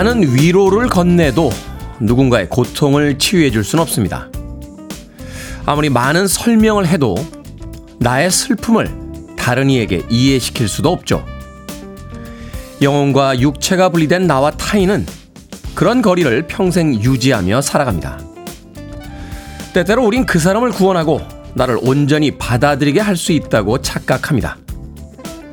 많은 0.00 0.34
위로를 0.34 0.88
건네도 0.88 1.50
누군가의 2.00 2.48
고통을 2.48 3.18
치유해 3.18 3.50
줄 3.50 3.62
수는 3.62 3.82
없습니다. 3.82 4.30
아무리 5.66 5.90
많은 5.90 6.26
설명을 6.26 6.86
해도 6.86 7.14
나의 7.98 8.30
슬픔을 8.30 8.90
다른 9.36 9.68
이에게 9.68 10.02
이해시킬 10.08 10.68
수도 10.68 10.90
없죠. 10.90 11.22
영혼과 12.80 13.40
육체가 13.40 13.90
분리된 13.90 14.26
나와 14.26 14.50
타인은 14.50 15.04
그런 15.74 16.00
거리를 16.00 16.46
평생 16.46 16.94
유지하며 16.94 17.60
살아갑니다. 17.60 18.20
때때로 19.74 20.02
우린 20.06 20.24
그 20.24 20.38
사람을 20.38 20.70
구원하고 20.70 21.20
나를 21.52 21.78
온전히 21.82 22.38
받아들이게 22.38 23.00
할 23.00 23.18
수 23.18 23.32
있다고 23.32 23.82
착각합니다. 23.82 24.56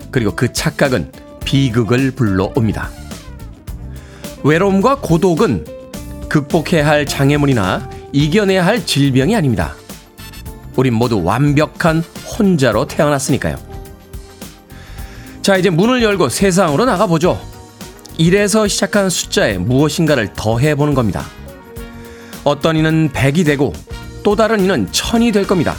그리고 0.09 0.33
그 0.38 0.53
착각은 0.53 1.11
비극을 1.43 2.11
불러옵니다. 2.11 2.96
외로움과 4.47 4.95
고독은 5.01 5.65
극복해야 6.29 6.87
할 6.87 7.05
장애물이나 7.05 7.89
이겨내야 8.13 8.65
할 8.65 8.85
질병이 8.85 9.35
아닙니다. 9.35 9.75
우린 10.77 10.93
모두 10.93 11.21
완벽한 11.21 12.01
혼자로 12.37 12.87
태어났으니까요. 12.87 13.57
자, 15.41 15.57
이제 15.57 15.69
문을 15.69 16.01
열고 16.01 16.29
세상으로 16.29 16.85
나가보죠. 16.85 17.39
1에서 18.17 18.69
시작한 18.69 19.09
숫자에 19.09 19.57
무엇인가를 19.57 20.33
더해보는 20.33 20.93
겁니다. 20.93 21.25
어떤 22.43 22.77
이는 22.77 23.09
100이 23.11 23.45
되고 23.45 23.73
또 24.23 24.37
다른 24.37 24.61
이는 24.61 24.87
1000이 24.91 25.33
될 25.33 25.45
겁니다. 25.45 25.75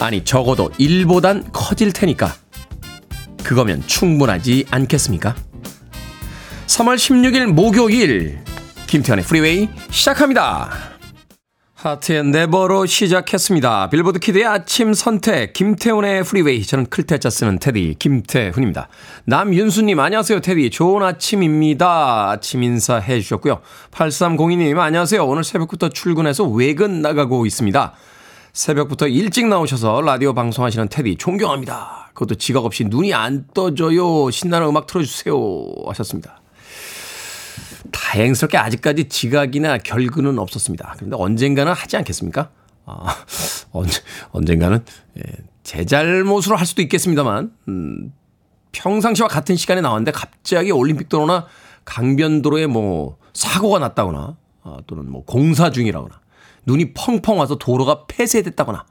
아니, 0.00 0.24
적어도 0.24 0.70
1보단 0.72 1.44
커질 1.52 1.92
테니까. 1.92 2.34
그거면 3.44 3.82
충분하지 3.86 4.66
않겠습니까? 4.70 5.36
3월 6.66 6.96
16일 6.96 7.46
목요일 7.52 8.38
김태훈의 8.86 9.24
프리웨이 9.24 9.68
시작합니다. 9.90 10.70
하트의 11.74 12.24
Never로 12.24 12.86
시작했습니다. 12.86 13.90
빌보드 13.90 14.20
kid의 14.20 14.44
아침 14.44 14.94
선택 14.94 15.52
김태훈의 15.52 16.22
프리웨이 16.22 16.62
저는 16.62 16.86
클 16.86 17.05
태 17.05 17.19
자 17.19 17.28
쓰는 17.28 17.58
테디 17.58 17.96
김태훈입니다. 17.98 18.88
남윤수님 19.24 19.98
안녕하세요 19.98 20.40
테디 20.40 20.70
좋은 20.70 21.02
아침입니다. 21.02 22.30
아침 22.30 22.62
인사해 22.62 23.20
주셨고요. 23.20 23.60
8302님 23.90 24.78
안녕하세요. 24.78 25.26
오늘 25.26 25.42
새벽부터 25.42 25.88
출근해서 25.88 26.44
외근 26.44 27.02
나가고 27.02 27.46
있습니다. 27.46 27.94
새벽부터 28.52 29.08
일찍 29.08 29.48
나오셔서 29.48 30.02
라디오 30.02 30.34
방송하시는 30.34 30.88
테디 30.88 31.16
존경합니다. 31.16 32.10
그것도 32.14 32.36
지각 32.36 32.64
없이 32.64 32.84
눈이 32.84 33.12
안 33.12 33.46
떠져요. 33.52 34.30
신나는 34.30 34.68
음악 34.68 34.86
틀어주세요 34.86 35.34
하셨습니다. 35.88 36.41
다행스럽게 37.90 38.56
아직까지 38.56 39.08
지각이나 39.08 39.78
결근은 39.78 40.38
없었습니다. 40.38 40.94
그런데 40.96 41.16
언젠가는 41.18 41.72
하지 41.72 41.96
않겠습니까? 41.96 42.50
아, 42.84 43.16
언제, 43.72 44.00
언젠가는, 44.30 44.84
예, 45.18 45.22
제 45.62 45.84
잘못으로 45.84 46.56
할 46.56 46.66
수도 46.66 46.82
있겠습니다만, 46.82 47.52
음, 47.68 48.12
평상시와 48.72 49.28
같은 49.28 49.56
시간에 49.56 49.80
나왔는데 49.80 50.12
갑자기 50.12 50.70
올림픽 50.70 51.08
도로나 51.08 51.46
강변도로에 51.84 52.66
뭐 52.66 53.18
사고가 53.32 53.78
났다거나, 53.78 54.36
아, 54.62 54.78
또는 54.86 55.10
뭐 55.10 55.24
공사 55.24 55.70
중이라거나, 55.70 56.20
눈이 56.66 56.94
펑펑 56.94 57.38
와서 57.38 57.56
도로가 57.56 58.06
폐쇄됐다거나 58.06 58.84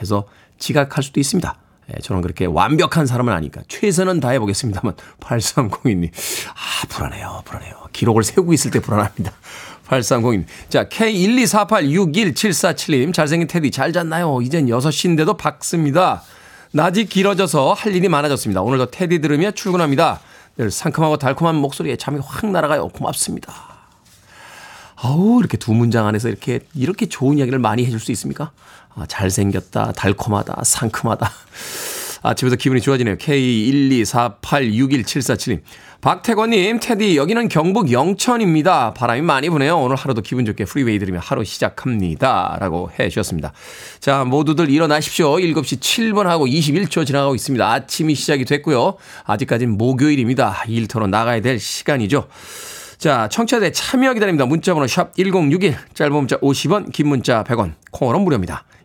해서 0.00 0.26
지각할 0.58 1.02
수도 1.02 1.20
있습니다. 1.20 1.58
예, 1.94 2.00
저는 2.00 2.22
그렇게 2.22 2.46
완벽한 2.46 3.06
사람은 3.06 3.32
아니까 3.32 3.62
최선은 3.68 4.18
다해 4.20 4.38
보겠습니다만 4.40 4.94
8302님. 5.20 6.10
아 6.48 6.86
불안해요 6.88 7.42
불안해요. 7.44 7.74
기록을 7.92 8.24
세우고 8.24 8.52
있을 8.52 8.72
때 8.72 8.80
불안합니다. 8.80 9.30
8302님. 9.88 10.46
자 10.68 10.88
K124861747님. 10.88 13.14
잘생긴 13.14 13.46
테디 13.46 13.70
잘 13.70 13.92
잤나요? 13.92 14.42
이젠 14.42 14.66
6시인데도 14.66 15.36
박습니다. 15.36 16.24
낮이 16.72 17.04
길어져서 17.06 17.72
할 17.72 17.94
일이 17.94 18.08
많아졌습니다. 18.08 18.62
오늘도 18.62 18.90
테디 18.90 19.20
들으며 19.20 19.52
출근합니다. 19.52 20.18
늘 20.56 20.70
상큼하고 20.70 21.18
달콤한 21.18 21.56
목소리에 21.56 21.96
잠이 21.96 22.18
확 22.24 22.50
날아가요. 22.50 22.88
고맙습니다. 22.88 23.52
아우 24.96 25.38
이렇게 25.40 25.58
두 25.58 25.74
문장 25.74 26.06
안에서 26.06 26.28
이렇게 26.28 26.60
이렇게 26.74 27.06
좋은 27.06 27.38
이야기를 27.38 27.58
많이 27.58 27.84
해줄 27.84 28.00
수 28.00 28.12
있습니까? 28.12 28.52
아, 28.96 29.06
잘생겼다, 29.06 29.92
달콤하다, 29.92 30.62
상큼하다. 30.64 31.30
아침부터 32.22 32.56
기분이 32.56 32.80
좋아지네요. 32.80 33.18
K124861747님. 33.18 35.60
박태권님, 36.00 36.80
테디, 36.80 37.16
여기는 37.16 37.48
경북 37.48 37.92
영천입니다. 37.92 38.94
바람이 38.94 39.20
많이 39.22 39.48
부네요. 39.50 39.78
오늘 39.78 39.96
하루도 39.96 40.22
기분 40.22 40.44
좋게 40.44 40.64
프리웨이 40.64 40.98
들으며 40.98 41.20
하루 41.22 41.44
시작합니다. 41.44 42.56
라고 42.60 42.90
해 42.98 43.08
주셨습니다. 43.08 43.52
자, 44.00 44.24
모두들 44.24 44.68
일어나십시오. 44.70 45.36
7시 45.36 45.78
7분 45.80 46.24
하고 46.24 46.46
21초 46.46 47.06
지나가고 47.06 47.34
있습니다. 47.34 47.70
아침이 47.70 48.14
시작이 48.14 48.44
됐고요. 48.44 48.96
아직까지는 49.24 49.76
목요일입니다. 49.76 50.64
일터로 50.68 51.06
나가야 51.06 51.40
될 51.40 51.58
시간이죠. 51.58 52.28
자, 52.98 53.28
청취자들 53.30 53.72
참여 53.72 54.12
기다립니다. 54.14 54.46
문자번호 54.46 54.86
샵 54.86 55.14
1061, 55.16 55.76
짧은 55.94 56.12
문자 56.12 56.36
50원, 56.38 56.92
긴 56.92 57.08
문자 57.08 57.42
100원, 57.44 57.74
콩으로 57.90 58.20
무료입니다. 58.20 58.64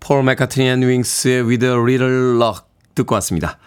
폴 0.00 0.22
맥카트니 0.24 0.66
앤 0.68 0.82
윙스의 0.82 1.42
With 1.46 1.64
a 1.64 1.72
Little 1.72 2.36
Luck 2.42 2.62
듣고 2.94 3.14
왔습니다. 3.16 3.58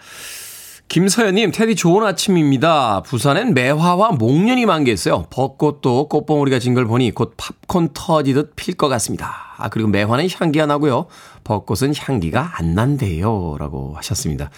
김서연님, 0.88 1.50
테디 1.50 1.76
좋은 1.76 2.06
아침입니다. 2.06 3.02
부산엔 3.02 3.54
매화와 3.54 4.12
목련이 4.12 4.66
만개했어요. 4.66 5.26
벚꽃도 5.30 6.08
꽃봉오리가 6.08 6.58
진 6.58 6.74
걸 6.74 6.84
보니 6.86 7.12
곧 7.12 7.34
팝콘 7.36 7.90
터지듯 7.94 8.54
필 8.54 8.76
것 8.76 8.88
같습니다. 8.88 9.54
아, 9.56 9.70
그리고 9.70 9.88
매화는 9.88 10.28
향기가 10.38 10.66
나고요. 10.66 11.06
벚꽃은 11.42 11.94
향기가 11.98 12.52
안 12.56 12.74
난대요. 12.74 13.56
라고 13.58 13.94
하셨습니다. 13.96 14.50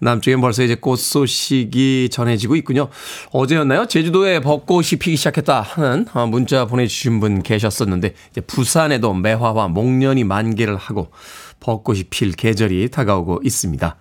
남쪽엔 0.00 0.40
벌써 0.40 0.62
이제 0.62 0.74
꽃 0.74 0.96
소식이 0.98 2.08
전해지고 2.10 2.56
있군요. 2.56 2.88
어제였나요? 3.32 3.86
제주도에 3.86 4.40
벚꽃이 4.40 4.90
피기 4.98 5.16
시작했다 5.16 5.60
하는 5.60 6.06
어, 6.12 6.26
문자 6.26 6.66
보내주신 6.66 7.20
분 7.20 7.42
계셨었는데, 7.42 8.14
이제 8.30 8.40
부산에도 8.40 9.14
매화와 9.14 9.68
목련이 9.68 10.24
만개를 10.24 10.76
하고 10.76 11.10
벚꽃이 11.60 12.04
필 12.04 12.32
계절이 12.32 12.90
다가오고 12.90 13.40
있습니다. 13.44 13.96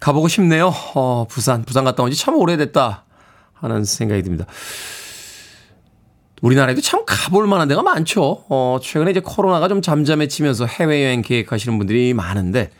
가보고 0.00 0.28
싶네요. 0.28 0.72
어, 0.94 1.26
부산. 1.28 1.62
부산 1.64 1.84
갔다 1.84 2.02
온 2.02 2.10
지 2.10 2.16
참 2.16 2.36
오래됐다 2.36 3.04
하는 3.52 3.84
생각이 3.84 4.22
듭니다. 4.22 4.46
우리나라에도 6.40 6.80
참 6.80 7.04
가볼 7.04 7.46
만한 7.46 7.68
데가 7.68 7.82
많죠. 7.82 8.44
어, 8.48 8.78
최근에 8.82 9.10
이제 9.10 9.20
코로나가 9.20 9.68
좀 9.68 9.82
잠잠해지면서 9.82 10.64
해외여행 10.64 11.20
계획하시는 11.20 11.76
분들이 11.76 12.14
많은데, 12.14 12.70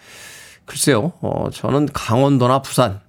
글쎄요, 0.71 1.13
어, 1.21 1.51
저는 1.53 1.89
강원도나 1.93 2.63
부산, 2.63 3.01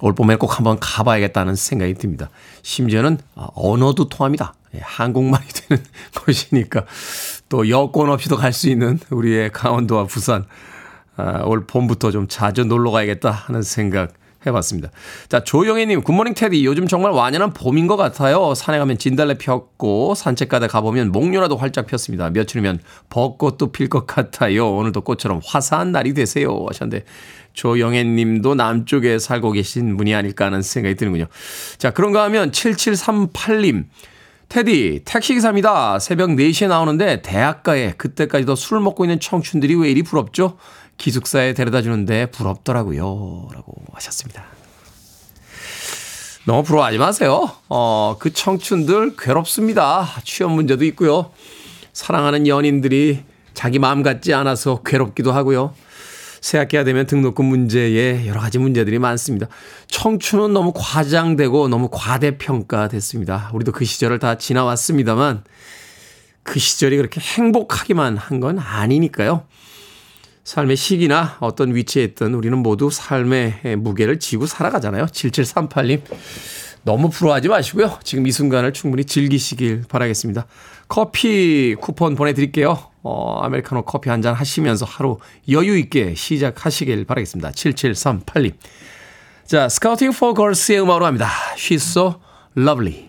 올 0.00 0.14
봄에 0.14 0.36
꼭 0.36 0.56
한번 0.56 0.78
가봐야겠다는 0.80 1.56
생각이 1.56 1.92
듭니다. 1.92 2.30
심지어는 2.62 3.18
아, 3.34 3.48
언어도 3.54 4.08
통합니다. 4.08 4.54
예, 4.74 4.80
한국말이 4.82 5.44
되는 5.68 5.84
곳이니까 6.24 6.86
또 7.50 7.68
여권 7.68 8.08
없이도 8.08 8.36
갈 8.38 8.54
수 8.54 8.70
있는 8.70 8.98
우리의 9.10 9.52
강원도와 9.52 10.06
부산 10.06 10.46
아, 11.18 11.42
올 11.42 11.66
봄부터 11.66 12.12
좀 12.12 12.28
자주 12.28 12.64
놀러 12.64 12.90
가야겠다 12.90 13.30
하는 13.30 13.60
생각 13.60 14.14
해봤습니다. 14.48 14.90
자, 15.28 15.44
조영애님, 15.44 16.02
굿모닝 16.02 16.34
테디. 16.34 16.64
요즘 16.64 16.86
정말 16.86 17.12
완연한 17.12 17.52
봄인 17.52 17.86
것 17.86 17.96
같아요. 17.96 18.54
산에 18.54 18.78
가면 18.78 18.98
진달래 18.98 19.38
폈고, 19.38 20.14
산책 20.14 20.48
가다 20.48 20.66
가보면 20.66 21.12
목련화도 21.12 21.56
활짝 21.56 21.86
폈습니다. 21.86 22.30
며칠이면 22.30 22.80
벚꽃도 23.10 23.72
필 23.72 23.88
것 23.88 24.06
같아요. 24.06 24.74
오늘도 24.74 25.02
꽃처럼 25.02 25.40
화사한 25.44 25.92
날이 25.92 26.14
되세요. 26.14 26.66
하셨는데, 26.68 27.04
조영애 27.54 28.04
님도 28.04 28.54
남쪽에 28.54 29.18
살고 29.18 29.52
계신 29.52 29.96
분이 29.96 30.14
아닐까 30.14 30.46
하는 30.46 30.62
생각이 30.62 30.94
드는군요. 30.94 31.26
자, 31.78 31.90
그런가 31.90 32.22
하면 32.24 32.50
7738님. 32.52 33.86
테디, 34.48 35.02
택시기사입니다. 35.04 35.98
새벽 35.98 36.30
4시에 36.30 36.68
나오는데 36.68 37.20
대학가에 37.20 37.92
그때까지도 37.98 38.54
술을 38.54 38.80
먹고 38.82 39.04
있는 39.04 39.20
청춘들이 39.20 39.74
왜 39.74 39.90
이리 39.90 40.02
부럽죠? 40.02 40.56
기숙사에 40.98 41.54
데려다 41.54 41.80
주는데 41.80 42.26
부럽더라고요. 42.30 43.48
라고 43.54 43.74
하셨습니다. 43.92 44.44
너무 46.44 46.62
부러워하지 46.62 46.98
마세요. 46.98 47.50
어, 47.68 48.16
그 48.18 48.32
청춘들 48.32 49.16
괴롭습니다. 49.16 50.08
취업 50.24 50.50
문제도 50.52 50.84
있고요. 50.86 51.30
사랑하는 51.92 52.46
연인들이 52.46 53.24
자기 53.54 53.78
마음 53.78 54.02
같지 54.02 54.32
않아서 54.34 54.82
괴롭기도 54.82 55.32
하고요. 55.32 55.74
새학기가 56.40 56.84
되면 56.84 57.06
등록금 57.06 57.44
문제에 57.44 58.26
여러 58.26 58.40
가지 58.40 58.58
문제들이 58.58 58.98
많습니다. 59.00 59.48
청춘은 59.88 60.52
너무 60.52 60.72
과장되고 60.74 61.68
너무 61.68 61.88
과대평가됐습니다. 61.92 63.50
우리도 63.52 63.72
그 63.72 63.84
시절을 63.84 64.20
다 64.20 64.36
지나왔습니다만 64.38 65.42
그 66.44 66.58
시절이 66.60 66.96
그렇게 66.96 67.20
행복하기만 67.20 68.16
한 68.16 68.40
건 68.40 68.58
아니니까요. 68.58 69.42
삶의 70.48 70.76
시기나 70.76 71.36
어떤 71.40 71.74
위치에 71.74 72.02
있든 72.04 72.32
우리는 72.32 72.56
모두 72.56 72.88
삶의 72.90 73.76
무게를 73.76 74.18
지고 74.18 74.46
살아가잖아요. 74.46 75.04
7738님. 75.04 76.00
너무 76.84 77.10
부러워하지 77.10 77.48
마시고요. 77.48 77.98
지금 78.02 78.26
이 78.26 78.32
순간을 78.32 78.72
충분히 78.72 79.04
즐기시길 79.04 79.84
바라겠습니다. 79.90 80.46
커피 80.88 81.76
쿠폰 81.78 82.14
보내드릴게요. 82.14 82.78
어, 83.02 83.40
아메리카노 83.42 83.82
커피 83.82 84.08
한 84.08 84.22
잔 84.22 84.32
하시면서 84.32 84.86
하루 84.86 85.18
여유 85.50 85.76
있게 85.76 86.14
시작하시길 86.14 87.04
바라겠습니다. 87.04 87.50
7738님. 87.50 88.54
자, 89.44 89.68
스카우팅 89.68 90.12
포 90.12 90.32
걸스의 90.32 90.80
음악으로 90.80 91.04
합니다. 91.04 91.28
She's 91.56 91.74
so 91.90 92.14
lovely. 92.56 93.07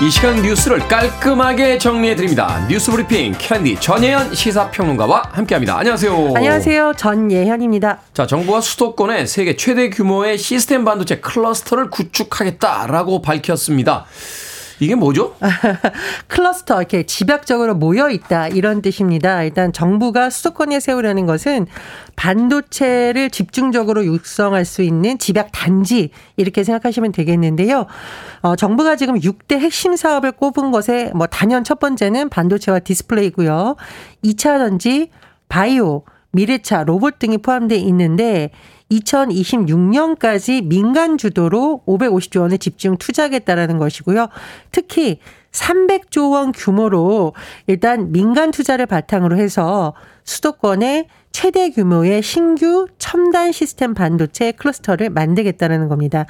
이 0.00 0.10
시간 0.10 0.40
뉴스를 0.40 0.78
깔끔하게 0.86 1.76
정리해 1.78 2.14
드립니다. 2.14 2.64
뉴스 2.68 2.92
브리핑 2.92 3.34
캔디 3.36 3.80
전예현 3.80 4.32
시사평론가와 4.32 5.30
함께합니다. 5.32 5.76
안녕하세요. 5.76 6.34
안녕하세요. 6.36 6.92
전예현입니다. 6.96 7.98
자, 8.14 8.24
정부가 8.24 8.60
수도권에 8.60 9.26
세계 9.26 9.56
최대 9.56 9.90
규모의 9.90 10.38
시스템 10.38 10.84
반도체 10.84 11.18
클러스터를 11.18 11.90
구축하겠다라고 11.90 13.22
밝혔습니다. 13.22 14.04
이게 14.80 14.94
뭐죠? 14.94 15.34
클러스터 16.28 16.78
이렇게 16.78 17.04
집약적으로 17.04 17.74
모여 17.74 18.10
있다 18.10 18.48
이런 18.48 18.82
뜻입니다. 18.82 19.42
일단 19.42 19.72
정부가 19.72 20.30
수도권에 20.30 20.80
세우려는 20.80 21.26
것은 21.26 21.66
반도체를 22.16 23.30
집중적으로 23.30 24.04
육성할 24.04 24.64
수 24.64 24.82
있는 24.82 25.18
집약 25.18 25.50
단지 25.52 26.10
이렇게 26.36 26.64
생각하시면 26.64 27.12
되겠는데요. 27.12 27.86
어, 28.42 28.56
정부가 28.56 28.96
지금 28.96 29.18
6대 29.18 29.58
핵심 29.58 29.96
사업을 29.96 30.32
꼽은 30.32 30.70
것에 30.70 31.10
뭐 31.14 31.26
단연 31.26 31.64
첫 31.64 31.78
번째는 31.80 32.28
반도체와 32.28 32.80
디스플레이고요. 32.80 33.76
2차 34.24 34.58
전지, 34.58 35.10
바이오, 35.48 36.04
미래차, 36.32 36.84
로봇 36.84 37.18
등이 37.18 37.38
포함되어 37.38 37.78
있는데 37.78 38.50
2026년까지 38.90 40.64
민간 40.64 41.18
주도로 41.18 41.82
550조 41.86 42.40
원을 42.40 42.58
집중 42.58 42.96
투자하겠다라는 42.96 43.78
것이고요. 43.78 44.28
특히 44.72 45.18
300조 45.52 46.32
원 46.32 46.52
규모로 46.52 47.34
일단 47.66 48.12
민간 48.12 48.50
투자를 48.50 48.86
바탕으로 48.86 49.36
해서 49.36 49.94
수도권에 50.24 51.08
최대 51.32 51.70
규모의 51.70 52.22
신규 52.22 52.86
첨단 52.98 53.52
시스템 53.52 53.94
반도체 53.94 54.52
클러스터를 54.52 55.10
만들겠다는 55.10 55.88
겁니다. 55.88 56.26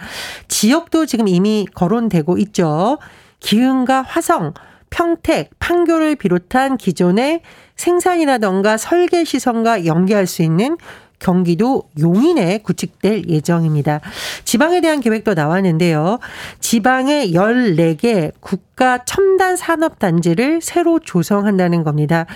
지역도 0.48 1.06
지금 1.06 1.28
이미 1.28 1.66
거론되고 1.74 2.38
있죠. 2.38 2.98
기흥과 3.40 4.02
화성, 4.02 4.54
평택, 4.90 5.50
판교를 5.58 6.16
비롯한 6.16 6.76
기존의 6.76 7.42
생산이라던가 7.76 8.76
설계 8.76 9.24
시설과 9.24 9.86
연계할 9.86 10.26
수 10.26 10.42
있는 10.42 10.76
경기도 11.18 11.84
용인에 11.98 12.58
구축될 12.58 13.24
예정입니다. 13.28 14.00
지방에 14.44 14.80
대한 14.80 15.00
계획도 15.00 15.34
나왔는데요. 15.34 16.18
지방에 16.60 17.32
14개 17.32 18.32
국가 18.40 19.04
첨단 19.04 19.56
산업 19.56 19.98
단지를 19.98 20.60
새로 20.62 21.00
조성한다는 21.00 21.82
겁니다. 21.82 22.26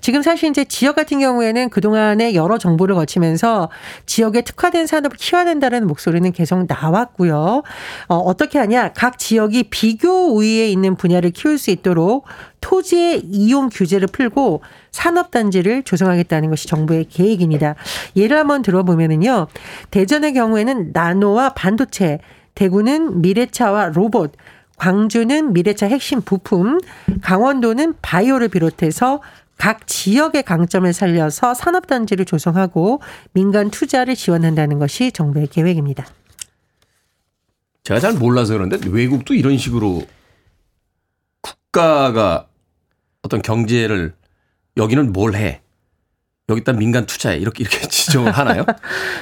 지금 0.00 0.22
사실 0.22 0.50
이제 0.50 0.64
지역 0.64 0.96
같은 0.96 1.18
경우에는 1.18 1.70
그동안에 1.70 2.34
여러 2.34 2.58
정보를 2.58 2.94
거치면서 2.94 3.70
지역에 4.06 4.42
특화된 4.42 4.86
산업을 4.86 5.16
키워야 5.16 5.44
된다는 5.44 5.86
목소리는 5.86 6.30
계속 6.32 6.66
나왔고요. 6.68 7.62
어, 8.08 8.16
어떻게 8.16 8.58
하냐? 8.58 8.92
각 8.94 9.18
지역이 9.18 9.64
비교 9.64 10.34
우위에 10.34 10.68
있는 10.68 10.94
분야를 10.96 11.30
키울 11.30 11.58
수 11.58 11.70
있도록 11.70 12.24
토지의 12.60 13.22
이용 13.24 13.68
규제를 13.68 14.08
풀고 14.08 14.62
산업단지를 14.90 15.82
조성하겠다는 15.82 16.50
것이 16.50 16.68
정부의 16.68 17.06
계획입니다. 17.08 17.74
예를 18.16 18.38
한번 18.38 18.62
들어보면은요. 18.62 19.46
대전의 19.90 20.34
경우에는 20.34 20.90
나노와 20.92 21.50
반도체, 21.50 22.18
대구는 22.54 23.22
미래차와 23.22 23.90
로봇, 23.90 24.32
광주는 24.76 25.52
미래차 25.52 25.86
핵심 25.86 26.20
부품, 26.22 26.78
강원도는 27.22 27.94
바이오를 28.00 28.48
비롯해서 28.48 29.20
각 29.56 29.86
지역의 29.88 30.44
강점을 30.44 30.90
살려서 30.92 31.52
산업단지를 31.54 32.24
조성하고 32.24 33.00
민간 33.32 33.70
투자를 33.70 34.14
지원한다는 34.14 34.78
것이 34.78 35.10
정부의 35.10 35.48
계획입니다. 35.48 36.06
제가 37.82 38.00
잘 38.00 38.12
몰라서 38.14 38.52
그런데 38.52 38.78
외국도 38.88 39.34
이런 39.34 39.58
식으로 39.58 40.02
국가가 41.70 42.48
어떤 43.22 43.42
경제를 43.42 44.14
여기는 44.76 45.12
뭘 45.12 45.34
해? 45.34 45.60
여기다 46.50 46.72
민간 46.72 47.04
투자해 47.04 47.36
이렇게 47.36 47.62
이렇게 47.62 47.80
지정을 47.88 48.32
하나요? 48.32 48.64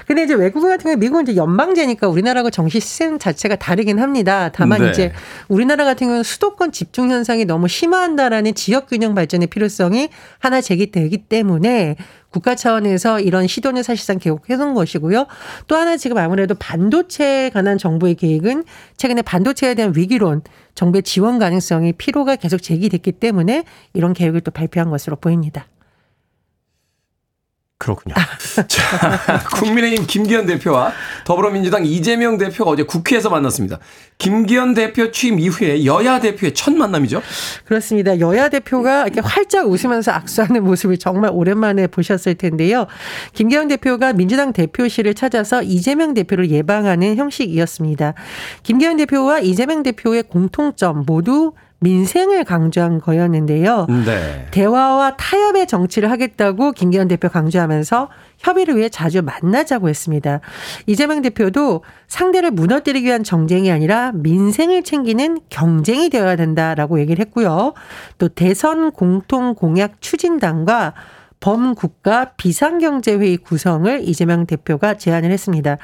근데 0.06 0.22
이제 0.22 0.34
외국 0.34 0.62
같은 0.62 0.84
경우 0.84 0.96
미국은 0.96 1.24
이제 1.24 1.34
연방제니까 1.36 2.08
우리나라하고 2.08 2.50
정시 2.50 2.78
시스템 2.78 3.18
자체가 3.18 3.56
다르긴 3.56 3.98
합니다. 3.98 4.50
다만 4.52 4.82
네. 4.82 4.90
이제 4.90 5.12
우리나라 5.48 5.84
같은 5.84 6.06
경우는 6.06 6.22
수도권 6.22 6.70
집중 6.70 7.10
현상이 7.10 7.44
너무 7.44 7.66
심화한다라는 7.66 8.54
지역 8.54 8.88
균형 8.88 9.14
발전의 9.14 9.48
필요성이 9.48 10.08
하나 10.38 10.60
제기되기 10.60 11.18
때문에 11.28 11.96
국가 12.30 12.54
차원에서 12.54 13.18
이런 13.18 13.46
시도는 13.46 13.82
사실상 13.82 14.18
계속해온 14.18 14.74
것이고요. 14.74 15.26
또 15.66 15.76
하나 15.76 15.96
지금 15.96 16.18
아무래도 16.18 16.54
반도체에 16.54 17.50
관한 17.50 17.78
정부의 17.78 18.14
계획은 18.14 18.64
최근에 18.96 19.22
반도체에 19.22 19.74
대한 19.74 19.94
위기론, 19.96 20.42
정부의 20.74 21.02
지원 21.02 21.38
가능성이 21.38 21.92
피로가 21.92 22.36
계속 22.36 22.58
제기됐기 22.58 23.12
때문에 23.12 23.64
이런 23.94 24.12
계획을 24.12 24.42
또 24.42 24.50
발표한 24.50 24.90
것으로 24.90 25.16
보입니다. 25.16 25.66
그렇군요. 27.78 28.14
자, 28.68 29.42
국민의힘 29.54 30.06
김기현 30.06 30.46
대표와 30.46 30.92
더불어민주당 31.24 31.84
이재명 31.84 32.38
대표가 32.38 32.70
어제 32.70 32.84
국회에서 32.84 33.28
만났습니다. 33.28 33.78
김기현 34.16 34.72
대표 34.72 35.10
취임 35.10 35.38
이후에 35.38 35.84
여야 35.84 36.18
대표의 36.20 36.54
첫 36.54 36.72
만남이죠? 36.74 37.20
그렇습니다. 37.66 38.18
여야 38.18 38.48
대표가 38.48 39.02
이렇게 39.02 39.20
활짝 39.20 39.68
웃으면서 39.68 40.10
악수하는 40.12 40.64
모습을 40.64 40.96
정말 40.96 41.30
오랜만에 41.34 41.86
보셨을 41.86 42.36
텐데요. 42.36 42.86
김기현 43.34 43.68
대표가 43.68 44.14
민주당 44.14 44.54
대표실을 44.54 45.12
찾아서 45.12 45.62
이재명 45.62 46.14
대표를 46.14 46.50
예방하는 46.50 47.16
형식이었습니다. 47.16 48.14
김기현 48.62 48.96
대표와 48.96 49.40
이재명 49.40 49.82
대표의 49.82 50.22
공통점 50.22 51.04
모두 51.06 51.52
민생을 51.80 52.44
강조한 52.44 53.00
거였는데요. 53.00 53.86
네. 54.06 54.46
대화와 54.50 55.16
타협의 55.16 55.66
정치를 55.66 56.10
하겠다고 56.10 56.72
김기현 56.72 57.08
대표 57.08 57.28
강조하면서 57.28 58.08
협의를 58.38 58.76
위해 58.76 58.88
자주 58.88 59.22
만나자고 59.22 59.88
했습니다. 59.88 60.40
이재명 60.86 61.22
대표도 61.22 61.82
상대를 62.08 62.50
무너뜨리기 62.50 63.06
위한 63.06 63.22
정쟁이 63.22 63.70
아니라 63.70 64.12
민생을 64.14 64.82
챙기는 64.82 65.40
경쟁이 65.50 66.08
되어야 66.08 66.36
된다라고 66.36 66.98
얘기를 67.00 67.24
했고요. 67.26 67.74
또 68.18 68.28
대선 68.28 68.90
공통 68.90 69.54
공약 69.54 70.00
추진단과 70.00 70.94
범국가 71.40 72.32
비상경제회의 72.36 73.36
구성을 73.38 74.00
이재명 74.08 74.46
대표가 74.46 74.94
제안을 74.94 75.30
했습니다. 75.30 75.78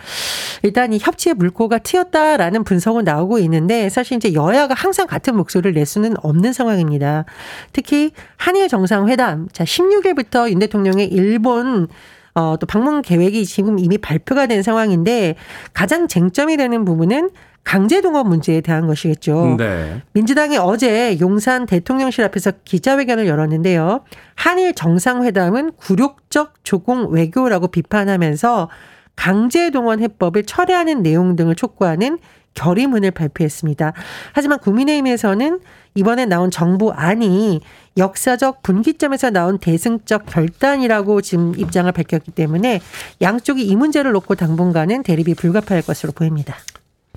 일단 0.62 0.92
이 0.92 0.98
협치의 1.00 1.34
물꼬가 1.34 1.78
튀었다라는 1.78 2.64
분석은 2.64 3.04
나오고 3.04 3.38
있는데 3.40 3.88
사실 3.88 4.16
이제 4.16 4.32
여야가 4.34 4.74
항상 4.74 5.06
같은 5.06 5.36
목소리를 5.36 5.72
낼 5.74 5.86
수는 5.86 6.14
없는 6.22 6.52
상황입니다. 6.52 7.24
특히 7.72 8.12
한일 8.36 8.68
정상회담, 8.68 9.48
자, 9.52 9.64
16일부터 9.64 10.50
윤 10.50 10.58
대통령의 10.58 11.08
일본 11.08 11.88
어, 12.34 12.56
또 12.58 12.66
방문 12.66 13.02
계획이 13.02 13.44
지금 13.44 13.78
이미 13.78 13.98
발표가 13.98 14.46
된 14.46 14.62
상황인데 14.62 15.34
가장 15.74 16.08
쟁점이 16.08 16.56
되는 16.56 16.84
부분은 16.84 17.30
강제동원 17.64 18.28
문제에 18.28 18.60
대한 18.60 18.86
것이겠죠. 18.86 19.56
네. 19.58 20.02
민주당이 20.12 20.58
어제 20.58 21.18
용산 21.20 21.64
대통령실 21.66 22.24
앞에서 22.24 22.52
기자회견을 22.64 23.26
열었는데요. 23.26 24.00
한일 24.34 24.74
정상회담은 24.74 25.72
굴욕적 25.76 26.64
조공 26.64 27.12
외교라고 27.12 27.68
비판하면서 27.68 28.68
강제동원 29.16 30.00
해법을 30.00 30.44
철회하는 30.44 31.02
내용 31.02 31.36
등을 31.36 31.54
촉구하는 31.54 32.18
결의문을 32.54 33.10
발표했습니다. 33.12 33.92
하지만 34.32 34.58
국민의힘에서는 34.58 35.60
이번에 35.94 36.26
나온 36.26 36.50
정부 36.50 36.90
안이 36.90 37.60
역사적 37.96 38.62
분기점에서 38.62 39.30
나온 39.30 39.58
대승적 39.58 40.26
결단이라고 40.26 41.20
지금 41.20 41.54
입장을 41.58 41.90
밝혔기 41.90 42.32
때문에 42.32 42.80
양쪽이 43.20 43.64
이 43.64 43.76
문제를 43.76 44.12
놓고 44.12 44.34
당분간은 44.34 45.02
대립이 45.02 45.34
불가피할 45.34 45.82
것으로 45.82 46.12
보입니다. 46.12 46.56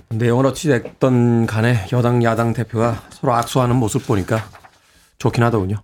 내용은 0.10 0.46
어찌됐던 0.46 1.46
간에 1.46 1.88
여당 1.92 2.24
야당 2.24 2.54
대표가 2.54 3.04
서로 3.10 3.34
악수하는 3.34 3.76
모습 3.76 4.06
보니까 4.06 4.48
좋긴 5.18 5.44
하더군요. 5.44 5.78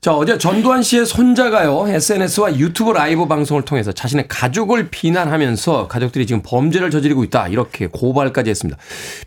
자, 0.00 0.14
어제 0.14 0.38
전두환 0.38 0.82
씨의 0.82 1.06
손자가요, 1.06 1.88
SNS와 1.88 2.56
유튜브 2.56 2.92
라이브 2.92 3.26
방송을 3.26 3.62
통해서 3.64 3.92
자신의 3.92 4.28
가족을 4.28 4.88
비난하면서 4.90 5.88
가족들이 5.88 6.26
지금 6.26 6.42
범죄를 6.42 6.90
저지르고 6.90 7.24
있다. 7.24 7.48
이렇게 7.48 7.88
고발까지 7.88 8.50
했습니다. 8.50 8.78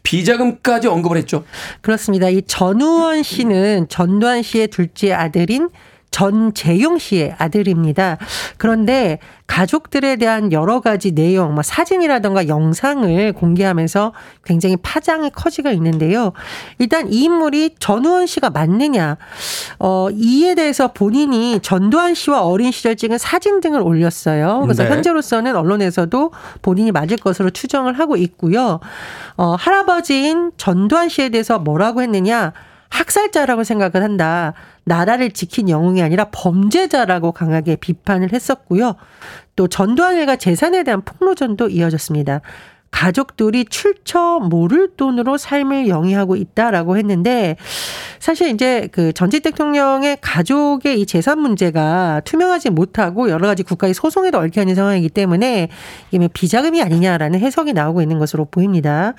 비자금까지 0.04 0.88
언급을 0.88 1.18
했죠. 1.18 1.44
그렇습니다. 1.82 2.30
이 2.30 2.42
전우원 2.48 3.24
씨는 3.24 3.88
전두환 3.90 4.42
씨의 4.42 4.70
둘째 4.70 5.12
아들인 5.12 5.70
전재용 6.12 6.98
씨의 6.98 7.36
아들입니다. 7.38 8.18
그런데 8.58 9.20
가족들에 9.48 10.16
대한 10.18 10.52
여러 10.52 10.80
가지 10.80 11.12
내용, 11.12 11.54
뭐 11.56 11.64
사진이라던가 11.64 12.48
영상을 12.48 13.34
공개하면서 13.34 14.14
굉장히 14.44 14.78
파장이 14.78 15.32
커지고 15.32 15.70
있는데요. 15.72 16.34
일단 16.78 17.12
이 17.12 17.24
인물이 17.24 17.76
전우원 17.80 18.28
씨가 18.28 18.52
맞느냐, 18.52 19.18
어, 19.80 20.08
이에 20.12 20.56
대해서 20.56 20.90
본인이 20.90 21.60
전두환 21.62 22.14
씨와 22.14 22.42
어린 22.42 22.72
시절 22.72 22.96
찍은 22.96 23.18
사진 23.18 23.60
등을 23.60 23.82
올렸어요. 23.82 24.62
그래서 24.62 24.84
네. 24.84 24.90
현재로서는 24.90 25.56
언론에서도 25.56 26.32
본인이 26.62 26.92
맞을 26.92 27.18
것으로 27.18 27.50
추정을 27.50 27.98
하고 27.98 28.18
있고요. 28.18 28.80
어, 29.36 29.56
할아버지인 29.58 30.52
전두환 30.58 31.10
씨에 31.10 31.30
대해서 31.30 31.58
뭐라고 31.58 32.02
했느냐, 32.02 32.54
학살자라고 32.90 33.64
생각을 33.64 34.04
한다. 34.04 34.54
나라를 34.84 35.32
지킨 35.32 35.70
영웅이 35.70 36.02
아니라 36.02 36.26
범죄자라고 36.32 37.32
강하게 37.32 37.76
비판을 37.76 38.34
했었고요. 38.34 38.96
또 39.56 39.68
전두환 39.68 40.16
일가 40.18 40.36
재산에 40.36 40.84
대한 40.84 41.02
폭로전도 41.02 41.70
이어졌습니다. 41.70 42.42
가족들이 42.92 43.66
출처 43.66 44.40
모를 44.40 44.90
돈으로 44.96 45.38
삶을 45.38 45.88
영위하고 45.88 46.36
있다라고 46.36 46.98
했는데 46.98 47.56
사실 48.20 48.50
이제 48.50 48.90
그 48.92 49.14
전직 49.14 49.44
대통령의 49.44 50.18
가족의 50.22 51.00
이 51.00 51.06
재산 51.06 51.40
문제가 51.40 52.22
투명하지 52.26 52.70
못하고 52.72 53.30
여러 53.30 53.48
가지 53.48 53.64
국가의 53.64 53.94
소송에도 53.94 54.38
얽혀 54.40 54.62
있는 54.62 54.76
상황이기 54.76 55.10
때문에 55.10 55.70
이게 56.10 56.20
뭐 56.20 56.28
비자금이 56.34 56.82
아니냐라는 56.82 57.40
해석이 57.40 57.74
나오고 57.74 58.02
있는 58.02 58.20
것으로 58.20 58.46
보입니다. 58.46 59.14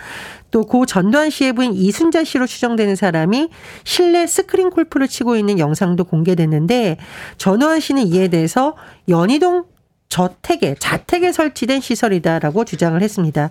또 0.51 0.71
고 0.71 0.87
전두환 0.87 1.31
씨의 1.31 1.53
부인 1.53 1.73
이순자 1.75 2.25
씨로 2.25 2.47
추정되는 2.47 2.95
사람이 2.95 3.49
실내 3.85 4.27
스크린 4.27 4.71
골프를 4.71 5.09
치고 5.09 5.37
있는 5.37 5.59
영상도 5.59 6.05
공개됐는데 6.05 6.97
전두환 7.39 7.81
씨는 7.81 8.07
이에 8.07 8.29
대해서 8.29 8.77
연희동 9.09 9.65
저택에 10.11 10.75
자택에 10.79 11.33
설치된 11.33 11.81
시설이다라고 11.81 12.65
주장을 12.67 13.01
했습니다. 13.01 13.51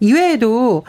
이외에도 0.00 0.84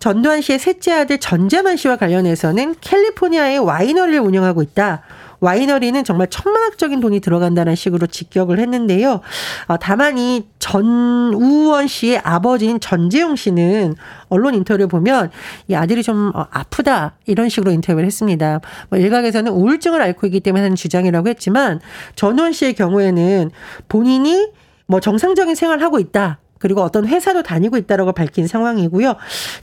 전두환 0.00 0.40
씨의 0.40 0.58
셋째 0.58 0.92
아들 0.92 1.18
전재만 1.18 1.76
씨와 1.76 1.96
관련해서는 1.96 2.74
캘리포니아의 2.80 3.58
와이너리를 3.60 4.18
운영하고 4.20 4.62
있다. 4.62 5.02
와이너리는 5.44 6.02
정말 6.04 6.28
천문학적인 6.28 7.00
돈이 7.00 7.20
들어간다는 7.20 7.74
식으로 7.74 8.06
직격을 8.06 8.58
했는데요. 8.58 9.20
어, 9.66 9.76
다만 9.78 10.16
이 10.16 10.46
전우원 10.58 11.86
씨의 11.86 12.20
아버지인 12.24 12.80
전재용 12.80 13.36
씨는 13.36 13.94
언론 14.28 14.54
인터뷰를 14.54 14.88
보면 14.88 15.30
이 15.68 15.74
아들이 15.74 16.02
좀 16.02 16.32
어, 16.34 16.46
아프다 16.50 17.16
이런 17.26 17.48
식으로 17.48 17.72
인터뷰를 17.72 18.06
했습니다. 18.06 18.60
뭐 18.88 18.98
일각에서는 18.98 19.52
우울증을 19.52 20.00
앓고 20.00 20.26
있기 20.28 20.40
때문에 20.40 20.62
하는 20.62 20.76
주장이라고 20.76 21.28
했지만 21.28 21.80
전우원 22.16 22.52
씨의 22.52 22.74
경우에는 22.74 23.50
본인이 23.88 24.48
뭐 24.86 25.00
정상적인 25.00 25.54
생활을 25.54 25.82
하고 25.82 25.98
있다. 25.98 26.38
그리고 26.58 26.80
어떤 26.80 27.06
회사도 27.06 27.42
다니고 27.42 27.76
있다라고 27.76 28.12
밝힌 28.12 28.46
상황이고요. 28.46 29.16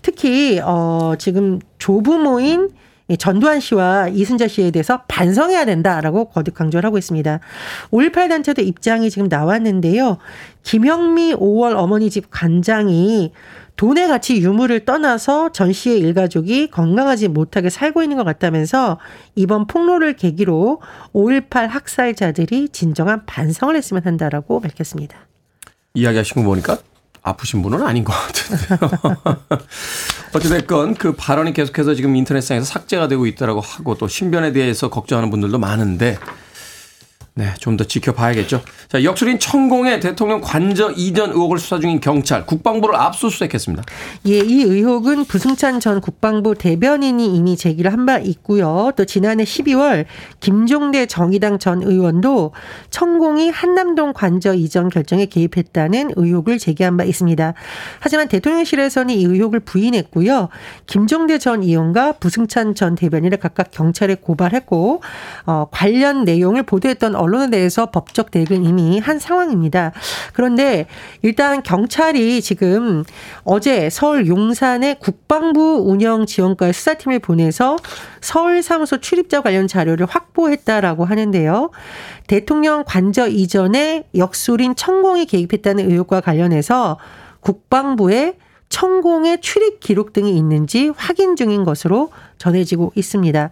특히 0.04 0.60
어 0.64 1.14
지금 1.18 1.60
조부모인 1.80 2.70
전두환 3.18 3.60
씨와 3.60 4.10
이순자 4.10 4.48
씨에 4.48 4.72
대해서 4.72 5.04
반성해야 5.08 5.66
된다라고 5.66 6.26
거듭 6.26 6.56
강조를 6.56 6.86
하고 6.88 6.98
있습니다. 6.98 7.40
5.18 7.92 8.30
단체도 8.30 8.62
입장이 8.62 9.10
지금 9.10 9.28
나왔는데요. 9.28 10.18
김영미 10.64 11.34
5월 11.36 11.76
어머니 11.76 12.10
집 12.10 12.30
관장이 12.30 13.32
돈의 13.76 14.08
가치 14.08 14.40
유무를 14.42 14.86
떠나서 14.86 15.52
전 15.54 15.74
씨의 15.74 16.00
일가족이 16.00 16.70
건강하지 16.70 17.30
못하게 17.30 17.70
살고 17.70 18.04
있는 18.04 18.18
것 18.18 18.24
같다면서 18.24 19.00
이번 19.36 19.66
폭로를 19.66 20.16
계기로 20.16 20.82
5.18 21.14 21.68
학살자들이 21.68 22.70
진정한 22.70 23.26
반성을 23.26 23.76
했으면 23.76 24.04
한다라고 24.06 24.60
밝혔습니다. 24.60 25.18
이야기하신 25.96 26.36
거 26.36 26.44
보니까 26.44 26.78
아프신 27.24 27.62
분은 27.62 27.82
아닌 27.84 28.04
것 28.04 28.14
같은데요. 28.14 29.18
어찌됐건 30.34 30.96
그 30.96 31.14
발언이 31.14 31.54
계속해서 31.54 31.94
지금 31.94 32.16
인터넷상에서 32.16 32.66
삭제가 32.66 33.08
되고 33.08 33.26
있다라고 33.28 33.62
하고 33.62 33.96
또 33.96 34.08
신변에 34.08 34.52
대해서 34.54 34.90
걱정하는 34.90 35.30
분들도 35.30 35.60
많은데 35.60 36.18
네, 37.34 37.54
좀 37.60 37.78
더 37.78 37.86
지켜봐야겠죠. 37.86 38.62
자, 38.90 39.04
역술인 39.06 39.40
천공의 39.40 40.02
대통령 40.02 40.42
관저 40.42 40.92
이전 40.92 41.30
의혹을 41.30 41.58
수사 41.60 41.80
중인 41.80 42.02
경찰 42.02 42.46
국방부를 42.46 42.94
압수수색했습니다. 42.98 43.84
예, 44.28 44.40
이 44.40 44.64
의혹은 44.64 45.24
부승찬 45.24 45.80
전 45.80 46.02
국방부 46.02 46.54
대변인이 46.56 47.34
이미 47.34 47.56
제기를 47.56 47.94
한 47.94 48.02
바 48.06 48.18
있고요. 48.18 48.92
또 48.98 49.06
지난해 49.06 49.44
12월 49.46 50.06
김종대 50.42 51.06
정의당 51.06 51.60
전 51.60 51.84
의원도 51.84 52.52
천공이 52.90 53.50
한남동 53.52 54.14
관저 54.14 54.54
이전 54.56 54.90
결정에 54.90 55.28
개입했다는 55.28 56.14
의혹을 56.16 56.58
제기한 56.58 56.98
바 56.98 57.04
있습니다. 57.04 57.54
하지만 58.00 58.28
대통령실에서는 58.28 59.14
이 59.14 59.24
의혹을 59.24 59.60
부인했고요. 59.62 60.50
김종대 60.88 61.38
전 61.38 61.62
의원과 61.64 62.14
부승찬 62.14 62.74
전 62.76 62.96
대변인을 62.96 63.38
각각 63.38 63.70
경찰에 63.72 64.16
고발했고 64.16 65.02
어, 65.46 65.68
관련 65.72 66.26
내용을 66.26 66.64
보도했던 66.64 67.16
언론에 67.22 67.50
대해서 67.50 67.88
법적 67.92 68.32
대응을 68.32 68.66
이미 68.66 69.00
한 69.00 69.20
상황입니다. 69.20 69.92
그런데 70.34 70.88
일단 71.22 71.64
경찰이 71.64 72.42
지금 72.42 73.04
어제 73.44 73.90
서울 73.90 74.28
용산의 74.28 75.00
국방부 75.00 75.84
운영 75.86 76.26
지원과의 76.26 76.74
수사팀을 76.74 77.20
보내서 77.20 77.78
서울 78.22 78.62
사무소 78.64 79.00
출입자 79.00 79.42
관련 79.42 79.68
자료를 79.68 80.06
확보했다라고 80.06 81.06
하는데요. 81.06 81.72
대통령 82.28 82.84
관저 82.86 83.28
이전에 83.28 84.06
역술인 84.16 84.76
천공이 84.76 85.26
개입했다는 85.26 85.90
의혹과 85.90 86.22
관련해서 86.22 86.98
국방부에 87.42 88.36
천공의 88.72 89.42
출입 89.42 89.80
기록 89.80 90.14
등이 90.14 90.36
있는지 90.36 90.92
확인 90.98 91.36
중인 91.36 91.64
것으로 91.64 92.10
전해지고 92.40 92.94
있습니다. 92.96 93.52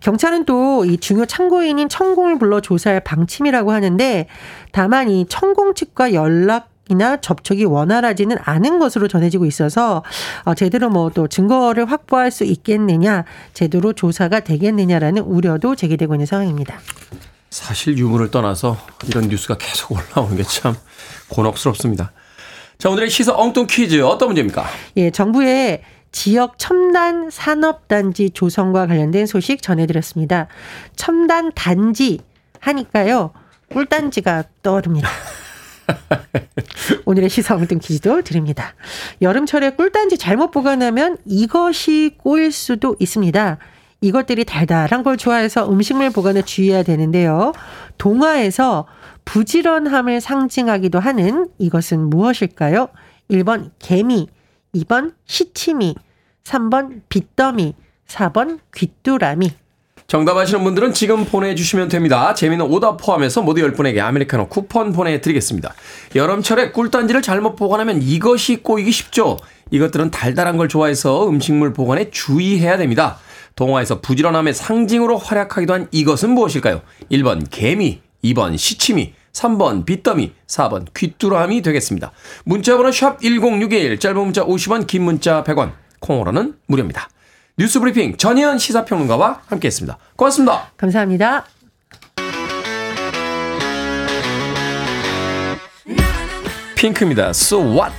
경찰은 0.00 0.46
또 0.46 0.84
이 0.86 0.96
중요 0.96 1.26
참고인인 1.26 1.88
천공을 1.90 2.38
불러 2.38 2.60
조사할 2.60 3.00
방침이라고 3.00 3.72
하는데 3.72 4.26
다만 4.72 5.10
이 5.10 5.26
천공 5.28 5.74
측과 5.74 6.14
연락 6.14 6.70
이나 6.88 7.16
접촉이 7.20 7.64
원활하지는 7.64 8.36
않은 8.42 8.78
것으로 8.80 9.06
전해지고 9.08 9.46
있어서 9.46 10.02
어, 10.44 10.54
제대로 10.54 10.88
뭐 10.90 11.10
또 11.14 11.28
증거를 11.28 11.90
확보할 11.90 12.30
수 12.30 12.44
있겠느냐, 12.44 13.24
제대로 13.54 13.92
조사가 13.92 14.40
되겠느냐라는 14.40 15.22
우려도 15.22 15.76
제기되고 15.76 16.14
있는 16.14 16.26
상황입니다. 16.26 16.78
사실 17.50 17.96
유무를 17.98 18.30
떠나서 18.30 18.76
이런 19.06 19.28
뉴스가 19.28 19.56
계속 19.58 19.92
올라오는 19.92 20.36
게 20.36 20.42
참 20.42 20.74
곤혹스럽습니다. 21.28 22.12
자, 22.82 22.90
오늘의 22.90 23.10
시사 23.10 23.32
엉뚱 23.36 23.68
퀴즈 23.68 24.02
어떤 24.02 24.30
문제입니까? 24.30 24.66
예, 24.96 25.10
정부의 25.12 25.82
지역 26.10 26.58
첨단 26.58 27.30
산업단지 27.30 28.30
조성과 28.30 28.88
관련된 28.88 29.26
소식 29.26 29.62
전해드렸습니다. 29.62 30.48
첨단 30.96 31.52
단지 31.54 32.18
하니까요. 32.58 33.30
꿀단지가 33.72 34.46
떠오릅니다. 34.64 35.08
오늘의 37.06 37.28
시사 37.28 37.54
엉뚱 37.54 37.78
퀴즈도 37.78 38.22
드립니다. 38.22 38.74
여름철에 39.20 39.76
꿀단지 39.76 40.18
잘못 40.18 40.50
보관하면 40.50 41.18
이것이 41.24 42.16
꼬일 42.18 42.50
수도 42.50 42.96
있습니다. 42.98 43.58
이것들이 44.00 44.44
달달한 44.44 45.04
걸 45.04 45.16
좋아해서 45.16 45.70
음식물 45.70 46.10
보관에 46.10 46.42
주의해야 46.42 46.82
되는데요. 46.82 47.52
동화에서 47.98 48.86
부지런함을 49.24 50.20
상징하기도 50.20 50.98
하는 50.98 51.48
이것은 51.58 52.10
무엇일까요? 52.10 52.88
1번 53.30 53.70
개미, 53.78 54.28
2번 54.74 55.14
시치미, 55.26 55.94
3번 56.44 57.02
빗더미, 57.08 57.74
4번 58.08 58.58
귀뚜라미. 58.74 59.52
정답 60.06 60.36
아시는 60.36 60.62
분들은 60.62 60.92
지금 60.92 61.24
보내주시면 61.24 61.88
됩니다. 61.88 62.34
재미는 62.34 62.66
오답 62.66 62.98
포함해서 62.98 63.40
모두 63.40 63.62
10분에게 63.62 64.00
아메리카노 64.00 64.48
쿠폰 64.48 64.92
보내드리겠습니다. 64.92 65.72
여름철에 66.14 66.72
꿀단지를 66.72 67.22
잘못 67.22 67.56
보관하면 67.56 68.02
이것이 68.02 68.56
꼬이기 68.56 68.92
쉽죠. 68.92 69.38
이것들은 69.70 70.10
달달한 70.10 70.58
걸 70.58 70.68
좋아해서 70.68 71.26
음식물 71.28 71.72
보관에 71.72 72.10
주의해야 72.10 72.76
됩니다. 72.76 73.18
동화에서 73.54 74.00
부지런함의 74.00 74.54
상징으로 74.54 75.18
활약하기도 75.18 75.72
한 75.72 75.88
이것은 75.90 76.30
무엇일까요? 76.30 76.82
1번 77.10 77.46
개미, 77.50 78.00
2번 78.24 78.56
시치미, 78.56 79.14
3번 79.32 79.84
빗더미, 79.84 80.32
4번 80.46 80.86
귀뚜라미 80.94 81.62
되겠습니다. 81.62 82.12
문자번호 82.44 82.92
샵 82.92 83.20
1061, 83.20 83.98
짧은 83.98 84.20
문자 84.20 84.44
50원, 84.44 84.86
긴 84.86 85.02
문자 85.02 85.42
100원, 85.44 85.72
콩으로는 86.00 86.54
무료입니다. 86.66 87.08
뉴스 87.58 87.80
브리핑 87.80 88.16
전희연 88.16 88.58
시사평론가와 88.58 89.42
함께했습니다. 89.46 89.98
고맙습니다. 90.16 90.72
감사합니다. 90.76 91.46
핑크입니다. 96.76 97.28
So 97.30 97.60
what? 97.60 97.92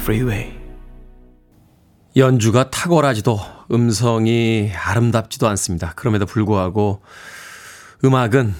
Freeway. 0.00 0.52
연주가 2.16 2.70
탁월하지도 2.70 3.38
음성이 3.70 4.72
아름답지도 4.74 5.46
않습니다. 5.48 5.92
그럼에도 5.94 6.26
불구하고 6.26 7.02
음악은 8.04 8.54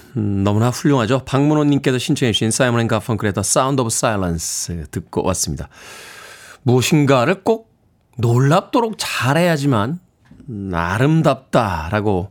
너무나 0.45 0.69
훌륭하죠. 0.71 1.23
박문호님께서 1.25 1.99
신청해 1.99 2.33
주신 2.33 2.51
사이먼 2.51 2.81
앤 2.81 2.89
가펑클의 2.89 3.33
The 3.33 3.41
Sound 3.41 3.81
of 3.81 3.89
Silence 3.89 4.85
듣고 4.91 5.25
왔습니다. 5.25 5.69
무엇인가를 6.63 7.43
꼭 7.43 7.75
놀랍도록 8.19 8.97
잘해야지만 8.99 9.99
아름답다라고 10.73 12.31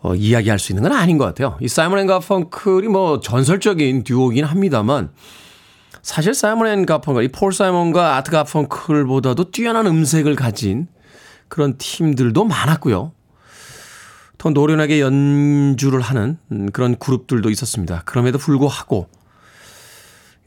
어, 0.00 0.14
이야기할 0.14 0.58
수 0.58 0.72
있는 0.72 0.84
건 0.84 0.92
아닌 0.92 1.18
것 1.18 1.24
같아요. 1.24 1.58
이 1.60 1.68
사이먼 1.68 1.98
앤 1.98 2.06
가펑클이 2.06 2.88
뭐 2.88 3.20
전설적인 3.20 4.04
듀오긴 4.04 4.44
합니다만 4.44 5.10
사실 6.02 6.34
사이먼 6.34 6.66
앤 6.66 6.86
가펑클, 6.86 7.22
이 7.24 7.31
폴 7.31 7.52
사이먼과 7.52 8.16
아트 8.16 8.30
가펑클보다도 8.32 9.50
뛰어난 9.52 9.86
음색을 9.86 10.34
가진 10.34 10.88
그런 11.48 11.78
팀들도 11.78 12.44
많았고요. 12.44 13.12
더 14.38 14.50
노련하게 14.50 15.00
연주를 15.00 16.00
하는 16.00 16.38
그런 16.72 16.98
그룹들도 16.98 17.48
있었습니다. 17.50 18.02
그럼에도 18.04 18.38
불구하고 18.38 19.08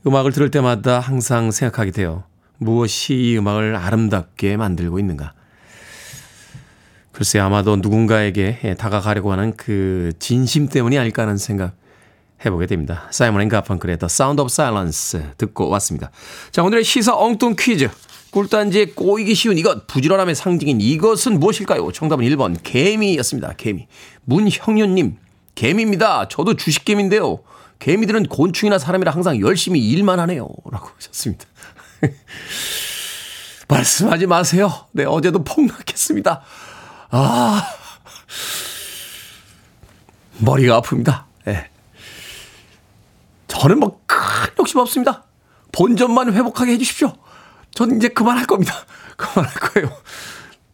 음악을 0.06 0.34
들을 0.34 0.52
때마다 0.52 1.00
항상 1.00 1.52
생각하게 1.52 1.92
돼요. 1.92 2.26
무엇이 2.58 3.14
이 3.14 3.38
음악을 3.38 3.78
아름답게 3.78 4.58
만들고 4.58 5.00
있는가. 5.00 5.34
글쎄 7.14 7.40
아마도 7.40 7.78
누군가에게 7.78 8.76
다가가려고 8.78 9.32
하는 9.32 9.56
그 9.56 10.12
진심 10.20 10.68
때문이 10.68 11.00
아닐까 11.00 11.22
하는 11.22 11.38
생각 11.38 11.78
해보게 12.44 12.66
됩니다. 12.66 13.08
사이먼 13.12 13.42
앤 13.42 13.50
가펑클의 13.50 14.00
The 14.00 14.08
Sound 14.10 14.42
of 14.42 14.50
Silence 14.52 15.22
듣고 15.38 15.70
왔습니다. 15.70 16.12
자 16.52 16.64
오늘의 16.64 16.84
시사 16.84 17.16
엉뚱 17.16 17.56
퀴즈. 17.58 17.90
꿀단지에 18.32 18.88
꼬이기 18.88 19.34
쉬운 19.34 19.58
이것, 19.58 19.88
부지런함의 19.88 20.36
상징인 20.36 20.82
이것은 20.82 21.40
무엇일까요? 21.40 21.94
정답은 21.94 22.26
1번 22.26 22.58
개미였습니다. 22.64 23.54
개미. 23.56 23.88
문형윤님, 24.26 25.16
개미입니다. 25.56 26.28
저도 26.28 26.58
주식개미인데요. 26.58 27.40
개미들은 27.80 28.28
곤충이나 28.28 28.78
사람이라 28.78 29.14
항상 29.14 29.40
열심히 29.40 29.80
일만 29.90 30.20
하네요. 30.20 30.50
라고 30.70 30.90
하셨습니다. 30.96 31.46
말씀하지 33.70 34.28
마세요. 34.28 34.72
네, 34.92 35.06
어제도 35.06 35.42
폭락했습니다. 35.42 36.42
아, 37.12 37.64
머리가 40.40 40.82
아픕니다. 40.82 41.24
네. 41.46 41.70
저는 43.48 43.80
뭐 43.80 44.06
큰 44.08 44.54
욕심 44.60 44.80
없습니다. 44.80 45.24
본전만 45.72 46.34
회복하게 46.34 46.74
해주십시오. 46.74 47.14
전 47.74 47.98
이제 47.98 48.08
그만할 48.08 48.46
겁니다. 48.46 48.74
그만할 49.18 49.54
거예요. 49.54 49.92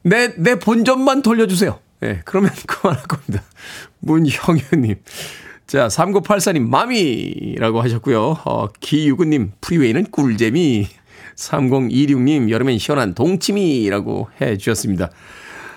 내, 0.04 0.34
내 0.36 0.60
본전만 0.60 1.22
돌려주세요. 1.22 1.80
예, 2.04 2.08
네, 2.08 2.22
그러면 2.26 2.52
그만할 2.68 3.04
겁니다. 3.04 3.44
문형현님. 4.00 4.96
자, 5.68 5.88
3984님, 5.88 6.68
마미라고 6.68 7.82
하셨고요. 7.82 8.38
어, 8.46 8.68
기유구님, 8.80 9.54
프리웨이는 9.62 10.12
꿀잼이. 10.12 10.88
3026님, 11.36 12.50
여름엔 12.50 12.78
시원한 12.78 13.14
동치미라고 13.16 14.30
해 14.42 14.58
주셨습니다. 14.58 15.10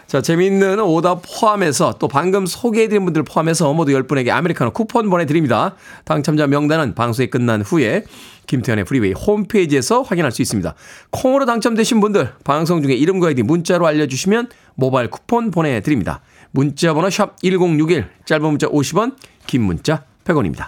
자, 0.06 0.20
재미있는 0.20 0.80
오답 0.80 1.22
포함해서 1.22 1.94
또 1.98 2.08
방금 2.08 2.46
소개해드린 2.46 3.04
분들 3.04 3.22
포함해서 3.22 3.72
모두 3.72 3.92
10분에게 3.92 4.30
아메리카노 4.30 4.72
쿠폰 4.72 5.08
보내드립니다. 5.08 5.74
당첨자 6.04 6.46
명단은 6.46 6.94
방송이 6.94 7.28
끝난 7.30 7.62
후에 7.62 8.04
김태훈의 8.46 8.84
프리웨이 8.84 9.12
홈페이지에서 9.12 10.02
확인할 10.02 10.30
수 10.30 10.42
있습니다. 10.42 10.74
콩으로 11.10 11.46
당첨되신 11.46 12.00
분들 12.00 12.34
방송 12.44 12.82
중에 12.82 12.94
이름과 12.94 13.28
아이디 13.28 13.42
문자로 13.42 13.86
알려주시면 13.86 14.48
모바일 14.74 15.08
쿠폰 15.08 15.50
보내드립니다. 15.50 16.20
문자 16.50 16.92
번호 16.92 17.08
샵 17.08 17.40
1061 17.42 18.06
짧은 18.26 18.46
문자 18.46 18.68
50원 18.68 19.16
긴 19.46 19.62
문자 19.62 20.04
100원입니다. 20.24 20.66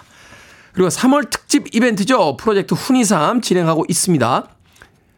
그리고 0.73 0.89
3월 0.89 1.29
특집 1.29 1.73
이벤트죠. 1.73 2.37
프로젝트 2.37 2.73
훈이삼 2.73 3.41
진행하고 3.41 3.85
있습니다. 3.87 4.47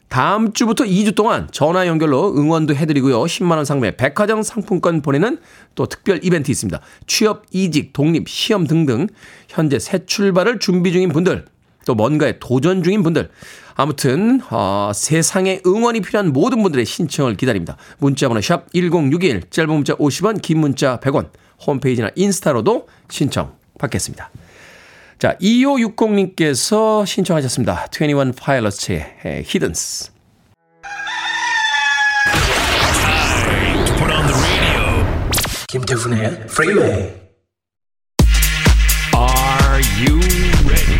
다음 0.09 0.53
주부터 0.53 0.83
2주 0.83 1.15
동안 1.15 1.47
전화 1.51 1.85
연결로 1.85 2.35
응원도 2.35 2.75
해드리고요. 2.75 3.21
10만원 3.21 3.63
상당의 3.63 3.95
백화점 3.95 4.41
상품권 4.41 5.01
보내는 5.01 5.37
또 5.75 5.85
특별 5.85 6.19
이벤트 6.23 6.49
있습니다. 6.49 6.81
취업, 7.05 7.45
이직, 7.51 7.93
독립, 7.93 8.27
시험 8.27 8.65
등등 8.65 9.07
현재 9.47 9.77
새 9.77 10.05
출발을 10.05 10.59
준비 10.59 10.91
중인 10.91 11.09
분들 11.09 11.45
또 11.85 11.93
뭔가에 11.93 12.39
도전 12.39 12.83
중인 12.83 13.03
분들 13.03 13.29
아무튼 13.75 14.41
어, 14.49 14.91
세상에 14.93 15.61
응원이 15.65 16.01
필요한 16.01 16.33
모든 16.33 16.63
분들의 16.63 16.85
신청을 16.85 17.37
기다립니다. 17.37 17.77
문자번호 17.99 18.41
샵 18.41 18.65
1061 18.73 19.43
짧은 19.51 19.73
문자 19.73 19.95
50원 19.95 20.41
긴 20.41 20.59
문자 20.59 20.99
100원 20.99 21.29
홈페이지나 21.65 22.09
인스타로도 22.15 22.87
신청 23.09 23.53
받겠습니다. 23.77 24.31
자, 25.19 25.35
2560님께서 25.41 27.05
신청하셨습니다. 27.05 27.87
21 27.93 28.31
파일럿의 28.39 29.43
히든스. 29.43 30.11
김태훈의 35.67 36.47
프리웨이 36.47 37.11
Are 39.13 39.83
you 39.99 40.19
ready? 40.65 40.99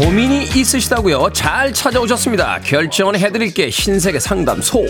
고민이 0.00 0.29
있으시다고요? 0.58 1.30
잘 1.32 1.72
찾아오셨습니다. 1.72 2.60
결정은 2.64 3.16
해드릴게 3.16 3.70
신세계 3.70 4.18
상담소. 4.18 4.84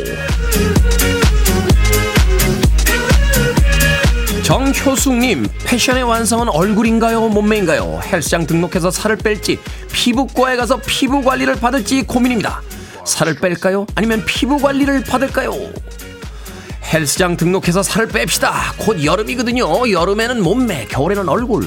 정효숙님, 4.42 5.46
패션의 5.64 6.02
완성은 6.02 6.48
얼굴인가요? 6.48 7.28
몸매인가요? 7.28 8.00
헬스장 8.04 8.46
등록해서 8.46 8.90
살을 8.90 9.16
뺄지, 9.16 9.60
피부과에 9.92 10.56
가서 10.56 10.80
피부 10.84 11.22
관리를 11.22 11.54
받을지 11.56 12.02
고민입니다. 12.02 12.60
살을 13.04 13.36
뺄까요? 13.36 13.86
아니면 13.94 14.24
피부 14.26 14.58
관리를 14.58 15.04
받을까요? 15.04 15.52
헬스장 16.92 17.36
등록해서 17.36 17.82
살을 17.84 18.08
뺍시다. 18.08 18.50
곧 18.78 19.04
여름이거든요. 19.04 19.88
여름에는 19.92 20.42
몸매, 20.42 20.86
겨울에는 20.86 21.28
얼굴. 21.28 21.62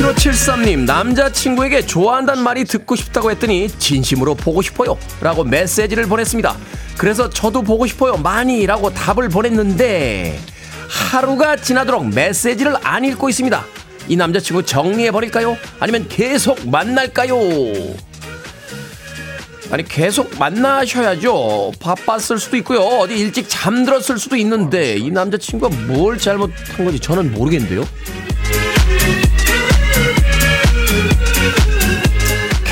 7573님, 0.00 0.86
남자친구에게 0.86 1.84
좋아한다는 1.84 2.42
말이 2.42 2.64
듣고 2.64 2.96
싶다고 2.96 3.30
했더니 3.30 3.68
진심으로 3.68 4.34
보고 4.34 4.62
싶어요. 4.62 4.96
라고 5.20 5.44
메시지를 5.44 6.06
보냈습니다. 6.06 6.56
그래서 6.96 7.28
저도 7.28 7.60
보고 7.60 7.86
싶어요. 7.86 8.16
많이. 8.16 8.64
라고 8.64 8.88
답을 8.94 9.28
보냈는데 9.28 10.40
하루가 10.88 11.56
지나도록 11.56 12.08
메시지를 12.14 12.76
안 12.82 13.04
읽고 13.04 13.28
있습니다. 13.28 13.62
이 14.08 14.16
남자친구 14.16 14.64
정리해버릴까요? 14.64 15.58
아니면 15.80 16.06
계속 16.08 16.66
만날까요? 16.66 17.38
아니 19.70 19.84
계속 19.84 20.36
만나셔야죠. 20.38 21.72
바빴을 21.78 22.38
수도 22.38 22.56
있고요. 22.56 22.80
어디 22.80 23.18
일찍 23.18 23.46
잠들었을 23.48 24.18
수도 24.18 24.36
있는데 24.36 24.96
이 24.96 25.10
남자친구가 25.10 25.76
뭘 25.86 26.16
잘못한 26.16 26.86
건지 26.86 26.98
저는 26.98 27.32
모르겠는데요. 27.32 27.84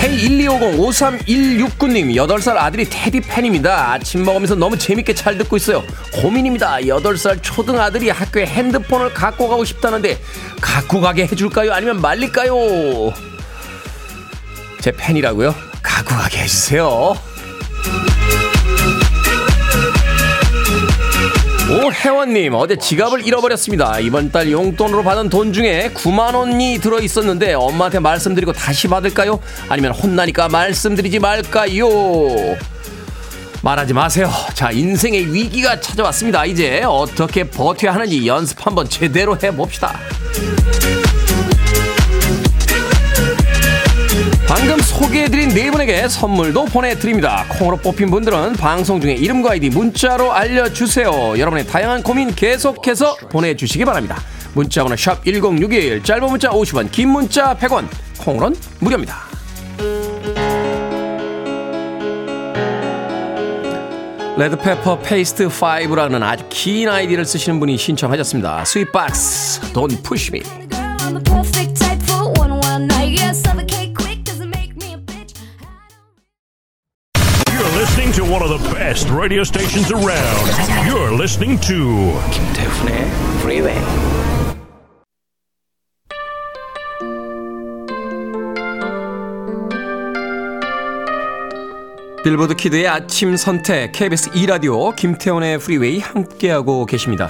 K125053169님 0.01 2.15
8살 2.15 2.57
아들이 2.57 2.85
테디 2.89 3.21
팬입니다. 3.21 3.91
아침 3.93 4.25
먹으면서 4.25 4.55
너무 4.55 4.79
재밌게 4.79 5.13
잘 5.15 5.37
듣고 5.39 5.57
있어요. 5.57 5.83
고민입니다. 6.15 6.77
8살 6.77 7.41
초등 7.43 7.81
아들이 7.81 8.09
학교에 8.11 8.47
핸드폰을 8.47 9.13
갖고 9.13 9.49
가고 9.49 9.65
싶다는데 9.65 10.21
갖고 10.61 11.01
가게 11.01 11.25
해줄까요? 11.25 11.73
아니면 11.73 12.01
말릴까요? 12.01 12.55
제 14.81 14.93
팬이라고요? 14.93 15.53
갖고 15.83 16.15
가게 16.15 16.43
해주세요. 16.43 17.17
오혜원님 21.71 22.55
어제 22.55 22.77
지갑을 22.77 23.27
잃어버렸습니다. 23.27 23.99
이번 24.01 24.33
달 24.33 24.51
용돈으로 24.51 25.03
받은 25.05 25.29
돈 25.29 25.53
중에 25.53 25.91
9만 25.93 26.35
원이 26.35 26.79
들어 26.81 26.99
있었는데 26.99 27.53
엄마한테 27.53 27.99
말씀드리고 27.99 28.53
다시 28.55 28.89
받을까요? 28.89 29.39
아니면 29.69 29.93
혼나니까 29.93 30.49
말씀드리지 30.49 31.19
말까요? 31.19 31.87
말하지 33.63 33.93
마세요. 33.93 34.31
자 34.55 34.71
인생의 34.71 35.35
위기가 35.35 35.79
찾아왔습니다. 35.79 36.47
이제 36.47 36.83
어떻게 36.87 37.45
버텨야 37.45 37.93
하는지 37.93 38.27
연습 38.27 38.65
한번 38.67 38.89
제대로 38.89 39.37
해봅시다. 39.41 39.99
방금 44.49 44.79
소개해드린 44.81 45.51
네 45.51 45.71
분에게 45.71 46.09
선물도 46.09 46.65
보내드립니다. 46.65 47.45
콩으로 47.51 47.77
뽑힌 47.77 48.11
분들은 48.11 48.55
방송 48.55 48.99
중에 48.99 49.13
이름과 49.13 49.51
아이디 49.51 49.69
문자로 49.69 50.33
알려주세요. 50.33 51.39
여러분의 51.39 51.67
다양한 51.67 52.03
고민 52.03 52.35
계속해서 52.35 53.17
보내주시기 53.31 53.85
바랍니다. 53.85 54.17
문자번호 54.55 54.97
샵 54.97 55.23
1061, 55.27 56.03
짧은 56.03 56.31
문자 56.31 56.49
50원, 56.49 56.91
긴 56.91 57.11
문자 57.11 57.55
100원, 57.59 57.89
콩으로는 58.21 58.59
무료입니다. 58.81 59.17
Red 64.39 64.59
Pepper 64.59 65.01
Paste 65.01 65.49
5라는 65.49 66.23
아주 66.23 66.45
긴 66.49 66.89
아이디를 66.89 67.27
쓰시는 67.27 67.61
분이 67.61 67.77
신청하셨습니다. 67.77 68.65
스윗박스, 68.65 69.61
Me. 70.33 70.43
Girl, 70.71 71.58
best 78.99 79.11
radio 79.11 79.45
stations 79.45 79.93
around. 79.93 80.49
You're 80.89 81.13
listening 81.13 81.61
to 81.69 82.13
김태훈의 82.33 83.07
Freeway. 83.39 83.79
빌보드 92.25 92.57
키드의 92.57 92.89
아침 92.89 93.37
선택 93.37 93.93
KBS 93.93 94.31
2라디오 94.33 94.95
김태훈의 94.97 95.61
프리웨이 95.61 96.01
함께하고 96.01 96.85
계십니다. 96.85 97.29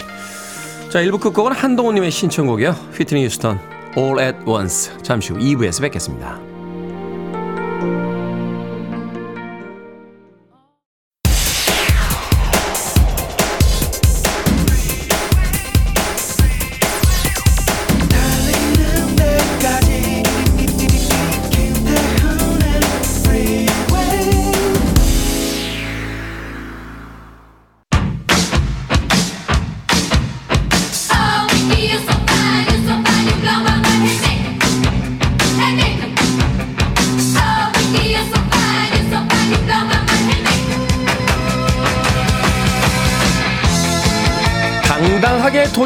자 0.89 1.03
1부 1.03 1.21
끝곡은 1.21 1.53
한동훈님의 1.53 2.11
신청곡이요. 2.11 2.71
휘트니 2.97 3.27
휴스턴 3.27 3.61
All 3.97 4.19
at 4.19 4.39
Once 4.47 4.91
잠시 5.03 5.33
후 5.33 5.39
2부에서 5.39 5.83
뵙겠습니다. 5.83 6.48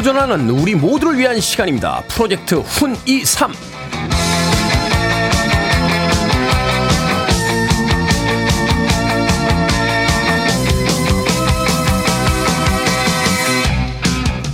도전하는 0.03 0.49
우리 0.49 0.75
모두를 0.75 1.17
위한 1.17 1.39
시간입니다. 1.39 2.03
프로젝트 2.09 2.61
훈23 2.61 3.53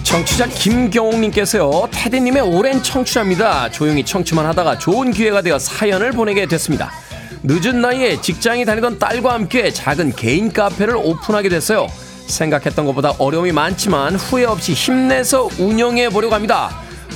청취자 0.04 0.46
김경옥님께서요 0.46 1.90
테디님의 1.94 2.44
오랜 2.44 2.84
청취자입니다. 2.84 3.72
조용히 3.72 4.06
청취만 4.06 4.46
하다가 4.46 4.78
좋은 4.78 5.10
기회가 5.10 5.42
되어 5.42 5.58
사연을 5.58 6.12
보내게 6.12 6.46
됐습니다. 6.46 6.92
늦은 7.42 7.82
나이에 7.82 8.22
직장이 8.22 8.66
다니던 8.66 9.00
딸과 9.00 9.34
함께 9.34 9.72
작은 9.72 10.12
개인 10.12 10.54
카페를 10.54 10.96
오픈하게 10.96 11.50
됐어요 11.50 11.88
생각했던 12.30 12.86
것보다 12.86 13.14
어려움이 13.18 13.52
많지만 13.52 14.16
후회 14.16 14.46
없이 14.46 14.74
힘내서 14.74 15.50
운영해 15.60 16.10
보려고 16.10 16.36
합니다 16.36 16.70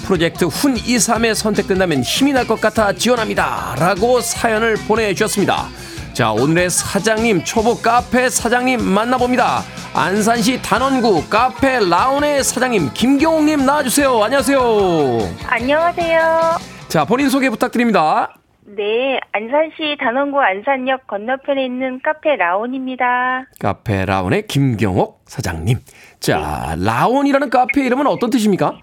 프로젝트 0.05 0.45
훈 0.45 0.73
23에 0.75 1.33
선택 1.35 1.67
된다면 1.67 2.01
힘이 2.03 2.33
날 2.33 2.45
것 2.47 2.59
같아 2.59 2.91
지원합니다 2.93 3.75
라고 3.77 4.19
사연을 4.19 4.75
보내주셨습니다 4.87 5.69
자, 6.13 6.31
오늘의 6.31 6.69
사장님, 6.69 7.43
초보 7.43 7.75
카페 7.81 8.29
사장님 8.29 8.83
만나봅니다. 8.83 9.63
안산시 9.95 10.61
단원구 10.61 11.27
카페 11.27 11.79
라온의 11.79 12.43
사장님, 12.43 12.91
김경옥님 12.93 13.65
나와주세요. 13.65 14.23
안녕하세요. 14.23 15.29
안녕하세요. 15.47 16.57
자, 16.87 17.03
본인 17.05 17.31
소개 17.31 17.49
부탁드립니다. 17.49 18.29
네, 18.65 19.19
안산시 19.31 19.97
단원구 19.99 20.39
안산역 20.39 21.07
건너편에 21.07 21.65
있는 21.65 21.99
카페 22.01 22.35
라온입니다. 22.35 23.45
카페 23.59 24.05
라온의 24.05 24.47
김경옥 24.47 25.21
사장님. 25.25 25.77
자, 26.19 26.75
라온이라는 26.83 27.49
카페 27.49 27.85
이름은 27.85 28.07
어떤 28.07 28.29
뜻입니까? 28.29 28.79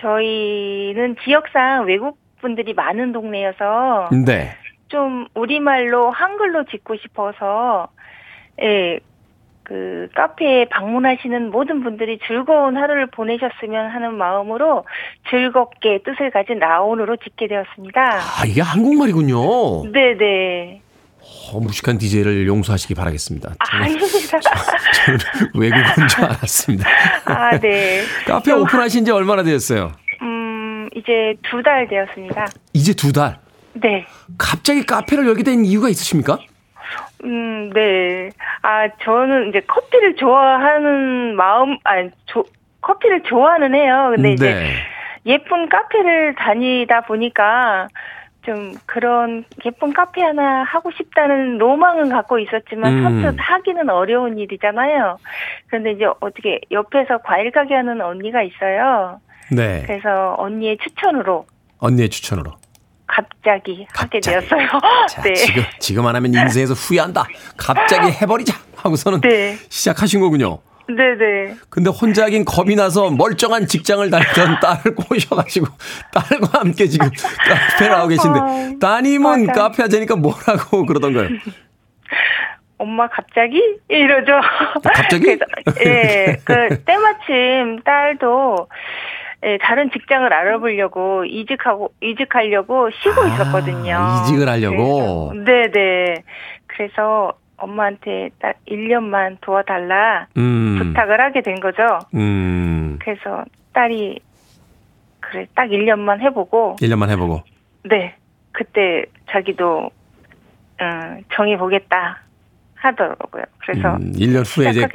저희는 0.00 1.16
지역상 1.24 1.86
외국 1.86 2.18
분들이 2.40 2.74
많은 2.74 3.12
동네여서 3.12 4.10
네. 4.26 4.50
좀 4.88 5.26
우리말로 5.34 6.10
한글로 6.10 6.64
짓고 6.64 6.96
싶어서 6.96 7.88
예. 8.60 9.00
그 9.64 10.08
카페에 10.14 10.66
방문하시는 10.70 11.50
모든 11.50 11.82
분들이 11.82 12.18
즐거운 12.26 12.76
하루를 12.76 13.06
보내셨으면 13.06 13.90
하는 13.90 14.14
마음으로 14.16 14.84
즐겁게 15.30 16.00
뜻을 16.04 16.30
가진 16.30 16.58
라온으로 16.58 17.16
짓게 17.16 17.46
되었습니다. 17.48 18.00
아, 18.02 18.44
이게 18.46 18.60
한국말이군요. 18.60 19.90
네, 19.92 20.16
네. 20.18 20.82
어, 21.52 21.60
무식한 21.60 21.98
DJ를 21.98 22.46
용서하시기 22.46 22.94
바라겠습니다. 22.94 23.52
아, 23.58 23.64
저는, 23.70 23.84
아닙니다. 23.84 24.40
저는 24.40 25.18
외국인 25.54 26.08
줄 26.08 26.24
알았습니다. 26.24 26.88
아, 27.26 27.58
네. 27.58 28.02
카페 28.26 28.52
오픈하신 28.52 29.04
지 29.04 29.10
얼마나 29.12 29.42
되었어요? 29.44 29.92
음, 30.22 30.88
이제 30.96 31.34
두 31.48 31.62
달 31.62 31.86
되었습니다. 31.88 32.46
이제 32.72 32.92
두 32.94 33.12
달. 33.12 33.38
네. 33.74 34.04
갑자기 34.36 34.84
카페를 34.84 35.26
열게 35.28 35.44
된 35.44 35.64
이유가 35.64 35.88
있으십니까? 35.88 36.38
음, 37.24 37.70
네. 37.70 38.30
아, 38.62 38.88
저는 39.02 39.48
이제 39.48 39.60
커피를 39.60 40.16
좋아하는 40.16 41.36
마음, 41.36 41.78
아니, 41.84 42.10
조, 42.26 42.44
커피를 42.80 43.22
좋아는 43.22 43.74
해요. 43.74 44.12
근데 44.14 44.32
이제 44.32 44.54
네. 44.54 44.72
예쁜 45.26 45.68
카페를 45.68 46.34
다니다 46.34 47.02
보니까 47.02 47.88
좀 48.42 48.74
그런 48.86 49.44
예쁜 49.64 49.92
카페 49.92 50.20
하나 50.20 50.64
하고 50.64 50.90
싶다는 50.90 51.58
로망은 51.58 52.08
갖고 52.08 52.40
있었지만 52.40 52.98
음. 52.98 53.22
선뜻 53.22 53.36
하기는 53.38 53.88
어려운 53.88 54.36
일이잖아요. 54.38 55.16
그런데 55.68 55.92
이제 55.92 56.06
어떻게 56.20 56.60
옆에서 56.72 57.18
과일 57.18 57.52
가게 57.52 57.74
하는 57.74 58.00
언니가 58.00 58.42
있어요. 58.42 59.20
네. 59.52 59.84
그래서 59.86 60.34
언니의 60.38 60.78
추천으로 60.78 61.46
언니의 61.78 62.08
추천으로. 62.08 62.50
갑자기 63.16 63.86
하게 63.92 64.18
갑자기. 64.20 64.20
되었어요. 64.20 64.68
자, 65.10 65.20
네. 65.28 65.34
지금, 65.34 65.62
지금 65.78 66.06
안 66.06 66.16
하면 66.16 66.32
인생에서 66.32 66.72
후회한다. 66.72 67.26
갑자기 67.58 68.10
해버리자. 68.10 68.54
하고서는 68.76 69.20
네. 69.20 69.56
시작하신 69.68 70.20
거군요. 70.20 70.58
네네. 70.88 71.54
근데 71.68 71.90
혼자 71.90 72.24
하긴 72.24 72.44
겁이 72.44 72.74
나서 72.74 73.10
멀쩡한 73.10 73.66
직장을 73.66 74.08
다니던 74.10 74.58
딸을 74.60 74.94
꼬셔가지고 74.96 75.66
딸과 76.12 76.60
함께 76.60 76.86
지금 76.88 77.08
카페를 77.10 77.94
하고 77.94 78.08
계신데 78.08 78.40
어, 78.40 78.78
따님은 78.80 79.46
맞아. 79.46 79.62
카페 79.62 79.82
하자니까 79.82 80.16
뭐라고 80.16 80.84
그러던가요? 80.86 81.28
엄마 82.78 83.06
갑자기 83.08 83.60
이러죠. 83.88 84.32
갑자기? 84.82 85.38
예, 85.84 86.36
그 86.44 86.82
때마침 86.84 87.80
딸도 87.84 88.68
예, 89.44 89.58
다른 89.58 89.90
직장을 89.90 90.32
알아보려고 90.32 91.24
이직하고 91.24 91.92
이직하려고 92.00 92.90
쉬고 92.90 93.24
아, 93.24 93.28
있었거든요. 93.34 94.22
이직을 94.22 94.48
하려고? 94.48 95.30
그래서, 95.30 95.44
네네. 95.44 96.22
그래서 96.68 97.32
엄마한테 97.56 98.30
딱 98.40 98.56
1년만 98.68 99.38
도와달라 99.40 100.26
음, 100.36 100.78
부탁을 100.78 101.20
하게 101.20 101.42
된 101.42 101.60
거죠. 101.60 101.82
음, 102.14 102.98
그래서 103.00 103.44
딸이 103.72 104.20
그래 105.20 105.46
딱 105.54 105.68
1년만 105.68 106.20
해보고 106.20 106.76
1년만 106.80 107.10
해보고. 107.10 107.42
네 107.84 108.14
그때 108.52 109.04
자기도 109.30 109.90
음, 110.80 111.22
정해 111.34 111.56
보겠다 111.56 112.20
하더라고요. 112.82 113.42
그래서 113.58 113.94
음, 113.96 114.12
1년 114.14 114.44
후에 114.44 114.70
이제. 114.70 114.86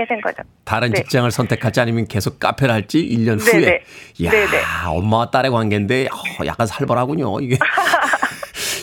다른 0.65 0.89
네. 0.91 1.01
직장을 1.01 1.29
선택할지 1.31 1.79
아니면 1.79 2.05
계속 2.07 2.39
카페를 2.39 2.73
할지 2.73 2.99
1년 2.99 3.43
네네. 3.43 3.65
후에. 3.65 3.83
이야, 4.19 4.31
네네. 4.31 4.47
엄마와 4.87 5.31
딸의 5.31 5.51
관계인데 5.51 6.07
어, 6.07 6.45
약간 6.45 6.67
살벌하군요. 6.67 7.39
이게. 7.41 7.57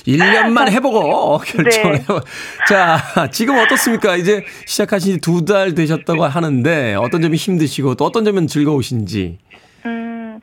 1년만 0.06 0.70
해보고 0.70 1.38
결정을 1.38 1.92
네. 1.96 2.00
해보. 2.00 2.20
자, 2.68 2.98
지금 3.30 3.56
어떻습니까? 3.58 4.16
이제 4.16 4.44
시작하신 4.66 5.14
지 5.14 5.20
두 5.20 5.44
달 5.44 5.74
되셨다고 5.74 6.24
하는데 6.24 6.94
어떤 6.94 7.22
점이 7.22 7.36
힘드시고 7.36 7.94
또 7.94 8.04
어떤 8.04 8.24
점은 8.24 8.46
즐거우신지. 8.46 9.38
음, 9.86 10.40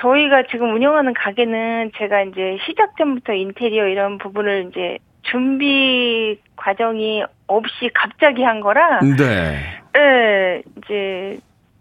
저희가 0.00 0.44
지금 0.50 0.74
운영하는 0.74 1.14
가게는 1.14 1.92
제가 1.98 2.22
이제 2.22 2.58
시작 2.66 2.96
전부터 2.98 3.32
인테리어 3.32 3.86
이런 3.86 4.18
부분을 4.18 4.70
이제 4.70 4.98
준비 5.30 6.38
과정이 6.56 7.24
없이 7.46 7.90
갑자기 7.94 8.42
한 8.42 8.60
거라, 8.60 9.00
네. 9.00 9.58
예, 9.96 10.62
이제 10.76 11.38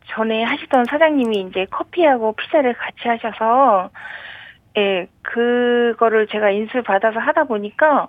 전에 0.08 0.43
하시던 0.43 0.86
사장님이 0.86 1.41
이제 1.49 1.65
커피하고 1.69 2.34
피자를 2.34 2.73
같이 2.73 3.08
하셔서, 3.08 3.89
예, 4.77 5.08
그거를 5.21 6.27
제가 6.27 6.51
인수를 6.51 6.84
받아서 6.84 7.19
하다 7.19 7.45
보니까, 7.45 8.08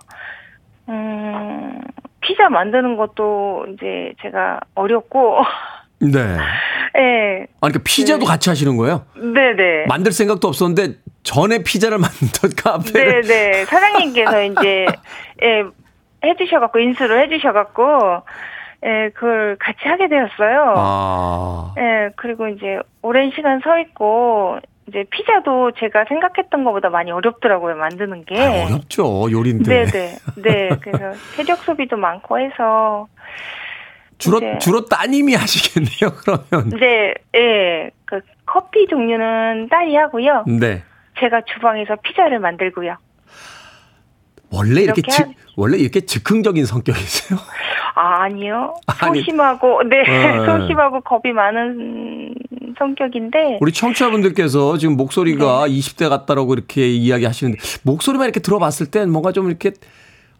음, 0.89 1.81
피자 2.21 2.49
만드는 2.49 2.97
것도 2.97 3.67
이제 3.73 4.13
제가 4.21 4.59
어렵고, 4.75 5.41
네. 5.99 6.19
예, 6.99 7.37
아니, 7.39 7.47
그러니까 7.59 7.79
피자도 7.83 8.25
같이 8.25 8.49
하시는 8.49 8.75
거예요? 8.77 9.05
네네. 9.15 9.85
만들 9.87 10.11
생각도 10.11 10.47
없었는데 10.47 10.95
전에 11.23 11.63
피자를 11.63 11.97
만든 11.99 12.49
카페를. 12.55 13.21
네네. 13.23 13.65
사장님께서 13.65 14.43
이제, 14.43 14.85
예, 15.43 15.63
해주셔갖고, 16.23 16.79
인수를 16.79 17.23
해주셔갖고, 17.23 18.21
예, 18.85 19.09
그걸 19.13 19.57
같이 19.59 19.79
하게 19.83 20.07
되었어요. 20.07 20.73
아. 20.77 21.73
예, 21.77 22.09
그리고 22.15 22.47
이제, 22.47 22.79
오랜 23.01 23.31
시간 23.35 23.59
서 23.59 23.77
있고, 23.79 24.57
이제 24.87 25.03
피자도 25.09 25.71
제가 25.79 26.05
생각했던 26.07 26.63
것보다 26.63 26.89
많이 26.89 27.11
어렵더라고요, 27.11 27.75
만드는 27.75 28.23
게. 28.25 28.39
아, 28.41 28.65
어렵죠. 28.67 29.29
요리인데. 29.31 29.85
네네. 29.85 30.15
네. 30.37 30.69
그래서 30.81 31.11
체력 31.35 31.57
소비도 31.59 31.97
많고 31.97 32.39
해서, 32.39 33.07
주로 34.17 34.39
네. 34.39 34.57
주로 34.59 34.85
따님이 34.85 35.35
하시겠네요. 35.35 36.13
그러면. 36.21 36.67
이제, 36.75 37.13
예, 37.35 37.91
그 38.05 38.19
커피 38.45 38.87
종류는 38.87 39.67
딸이 39.69 39.95
하고요. 39.95 40.45
네. 40.47 40.83
제가 41.19 41.41
주방에서 41.53 41.95
피자를 42.03 42.39
만들고요. 42.39 42.97
원래 44.49 44.81
이렇게 44.81 45.01
이렇게 45.01 45.11
즉 45.11 45.23
한- 45.27 45.33
원래 45.57 45.77
이렇게 45.77 46.01
즉흥적인 46.01 46.65
성격이세요? 46.65 47.37
아, 47.95 48.23
아니요. 48.23 48.75
아니. 49.01 49.19
소심하고, 49.19 49.83
네, 49.83 50.03
네. 50.03 50.45
소심하고 50.45 51.01
겁이 51.01 51.33
많은 51.33 52.33
성격인데, 52.77 53.57
우리 53.59 53.71
청취자분들께서 53.73 54.77
지금 54.77 54.95
목소리가 54.95 55.65
네. 55.67 55.73
20대 55.73 56.07
같다라고 56.09 56.53
이렇게 56.53 56.87
이야기하시는데 56.87 57.57
목소리만 57.83 58.25
이렇게 58.25 58.39
들어봤을 58.39 58.89
땐 58.91 59.09
뭔가 59.11 59.31
좀 59.31 59.47
이렇게 59.47 59.71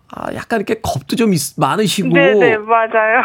아, 0.09 0.33
약간 0.35 0.59
이렇게 0.61 0.79
겁도 0.81 1.15
좀 1.17 1.33
있- 1.33 1.59
많으시고 1.59 2.09
네 2.09 2.33
네, 2.35 2.57
맞아요. 2.57 3.23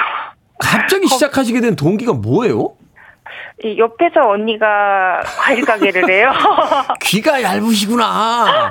갑자기 0.62 1.07
시작하시게 1.09 1.61
된 1.61 1.77
동기가 1.77 2.12
뭐예요? 2.12 2.77
이 3.64 3.79
옆에서 3.79 4.29
언니가 4.29 5.20
과일 5.38 5.64
가게를 5.64 6.09
해요. 6.09 6.33
귀가 7.03 7.42
얇으시구나. 7.42 8.70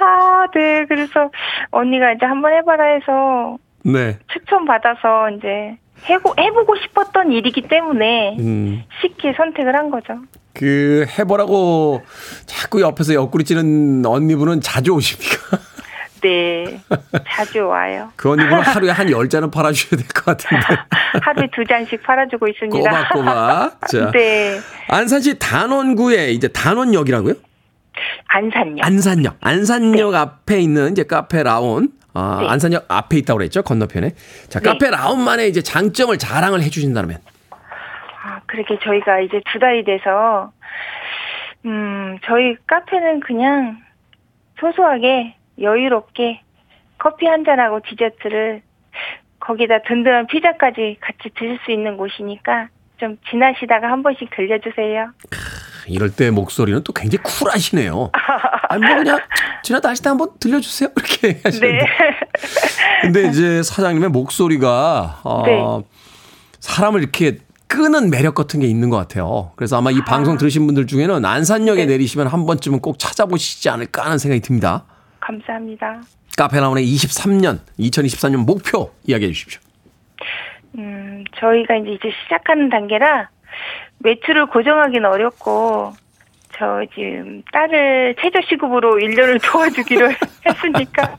아, 0.00 0.46
네, 0.54 0.84
그래서 0.86 1.30
언니가 1.70 2.12
이제 2.12 2.26
한번 2.26 2.52
해봐라 2.52 2.84
해서 2.84 3.56
네. 3.82 4.18
추천받아서 4.32 5.30
이제 5.30 5.76
해고, 6.06 6.34
해보고 6.38 6.76
싶었던 6.76 7.32
일이기 7.32 7.62
때문에 7.62 8.36
음. 8.38 8.84
쉽게 9.00 9.34
선택을 9.36 9.74
한 9.74 9.90
거죠. 9.90 10.18
그 10.52 11.06
해보라고 11.18 12.02
자꾸 12.46 12.80
옆에서 12.80 13.14
옆구리 13.14 13.44
찌는 13.44 14.04
언니분은 14.06 14.60
자주 14.60 14.92
오십니까? 14.92 15.58
네, 16.22 16.80
자주 17.28 17.66
와요. 17.66 18.10
그 18.16 18.30
언니분은 18.30 18.60
하루에 18.62 18.90
한 18.90 19.10
열잔은 19.10 19.50
팔아주셔야 19.50 19.98
될 20.00 20.08
것 20.08 20.24
같은데. 20.36 20.64
하루에 21.22 21.48
두 21.54 21.64
잔씩 21.64 22.02
팔아주고 22.02 22.48
있습니다. 22.48 22.78
꼬박꼬박. 22.78 23.80
자. 23.88 24.10
네, 24.12 24.58
안산시 24.88 25.38
단원구에 25.38 26.30
이제 26.32 26.48
단원역이라고요? 26.48 27.34
안산요. 28.28 28.82
안산역. 28.82 29.36
안산역 29.40 30.14
앞에 30.14 30.60
있는 30.60 30.92
이제 30.92 31.04
카페 31.04 31.42
라온. 31.42 31.90
아, 32.12 32.38
네. 32.40 32.48
안산역 32.48 32.86
앞에 32.88 33.18
있다고 33.18 33.38
그랬죠? 33.38 33.62
건너편에. 33.62 34.10
자, 34.48 34.60
네. 34.60 34.68
카페 34.68 34.90
라온만의 34.90 35.48
이제 35.48 35.62
장점을 35.62 36.16
자랑을 36.18 36.60
해 36.62 36.68
주신다면. 36.70 37.18
아, 37.50 38.40
그렇게 38.46 38.78
저희가 38.82 39.20
이제 39.20 39.40
두 39.52 39.58
달이 39.58 39.84
돼서, 39.84 40.50
음, 41.66 42.18
저희 42.26 42.56
카페는 42.66 43.20
그냥 43.20 43.78
소소하게 44.60 45.34
여유롭게 45.60 46.42
커피 46.98 47.26
한 47.26 47.44
잔하고 47.44 47.80
디저트를 47.88 48.62
거기다 49.40 49.82
든든한 49.82 50.26
피자까지 50.26 50.98
같이 51.00 51.30
드실 51.34 51.58
수 51.64 51.72
있는 51.72 51.96
곳이니까 51.96 52.68
좀 52.98 53.16
지나시다가 53.30 53.90
한 53.90 54.02
번씩 54.02 54.28
들려주세요. 54.36 55.12
이럴 55.86 56.10
때 56.10 56.30
목소리는 56.30 56.82
또 56.84 56.92
굉장히 56.92 57.22
쿨하시네요. 57.22 58.10
아니, 58.68 58.84
뭐 58.84 58.96
그냥 58.96 59.18
지나다 59.62 59.88
하실 59.88 60.04
때 60.04 60.08
한번 60.10 60.28
들려주세요. 60.38 60.90
이렇게 60.96 61.40
하시는데. 61.42 61.78
네. 61.78 61.86
근데 63.02 63.28
이제 63.28 63.62
사장님의 63.62 64.10
목소리가 64.10 65.20
어, 65.24 65.42
네. 65.46 65.88
사람을 66.60 67.00
이렇게 67.00 67.38
끄는 67.66 68.10
매력 68.10 68.34
같은 68.34 68.60
게 68.60 68.66
있는 68.66 68.90
것 68.90 68.96
같아요. 68.98 69.52
그래서 69.56 69.78
아마 69.78 69.90
이 69.90 70.00
방송 70.04 70.36
들으신 70.36 70.66
분들 70.66 70.86
중에는 70.86 71.24
안산역에 71.24 71.86
네. 71.86 71.92
내리시면 71.92 72.26
한 72.26 72.44
번쯤은 72.44 72.80
꼭 72.80 72.98
찾아보시지 72.98 73.70
않을까 73.70 74.04
하는 74.04 74.18
생각이 74.18 74.40
듭니다. 74.42 74.84
감사합니다. 75.30 76.00
카페라운의 76.36 76.84
23년, 76.84 77.60
2023년 77.78 78.44
목표 78.44 78.90
이야기해 79.06 79.32
주십시오. 79.32 79.60
음, 80.78 81.24
저희가 81.36 81.76
이제 81.76 81.92
이제 81.92 82.10
시작하는 82.24 82.68
단계라 82.68 83.28
매출을 83.98 84.46
고정하기는 84.46 85.04
어렵고 85.08 85.92
저 86.56 86.82
지금 86.94 87.42
딸을 87.52 88.16
최저 88.20 88.40
시급으로 88.48 88.96
1년을 88.96 89.40
도와주기로 89.50 90.10
했으니까 90.46 91.16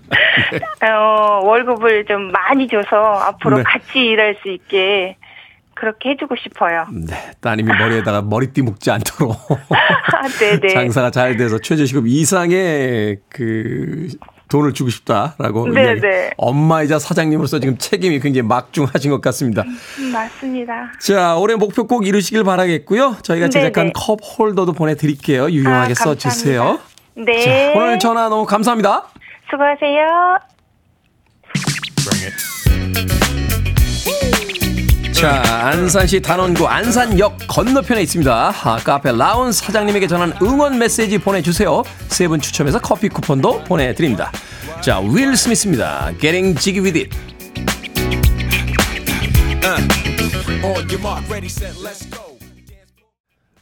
어, 0.84 1.46
월급을 1.46 2.06
좀 2.06 2.32
많이 2.32 2.68
줘서 2.68 2.98
앞으로 2.98 3.58
네. 3.58 3.64
같이 3.64 4.00
일할 4.00 4.36
수 4.42 4.50
있게 4.50 5.16
그렇게 5.76 6.10
해주고 6.10 6.36
싶어요. 6.36 6.86
네, 6.92 7.16
따님이 7.40 7.72
머리에다가 7.74 8.22
머리띠 8.22 8.62
묶지 8.62 8.92
않도록 8.92 9.36
아, 9.70 10.28
네네. 10.40 10.74
장사가 10.74 11.12
잘 11.12 11.38
돼서 11.38 11.58
최저시급 11.60 12.08
이상의 12.08 13.20
그 13.30 14.08
돈을 14.52 14.74
주고 14.74 14.90
싶다라고 14.90 15.70
네. 15.70 15.96
네. 15.96 16.32
엄마이자 16.38 17.00
사장님으로서 17.00 17.60
지금 17.60 17.78
책임이 17.78 18.20
굉장히 18.20 18.48
막중하신 18.48 19.10
것 19.10 19.22
같습니다. 19.22 19.64
음, 19.64 20.12
맞습니다. 20.12 20.92
자, 21.00 21.38
올해 21.38 21.56
목표 21.56 21.88
꼭 21.88 22.06
이루시길 22.06 22.44
바라겠고요. 22.44 23.18
저희가 23.24 23.46
네, 23.46 23.50
제작한 23.50 23.88
네. 23.88 23.92
컵 23.96 24.20
홀더도 24.22 24.74
보내드릴게요. 24.74 25.50
유용하게 25.50 25.92
아, 25.92 25.96
써주세요. 25.96 26.80
네. 27.16 27.74
자, 27.74 27.80
오늘 27.80 27.98
전화 27.98 28.28
너무 28.28 28.46
감사합니다. 28.46 29.08
수고하세요. 29.50 30.38
자, 35.22 35.68
안산시 35.68 36.20
단원구 36.20 36.68
안산역 36.68 37.38
건너편에 37.48 38.02
있습니다. 38.02 38.54
아, 38.64 38.76
카페 38.78 39.12
라운 39.12 39.52
사장님에게 39.52 40.08
전한 40.08 40.34
응원 40.42 40.80
메시지 40.80 41.18
보내주세요. 41.20 41.84
세 42.08 42.28
분 42.28 42.42
추첨해서 42.42 42.80
커피 42.80 43.08
쿠폰도 43.10 43.66
보내드립니다. 43.66 44.32
자, 44.82 45.00
윌 45.00 45.36
스미스입니다. 45.38 46.12
Getting 46.20 46.60
Jiggy 46.60 46.84
With 46.84 46.98
It. 47.00 47.18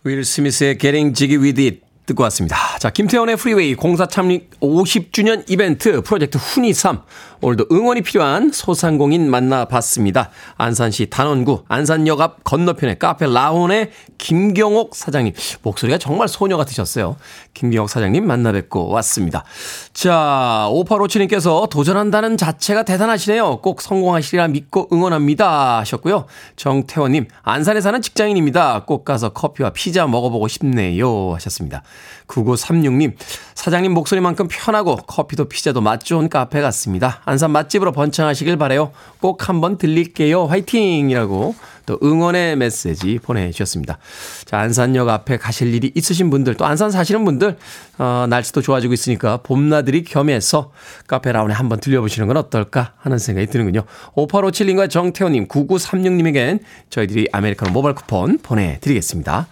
윌 0.03 0.23
스미스의 0.23 0.77
Getting 0.77 1.13
Jiggy 1.13 1.37
With 1.43 1.61
It 1.61 1.81
듣고 2.09 2.23
왔습니다. 2.23 2.57
자, 2.79 2.89
김태훈의 2.89 3.37
프리웨이 3.37 3.75
공사 3.75 4.05
창립 4.05 4.59
50주년 4.59 5.43
이벤트 5.47 6.01
프로젝트 6.01 6.37
훈이 6.37 6.73
3. 6.73 7.01
오늘도 7.41 7.67
응원이 7.71 8.01
필요한 8.01 8.51
소상공인 8.51 9.29
만나봤습니다. 9.29 10.29
안산시 10.57 11.09
단원구 11.09 11.63
안산역 11.69 12.19
앞 12.19 12.43
건너편에 12.43 12.95
카페 12.95 13.27
라온의 13.27 13.91
김경옥 14.17 14.95
사장님. 14.95 15.33
목소리가 15.61 15.97
정말 15.97 16.27
소녀 16.27 16.57
같으셨어요. 16.57 17.15
김경옥 17.53 17.89
사장님 17.89 18.25
만나 18.27 18.51
뵙고 18.51 18.89
왔습니다. 18.89 19.45
자, 19.93 20.67
5857님께서 20.71 21.69
도전한다는 21.69 22.35
자체가 22.35 22.83
대단하시네요. 22.83 23.61
꼭 23.61 23.81
성공하시리라 23.81 24.49
믿고 24.49 24.89
응원합니다. 24.91 25.79
하셨고요. 25.79 26.25
정태원님, 26.57 27.27
안산에 27.43 27.79
사는 27.79 28.01
직장인입니다. 28.01 28.83
꼭 28.85 29.05
가서 29.05 29.29
커피와 29.29 29.69
피자 29.69 30.07
먹어보고 30.07 30.47
싶네요. 30.49 31.33
하셨습니다. 31.35 31.83
9936님, 32.27 33.13
사장님 33.55 33.91
목소리만큼 33.93 34.47
편하고 34.49 34.95
커피도 34.95 35.45
피자도 35.45 35.81
맛 35.81 35.99
좋은 36.03 36.29
카페 36.29 36.61
같습니다. 36.61 37.21
안산 37.25 37.51
맛집으로 37.51 37.91
번창하시길 37.91 38.57
바래요. 38.57 38.91
꼭 39.19 39.49
한번 39.49 39.77
들릴게요. 39.77 40.45
화이팅! 40.45 41.09
이라고 41.09 41.55
또 41.89 41.97
응원의 42.03 42.55
메시지 42.55 43.17
보내주셨습니다. 43.17 43.97
자, 44.45 44.59
안산역 44.59 45.09
앞에 45.09 45.37
가실 45.37 45.73
일이 45.73 45.91
있으신 45.95 46.29
분들, 46.29 46.53
또 46.53 46.65
안산 46.65 46.91
사시는 46.91 47.25
분들, 47.25 47.57
어, 47.97 48.27
날씨도 48.29 48.61
좋아지고 48.61 48.93
있으니까 48.93 49.37
봄나들이 49.37 50.03
겸해서 50.03 50.71
카페 51.07 51.31
라운에 51.31 51.55
한번 51.55 51.79
들려보시는 51.79 52.27
건 52.27 52.37
어떨까 52.37 52.93
하는 52.97 53.17
생각이 53.17 53.47
드는군요. 53.47 53.85
5857님과 54.15 54.87
정태호님, 54.87 55.47
9936님에겐 55.47 56.59
저희들이 56.91 57.29
아메리카노 57.31 57.71
모바일 57.71 57.95
쿠폰 57.95 58.37
보내드리겠습니다. 58.37 59.47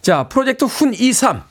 자, 0.00 0.28
프로젝트 0.28 0.64
훈 0.64 0.94
23. 0.94 1.42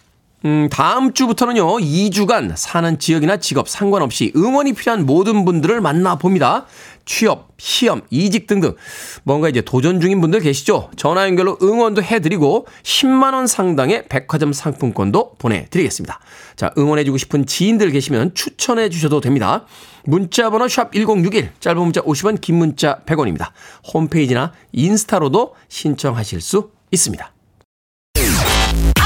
음, 0.46 0.70
다음 0.72 1.14
주부터는요, 1.14 1.66
2주간 1.80 2.54
사는 2.56 3.00
지역이나 3.00 3.38
직업 3.38 3.68
상관없이 3.68 4.32
응원이 4.36 4.74
필요한 4.74 5.06
모든 5.06 5.46
분들을 5.46 5.82
만나봅니다. 5.82 6.68
취업, 7.06 7.50
시험, 7.58 8.02
이직 8.12 8.46
등등. 8.46 8.76
뭔가 9.24 9.50
이제 9.50 9.62
도전 9.62 10.00
중인 10.00 10.22
분들 10.22 10.42
계시죠? 10.42 10.92
전화 10.96 11.26
연결로 11.26 11.58
응원도 11.62 12.04
해드리고, 12.04 12.68
10만원 12.84 13.48
상당의 13.48 14.08
백화점 14.10 14.54
상품권도 14.54 15.36
보내드리겠습니다. 15.40 16.20
자, 16.56 16.72
응원해주고 16.78 17.18
싶은 17.18 17.48
지인들 17.48 17.90
계시면 17.90 18.36
추천해 18.36 18.90
주셔도 18.90 19.22
됩니다. 19.22 19.66
문자번호 20.06 20.68
샵 20.68 20.94
1061, 20.94 21.50
짧은 21.60 21.82
문자 21.82 22.02
50원, 22.02 22.40
긴 22.42 22.58
문자 22.58 23.00
100원입니다. 23.08 23.50
홈페이지나 23.92 24.54
인스타로도 24.72 25.56
신청하실 25.68 26.42
수 26.42 26.70
있습니다. 26.92 27.37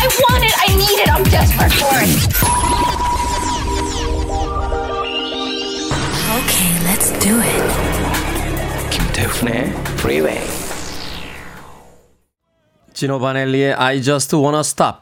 I 0.02 0.08
want 0.08 0.44
it. 0.44 0.54
I 0.58 0.74
need 0.74 0.98
it. 1.00 1.10
I'm 1.14 1.22
desperate 1.30 1.72
for 1.78 1.94
it. 2.02 2.10
Okay, 6.42 6.74
let's 6.90 7.14
do 7.20 7.38
it. 7.40 7.62
김태훈의 8.90 9.70
Freeway. 10.00 10.42
지노 12.94 13.20
바넬리의 13.20 13.76
I 13.76 14.02
Just 14.02 14.36
Wanna 14.36 14.62
Stop 14.62 15.02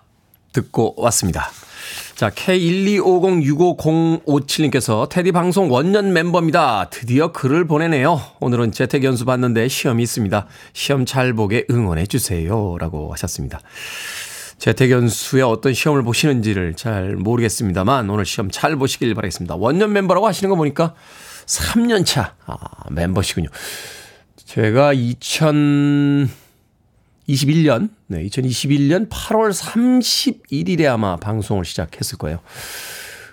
듣고 0.52 0.96
왔습니다. 0.98 1.50
자, 2.16 2.30
K125065057님께서 2.32 5.08
테디 5.08 5.32
방송 5.32 5.72
원년 5.72 6.12
멤버입니다. 6.12 6.90
드디어 6.90 7.32
글을 7.32 7.68
보내네요. 7.68 8.20
오늘은 8.42 8.74
재택 8.74 9.06
연수 9.06 9.24
받는데 9.24 9.70
시험이 9.70 10.04
있습니다. 10.04 10.46
시험 10.74 11.06
잘 11.06 11.32
보게 11.32 11.66
응원해 11.72 12.06
주세요. 12.06 12.78
라고 12.78 13.14
하셨습니다. 13.14 13.62
재택 14.60 14.92
연수에 14.92 15.42
어떤 15.42 15.74
시험을 15.74 16.04
보시는지를 16.04 16.76
잘 16.76 17.16
모르겠습니다만 17.16 18.10
오늘 18.10 18.26
시험 18.26 18.52
잘 18.52 18.76
보시길 18.76 19.16
바라겠습니다. 19.16 19.56
원년 19.56 19.94
멤버라고 19.94 20.28
하시는 20.28 20.50
거 20.50 20.58
보니까 20.58 20.94
3년 21.46 22.06
차 22.06 22.36
아, 22.46 22.58
멤버시군요. 22.92 23.48
제가 24.36 24.94
2021년, 24.94 26.30
네, 28.08 28.26
2021년 28.26 29.08
8월 29.10 29.54
31일에 29.54 30.86
아마 30.88 31.16
방송을 31.16 31.64
시작했을 31.64 32.18
거예요. 32.18 32.40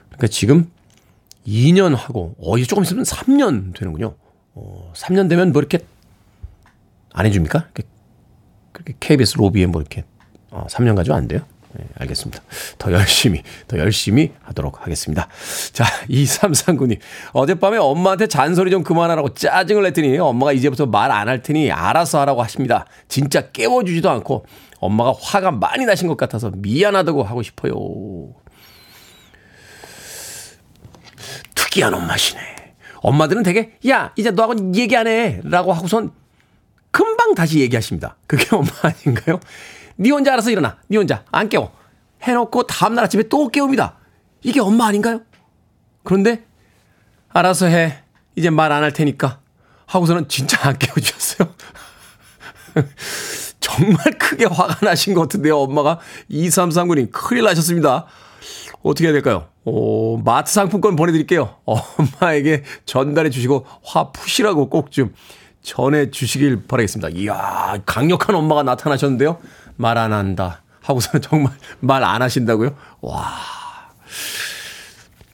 그러니까 0.09 0.29
지금 0.29 0.71
2년 1.47 1.97
하고, 1.97 2.37
어, 2.39 2.57
이제 2.57 2.67
조금 2.67 2.85
있으면 2.85 3.05
3년 3.05 3.75
되는군요. 3.77 4.15
어, 4.55 4.93
3년 4.95 5.29
되면 5.29 5.53
뭐 5.53 5.61
이렇게 5.61 5.81
안 7.13 7.27
해줍니까? 7.27 7.71
그렇게 8.73 8.95
KBS 9.01 9.39
로비에 9.39 9.67
뭐 9.67 9.81
이렇게, 9.81 10.05
어, 10.57 10.67
3년 10.71 10.97
가지고 10.97 11.17
안 11.17 11.29
돼요? 11.29 11.41
네, 11.73 11.85
알겠습니다. 11.99 12.43
더 12.79 12.91
열심히, 12.91 13.43
더 13.69 13.77
열심히 13.77 14.33
하도록 14.45 14.81
하겠습니다. 14.81 15.29
자, 15.75 15.85
2339님. 16.09 16.99
어젯밤에 17.33 17.77
엄마한테 17.77 18.27
잔소리 18.29 18.71
좀 18.71 18.83
그만하라고 18.83 19.35
짜증을 19.35 19.83
냈더니 19.83 20.17
엄마가 20.19 20.53
이제부터 20.53 20.87
말 20.87 21.11
안 21.11 21.29
할 21.29 21.43
테니 21.43 21.71
알아서 21.71 22.21
하라고 22.21 22.43
하십니다. 22.43 22.87
진짜 23.09 23.51
깨워주지도 23.51 24.09
않고 24.09 24.47
엄마가 24.81 25.13
화가 25.21 25.51
많이 25.51 25.85
나신 25.85 26.09
것 26.09 26.17
같아서 26.17 26.51
미안하다고 26.55 27.23
하고 27.25 27.43
싶어요. 27.43 27.75
특이한 31.55 31.93
엄마시네. 31.93 32.41
엄마들은 33.03 33.43
되게, 33.43 33.73
야, 33.89 34.13
이제 34.17 34.31
너하고 34.31 34.55
얘기 34.75 34.97
안 34.97 35.07
해. 35.07 35.41
라고 35.45 35.73
하고선 35.75 36.11
금방 36.91 37.35
다시 37.35 37.61
얘기하십니다. 37.61 38.17
그게 38.27 38.47
엄마 38.57 38.69
아닌가요? 38.83 39.39
니 39.99 40.11
혼자 40.11 40.33
알아서 40.33 40.51
일어나. 40.51 40.77
니 40.91 40.97
혼자. 40.97 41.25
안 41.33 41.49
깨워. 41.49 41.73
해놓고 42.23 42.65
다음날 42.65 43.05
아침에 43.05 43.25
또 43.25 43.49
깨웁니다. 43.49 43.97
이게 44.43 44.61
엄마 44.61 44.87
아닌가요? 44.87 45.21
그런데, 46.05 46.45
알아서 47.31 47.67
해. 47.67 48.03
이제 48.37 48.51
말 48.51 48.73
안 48.73 48.83
할 48.83 48.93
테니까. 48.93 49.41
하고서는 49.87 50.29
진짜 50.29 50.59
안 50.69 50.79
깨워주셨어요. 50.79 51.49
정말 53.61 53.97
크게 54.19 54.45
화가 54.47 54.85
나신 54.85 55.15
것 55.15 55.23
같은데요. 55.23 55.59
엄마가 55.59 56.01
2339님 56.31 57.11
큰일 57.11 57.45
나셨습니다. 57.45 58.07
어떻게 58.83 59.07
해야 59.07 59.13
될까요? 59.13 59.49
어, 59.65 60.21
마트 60.25 60.53
상품권 60.53 60.97
보내드릴게요. 60.97 61.57
엄마에게 61.65 62.63
전달해 62.85 63.31
주시고 63.31 63.67
화 63.83 64.13
푸시라고 64.13 64.69
꼭 64.69 64.91
좀 64.91 65.15
전해 65.63 66.11
주시길 66.13 66.67
바라겠습니다. 66.69 67.09
이야, 67.19 67.77
강력한 67.87 68.37
엄마가 68.37 68.63
나타나셨는데요. 68.63 69.39
말 69.77 69.99
안 69.99 70.13
한다. 70.13 70.63
하고서는 70.83 71.23
정말 71.23 71.53
말 71.81 72.05
안 72.05 72.23
하신다고요? 72.23 72.75
와. 73.01 73.33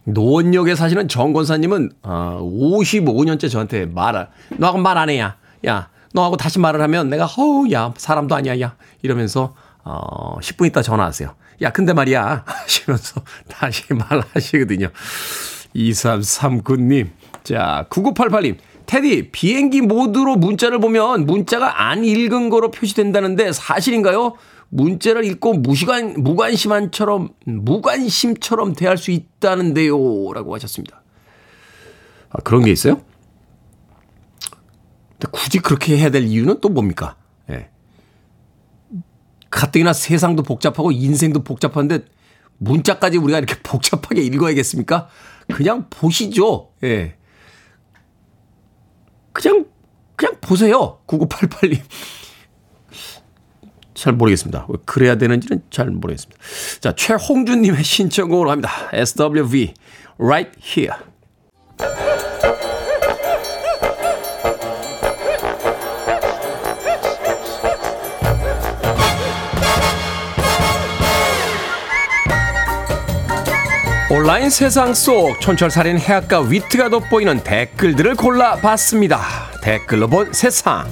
노원역에 0.04 0.74
사시는 0.74 1.08
정 1.08 1.32
권사님은 1.32 1.92
아, 2.02 2.38
55년째 2.40 3.50
저한테 3.50 3.86
말을 3.86 4.26
너하고 4.58 4.78
말 4.78 4.98
안 4.98 5.10
해야. 5.10 5.36
야, 5.66 5.88
너하고 6.12 6.36
다시 6.36 6.58
말을 6.58 6.80
하면 6.82 7.08
내가 7.08 7.24
허우 7.26 7.70
야 7.72 7.94
사람도 7.96 8.34
아니야 8.34 8.60
야 8.60 8.74
이러면서 9.02 9.54
어 9.84 10.38
10분 10.40 10.66
있다 10.66 10.82
전화하세요. 10.82 11.34
야 11.62 11.70
근데 11.70 11.92
말이야 11.92 12.42
하시면서 12.46 13.22
다시 13.48 13.84
말하시거든요. 13.94 14.88
2339님 15.76 17.10
자 17.44 17.86
9988님 17.90 18.56
테디 18.86 19.30
비행기 19.30 19.80
모드로 19.80 20.36
문자를 20.36 20.78
보면 20.78 21.26
문자가 21.26 21.88
안 21.88 22.04
읽은 22.04 22.50
거로 22.50 22.70
표시된다는데 22.70 23.52
사실인가요? 23.52 24.34
문자를 24.68 25.24
읽고 25.24 25.54
무시관 25.54 26.14
무관심한처럼 26.22 27.30
무관심처럼 27.44 28.74
대할 28.74 28.96
수 28.96 29.10
있다는데요 29.10 30.32
라고 30.32 30.54
하셨습니다. 30.54 31.02
아 32.30 32.38
그런 32.42 32.64
게 32.64 32.70
있어요? 32.70 33.02
굳이 35.30 35.58
그렇게 35.58 35.96
해야 35.98 36.10
될 36.10 36.24
이유는 36.24 36.60
또 36.60 36.68
뭡니까? 36.68 37.16
예. 37.50 37.68
가뜩이나 39.50 39.92
세상도 39.92 40.42
복잡하고 40.42 40.90
인생도 40.90 41.44
복잡한데 41.44 42.06
문자까지 42.58 43.18
우리가 43.18 43.38
이렇게 43.38 43.56
복잡하게 43.62 44.22
읽어야겠습니까? 44.22 45.08
그냥 45.52 45.86
보시죠. 45.90 46.70
예. 46.82 47.16
그냥 49.32 49.66
그냥 50.16 50.36
보세요. 50.40 50.98
9988님. 51.06 51.80
잘 53.94 54.12
모르겠습니다. 54.14 54.66
왜 54.68 54.76
그래야 54.84 55.16
되는지는 55.16 55.62
잘 55.70 55.86
모르겠습니다. 55.90 56.40
자, 56.80 56.92
최홍준님의 56.94 57.84
신청곡으로 57.84 58.50
합니다. 58.50 58.70
SWV, 58.92 59.74
Right 60.18 60.58
Here. 60.60 60.96
온라인 74.12 74.50
세상 74.50 74.92
속 74.92 75.40
촌철살인 75.40 75.98
해학과 75.98 76.40
위트가 76.40 76.90
돋보이는 76.90 77.44
댓글들을 77.44 78.14
골라봤습니다. 78.14 79.18
댓글로 79.62 80.06
본 80.06 80.30
세상. 80.34 80.86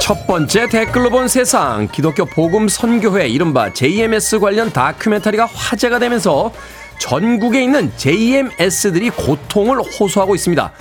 첫 0.00 0.28
번째 0.28 0.68
댓글로 0.68 1.10
본 1.10 1.26
세상 1.26 1.88
기독교 1.90 2.24
복음 2.24 2.68
선교회 2.68 3.26
이른바 3.26 3.72
JMS 3.72 4.38
관련 4.38 4.72
다큐멘터리가 4.72 5.46
화제가 5.46 5.98
되면서 5.98 6.52
전국에 7.00 7.64
있는 7.64 7.90
JMS들이 7.96 9.10
고통을 9.10 9.80
호소하고 9.80 10.36
있습니다. 10.36 10.72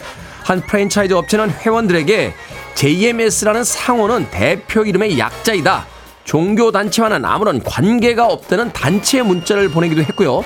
한 0.43 0.61
프랜차이즈 0.61 1.13
업체는 1.13 1.49
회원들에게 1.49 2.33
JMS라는 2.77 3.63
상호는 3.63 4.27
대표 4.29 4.85
이름의 4.85 5.17
약자이다. 5.17 5.87
종교 6.25 6.71
단체와는 6.71 7.25
아무런 7.25 7.63
관계가 7.63 8.27
없다는 8.27 8.71
단체 8.71 9.23
문자를 9.23 9.69
보내기도 9.69 10.03
했고요. 10.03 10.43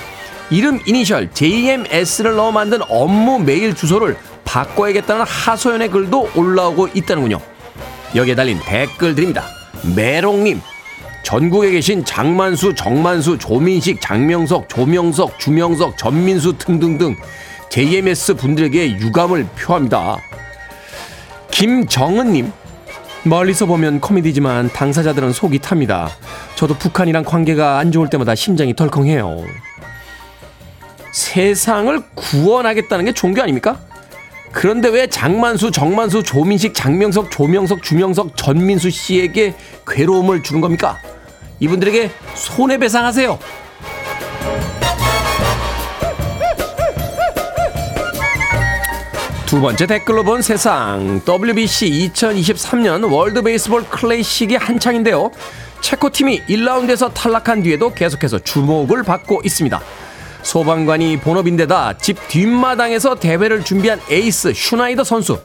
이름 0.48 0.80
이니셜 0.86 1.30
JMS를 1.34 2.34
넣어 2.36 2.50
만든 2.50 2.80
업무 2.88 3.38
메일 3.38 3.74
주소를 3.74 4.16
바꿔야겠다는 4.46 5.26
하소연의 5.26 5.90
글도 5.90 6.30
올라오고 6.34 6.88
있다는군요. 6.94 7.38
여기에 8.14 8.34
달린 8.34 8.58
댓글들입니다. 8.64 9.44
메롱님, 9.94 10.62
전국에 11.24 11.70
계신 11.70 12.02
장만수, 12.02 12.74
정만수, 12.74 13.36
조민식, 13.36 14.00
장명석, 14.00 14.70
조명석, 14.70 15.38
주명석, 15.38 15.98
전민수 15.98 16.56
등등등 16.56 17.14
JMS 17.68 18.36
분들에게 18.36 19.00
유감을 19.00 19.48
표합니다. 19.54 20.16
김정은님, 21.52 22.50
멀리서 23.24 23.66
보면 23.66 24.00
코미디지만 24.00 24.70
당사자들은 24.70 25.32
속이 25.32 25.60
탑니다. 25.60 26.10
저도 26.56 26.74
북한이랑 26.74 27.22
관계가 27.24 27.78
안 27.78 27.92
좋을 27.92 28.10
때마다 28.10 28.34
심장이 28.34 28.74
덜컹해요. 28.74 29.44
세상을 31.12 32.02
구원하겠다는 32.14 33.04
게 33.04 33.12
종교 33.12 33.42
아닙니까? 33.42 33.78
그런데 34.50 34.88
왜 34.88 35.06
장만수, 35.06 35.70
정만수, 35.70 36.22
조민식, 36.24 36.74
장명석, 36.74 37.30
조명석, 37.30 37.82
주명석, 37.82 38.36
전민수 38.36 38.90
씨에게 38.90 39.54
괴로움을 39.86 40.42
주는 40.42 40.60
겁니까? 40.60 40.98
이분들에게 41.60 42.10
손해배상하세요. 42.34 43.38
두 49.52 49.60
번째 49.60 49.84
댓글로 49.84 50.24
본 50.24 50.40
세상 50.40 51.20
WBC 51.28 52.10
2023년 52.14 53.12
월드 53.12 53.42
베이스볼 53.42 53.84
클래식이 53.84 54.56
한창인데요. 54.56 55.30
체코 55.82 56.08
팀이 56.08 56.46
1라운드에서 56.46 57.12
탈락한 57.12 57.62
뒤에도 57.62 57.92
계속해서 57.92 58.38
주목을 58.38 59.02
받고 59.02 59.42
있습니다. 59.44 59.78
소방관이 60.40 61.18
본업인데다 61.18 61.98
집 61.98 62.16
뒷마당에서 62.28 63.16
대회를 63.16 63.62
준비한 63.62 64.00
에이스 64.08 64.54
슈나이더 64.54 65.04
선수. 65.04 65.38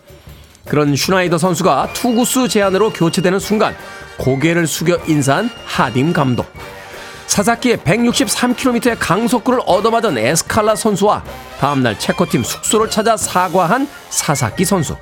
그런 0.70 0.95
슈나이더 0.95 1.38
선수가 1.38 1.89
투구수 1.91 2.47
제한으로 2.47 2.93
교체되는 2.93 3.39
순간 3.39 3.76
고개를 4.20 4.68
숙여 4.68 4.97
인사한 5.05 5.49
하딤 5.66 6.14
감독. 6.14 6.49
사사키의 7.28 7.78
163km의 7.78 8.95
강속구를 8.99 9.59
얻어맞은 9.65 10.17
에스칼라 10.17 10.75
선수와 10.75 11.23
다음날 11.59 11.99
체코팀 11.99 12.43
숙소를 12.43 12.89
찾아 12.89 13.15
사과한 13.15 13.88
사사키 14.09 14.65
선수. 14.65 14.95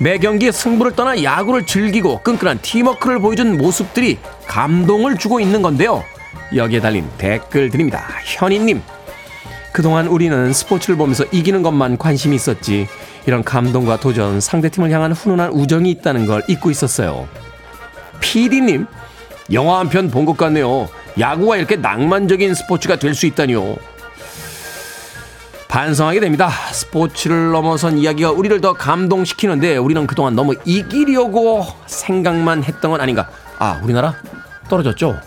매 0.00 0.18
경기 0.18 0.52
승부를 0.52 0.92
떠나 0.92 1.22
야구를 1.22 1.66
즐기고 1.66 2.20
끈끈한 2.22 2.60
팀워크를 2.62 3.20
보여준 3.20 3.56
모습들이 3.56 4.18
감동을 4.46 5.16
주고 5.16 5.40
있는 5.40 5.62
건데요. 5.62 6.04
여기에 6.54 6.80
달린 6.80 7.08
댓글들입니다. 7.18 8.04
현희님, 8.24 8.82
그동안 9.72 10.06
우리는 10.06 10.52
스포츠를 10.52 10.96
보면서 10.96 11.24
이기는 11.30 11.62
것만 11.62 11.98
관심이 11.98 12.34
있었지. 12.36 12.86
이런 13.26 13.44
감동과 13.44 14.00
도전, 14.00 14.40
상대팀을 14.40 14.90
향한 14.90 15.12
훈훈한 15.12 15.50
우정이 15.50 15.90
있다는 15.90 16.26
걸 16.26 16.42
잊고 16.48 16.70
있었어요. 16.70 17.28
PD님, 18.20 18.86
영화 19.52 19.78
한 19.80 19.88
편 19.88 20.10
본 20.10 20.26
것 20.26 20.36
같네요. 20.36 20.88
야구가 21.18 21.56
이렇게 21.56 21.76
낭만적인 21.76 22.54
스포츠가 22.54 22.96
될 22.96 23.14
수 23.14 23.26
있다니요. 23.26 23.76
반성하게 25.68 26.20
됩니다. 26.20 26.48
스포츠를 26.72 27.50
넘어선 27.50 27.98
이야기가 27.98 28.30
우리를 28.30 28.60
더 28.60 28.72
감동시키는데 28.72 29.76
우리는 29.76 30.06
그동안 30.06 30.34
너무 30.34 30.54
이기려고 30.64 31.66
생각만 31.86 32.64
했던 32.64 32.90
건 32.90 33.00
아닌가. 33.00 33.28
아, 33.58 33.78
우리나라 33.82 34.14
떨어졌죠? 34.68 35.20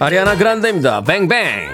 아리아나 0.00 0.36
그란데입니다. 0.36 1.02
뱅뱅. 1.02 1.68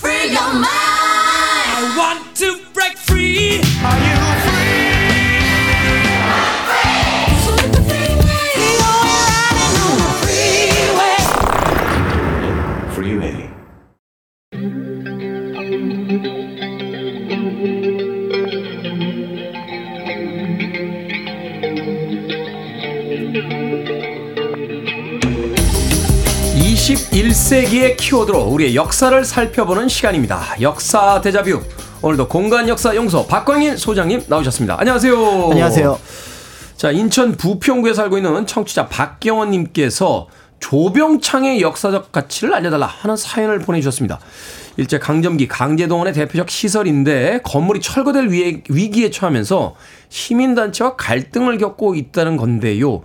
Free. 0.00 0.81
21세기의 26.54 27.96
키워드로 27.96 28.40
우리의 28.40 28.76
역사를 28.76 29.24
살펴보는 29.24 29.88
시간입니다. 29.88 30.60
역사 30.60 31.20
대자뷰. 31.22 31.62
오늘도 32.02 32.28
공간 32.28 32.68
역사 32.68 32.94
용서 32.94 33.24
박광일 33.24 33.78
소장님 33.78 34.24
나오셨습니다. 34.26 34.76
안녕하세요. 34.78 35.48
안녕하세요. 35.50 35.98
자, 36.76 36.90
인천 36.90 37.32
부평구에 37.32 37.94
살고 37.94 38.18
있는 38.18 38.46
청취자 38.46 38.88
박경원 38.88 39.50
님께서 39.52 40.26
조병창의 40.62 41.60
역사적 41.60 42.12
가치를 42.12 42.54
알려달라 42.54 42.86
하는 42.86 43.16
사연을 43.16 43.58
보내주셨습니다. 43.58 44.20
일제 44.78 44.98
강점기 44.98 45.48
강제동원의 45.48 46.14
대표적 46.14 46.48
시설인데 46.48 47.40
건물이 47.42 47.80
철거될 47.80 48.28
위기에 48.70 49.10
처하면서 49.10 49.74
시민단체와 50.08 50.96
갈등을 50.96 51.58
겪고 51.58 51.94
있다는 51.94 52.36
건데요. 52.36 53.02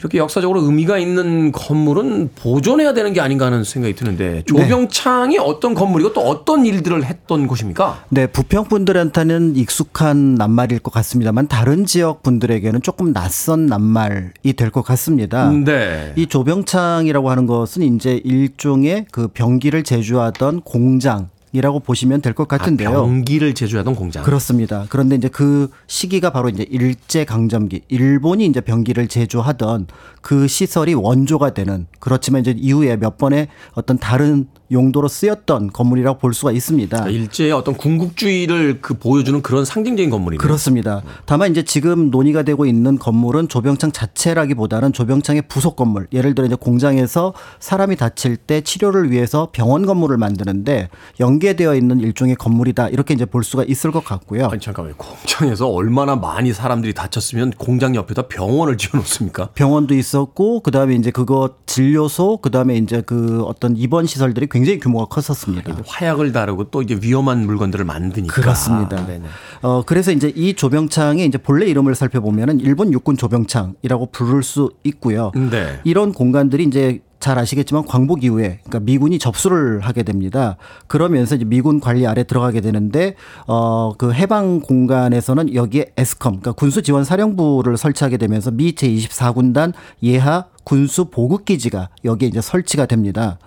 이렇게 0.00 0.16
역사적으로 0.18 0.62
의미가 0.62 0.96
있는 0.98 1.52
건물은 1.52 2.30
보존해야 2.34 2.94
되는 2.94 3.12
게 3.12 3.20
아닌가 3.20 3.46
하는 3.46 3.64
생각이 3.64 3.94
드는데 3.94 4.42
조병창이 4.46 5.38
어떤 5.38 5.74
건물이고 5.74 6.14
또 6.14 6.22
어떤 6.22 6.64
일들을 6.64 7.04
했던 7.04 7.46
곳입니까? 7.46 8.04
네, 8.08 8.26
부평 8.26 8.64
분들한테는 8.64 9.56
익숙한 9.56 10.36
낱말일 10.36 10.78
것 10.78 10.90
같습니다만 10.94 11.48
다른 11.48 11.84
지역 11.84 12.22
분들에게는 12.22 12.80
조금 12.82 13.12
낯선 13.12 13.66
낱말이 13.66 14.54
될 14.56 14.70
것 14.70 14.82
같습니다. 14.82 15.50
네. 15.50 16.12
이 16.16 16.26
조병창이라고 16.26 17.28
하는 17.30 17.46
것은 17.46 17.82
이제 17.82 18.20
일종의 18.24 19.06
그 19.10 19.28
병기를 19.28 19.82
제조하던 19.84 20.62
공장 20.62 21.28
이라고 21.52 21.80
보시면 21.80 22.20
될 22.22 22.34
것 22.34 22.46
같은데요. 22.46 22.90
아, 22.90 22.92
병기를 23.02 23.54
제조하던 23.54 23.96
공장. 23.96 24.22
그렇습니다. 24.22 24.86
그런데 24.88 25.16
이제 25.16 25.28
그 25.28 25.68
시기가 25.88 26.30
바로 26.30 26.48
이제 26.48 26.64
일제 26.70 27.24
강점기, 27.24 27.82
일본이 27.88 28.46
이제 28.46 28.60
병기를 28.60 29.08
제조하던 29.08 29.88
그 30.22 30.46
시설이 30.46 30.94
원조가 30.94 31.54
되는 31.54 31.86
그렇지만 31.98 32.42
이제 32.42 32.54
이후에 32.56 32.96
몇 32.96 33.18
번의 33.18 33.48
어떤 33.74 33.98
다른 33.98 34.46
용도로 34.70 35.08
쓰였던 35.08 35.72
건물이라고 35.72 36.20
볼 36.20 36.32
수가 36.32 36.52
있습니다. 36.52 37.08
일제의 37.08 37.50
어떤 37.50 37.74
군국주의를 37.76 38.78
그 38.80 38.94
보여주는 38.94 39.42
그런 39.42 39.64
상징적인 39.64 40.10
건물이네요. 40.10 40.40
그렇습니다. 40.40 41.02
다만 41.26 41.50
이제 41.50 41.64
지금 41.64 42.10
논의가 42.10 42.44
되고 42.44 42.64
있는 42.66 42.96
건물은 42.96 43.48
조병창 43.48 43.90
자체라기보다는 43.90 44.92
조병창의 44.92 45.42
부속 45.48 45.74
건물. 45.74 46.06
예를 46.12 46.36
들어 46.36 46.46
이제 46.46 46.54
공장에서 46.54 47.34
사람이 47.58 47.96
다칠 47.96 48.36
때 48.36 48.60
치료를 48.60 49.10
위해서 49.10 49.48
병원 49.50 49.86
건물을 49.86 50.16
만드는데 50.18 50.88
연 51.18 51.39
계되어 51.40 51.74
있는 51.74 51.98
일종의 51.98 52.36
건물이다. 52.36 52.90
이렇게 52.90 53.14
이제 53.14 53.24
볼 53.24 53.42
수가 53.42 53.64
있을 53.64 53.90
것 53.90 54.04
같고요. 54.04 54.46
아니 54.46 54.60
잠깐만요. 54.60 54.94
공장에서 54.96 55.68
얼마나 55.68 56.14
많이 56.14 56.52
사람들이 56.52 56.94
다쳤으면 56.94 57.52
공장 57.58 57.96
옆에다 57.96 58.28
병원을 58.28 58.76
지어놓습니까? 58.76 59.50
병원도 59.54 59.94
있었고 59.94 60.60
그 60.60 60.70
다음에 60.70 60.94
이제 60.94 61.10
그거 61.10 61.56
진료소 61.66 62.38
그 62.38 62.50
다음에 62.50 62.76
이제 62.76 63.02
그 63.04 63.42
어떤 63.42 63.76
입원 63.76 64.06
시설들이 64.06 64.46
굉장히 64.48 64.78
규모가 64.78 65.06
컸었습니다. 65.06 65.76
화약을 65.86 66.30
다루고 66.32 66.70
또 66.70 66.82
이제 66.82 66.96
위험한 67.02 67.44
물건들을 67.46 67.84
만드니까. 67.84 68.32
그렇습니다. 68.34 69.04
네네. 69.06 69.24
어 69.62 69.82
그래서 69.84 70.12
이제 70.12 70.32
이 70.36 70.54
조병창의 70.54 71.26
이제 71.26 71.38
본래 71.38 71.66
이름을 71.66 71.94
살펴보면은 71.94 72.60
일본 72.60 72.92
육군 72.92 73.16
조병창이라고 73.16 74.10
부를 74.12 74.42
수 74.42 74.70
있고요. 74.84 75.32
네. 75.34 75.80
이런 75.84 76.12
공간들이 76.12 76.64
이제 76.64 77.00
잘 77.20 77.38
아시겠지만 77.38 77.84
광복 77.84 78.24
이후에 78.24 78.60
그러니까 78.64 78.80
미군이 78.80 79.18
접수를 79.18 79.80
하게 79.80 80.02
됩니다. 80.02 80.56
그러면서 80.86 81.36
이제 81.36 81.44
미군 81.44 81.78
관리 81.80 82.06
아래 82.06 82.24
들어가게 82.24 82.60
되는데 82.60 83.14
어 83.46 83.94
그 83.98 84.12
해방 84.12 84.60
공간에서는 84.60 85.54
여기에 85.54 85.92
에스컴 85.96 86.40
그러니까 86.40 86.52
군수 86.52 86.82
지원 86.82 87.04
사령부를 87.04 87.76
설치하게 87.76 88.16
되면서 88.16 88.50
미 88.50 88.72
제24군단 88.72 89.72
예하 90.02 90.46
군수 90.64 91.06
보급 91.06 91.44
기지가 91.44 91.90
여기에 92.04 92.28
이제 92.28 92.40
설치가 92.40 92.86
됩니다. 92.86 93.38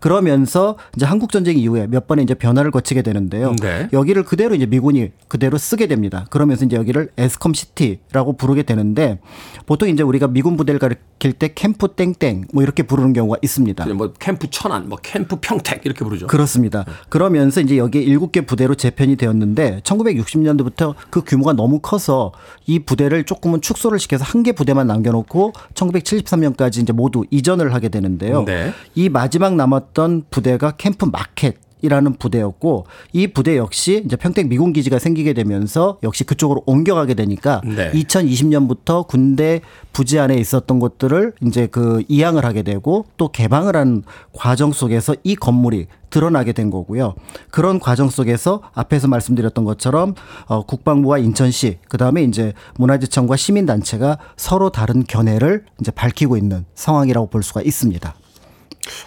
그러면서 0.00 0.76
이제 0.94 1.06
한국 1.06 1.32
전쟁 1.32 1.56
이후에 1.58 1.86
몇 1.86 2.06
번의 2.06 2.24
이제 2.24 2.34
변화를 2.34 2.70
거치게 2.70 3.02
되는데요. 3.02 3.54
네. 3.62 3.88
여기를 3.92 4.24
그대로 4.24 4.54
이제 4.54 4.66
미군이 4.66 5.10
그대로 5.28 5.56
쓰게 5.56 5.86
됩니다. 5.86 6.26
그러면서 6.30 6.64
이제 6.66 6.76
여기를 6.76 7.08
에스컴 7.16 7.54
시티라고 7.54 8.34
부르게 8.36 8.62
되는데 8.62 9.18
보통 9.64 9.88
이제 9.88 10.02
우리가 10.02 10.28
미군 10.28 10.56
부대를 10.58 10.78
가리킬 10.78 11.32
때 11.32 11.50
캠프 11.54 11.88
땡땡 11.88 12.48
뭐 12.52 12.62
이렇게 12.62 12.82
부르는 12.82 13.12
경우가 13.14 13.38
있습니다. 13.42 13.86
뭐 13.94 14.12
캠프 14.18 14.50
천안, 14.50 14.88
뭐 14.88 14.98
캠프 15.02 15.36
평택 15.40 15.86
이렇게 15.86 16.04
부르죠. 16.04 16.26
그렇습니다. 16.26 16.84
그러면서 17.08 17.60
이제 17.60 17.78
여기에 17.78 18.02
일곱 18.02 18.32
개 18.32 18.42
부대로 18.42 18.74
재편이 18.74 19.16
되었는데 19.16 19.80
1960년대부터 19.84 20.94
그 21.10 21.22
규모가 21.24 21.54
너무 21.54 21.78
커서 21.80 22.32
이 22.66 22.78
부대를 22.80 23.24
조금은 23.24 23.60
축소를 23.62 23.98
시켜서 23.98 24.24
한 24.24 24.42
개 24.42 24.50
부대만 24.50 24.88
남겨놓고 24.88 25.52
1973년까지 25.74 26.82
이제 26.82 26.92
모두 26.92 27.24
이전을 27.30 27.72
하게 27.74 27.88
되는데요. 27.88 28.44
네. 28.44 28.72
이 28.96 29.08
마지막 29.08 29.54
남았던 29.72 30.24
부대가 30.30 30.72
캠프 30.72 31.06
마켓. 31.06 31.56
이라는 31.84 32.14
부대였고 32.14 32.86
이 33.12 33.26
부대 33.26 33.56
역시 33.56 34.02
이제 34.06 34.14
평택 34.14 34.46
미군 34.46 34.72
기지가 34.72 35.00
생기게 35.00 35.32
되면서 35.32 35.98
역시 36.04 36.22
그쪽으로 36.22 36.62
옮겨가게 36.64 37.14
되니까 37.14 37.60
네. 37.64 37.90
2020년부터 37.90 39.04
군대 39.04 39.60
부지 39.92 40.20
안에 40.20 40.36
있었던 40.36 40.78
것들을 40.78 41.32
이제 41.44 41.66
그 41.66 42.04
이양을 42.06 42.44
하게 42.44 42.62
되고 42.62 43.06
또 43.16 43.32
개방을 43.32 43.74
한 43.74 44.04
과정 44.32 44.72
속에서 44.72 45.16
이 45.24 45.34
건물이 45.34 45.88
드러나게 46.08 46.52
된 46.52 46.70
거고요. 46.70 47.14
그런 47.50 47.80
과정 47.80 48.08
속에서 48.10 48.62
앞에서 48.74 49.08
말씀드렸던 49.08 49.64
것처럼 49.64 50.14
어, 50.46 50.64
국방부와 50.64 51.18
인천시 51.18 51.78
그다음에 51.88 52.22
이제 52.22 52.52
문화재청과 52.76 53.34
시민단체가 53.34 54.18
서로 54.36 54.70
다른 54.70 55.02
견해를 55.02 55.64
이제 55.80 55.90
밝히고 55.90 56.36
있는 56.36 56.64
상황이라고 56.76 57.26
볼 57.26 57.42
수가 57.42 57.62
있습니다. 57.62 58.14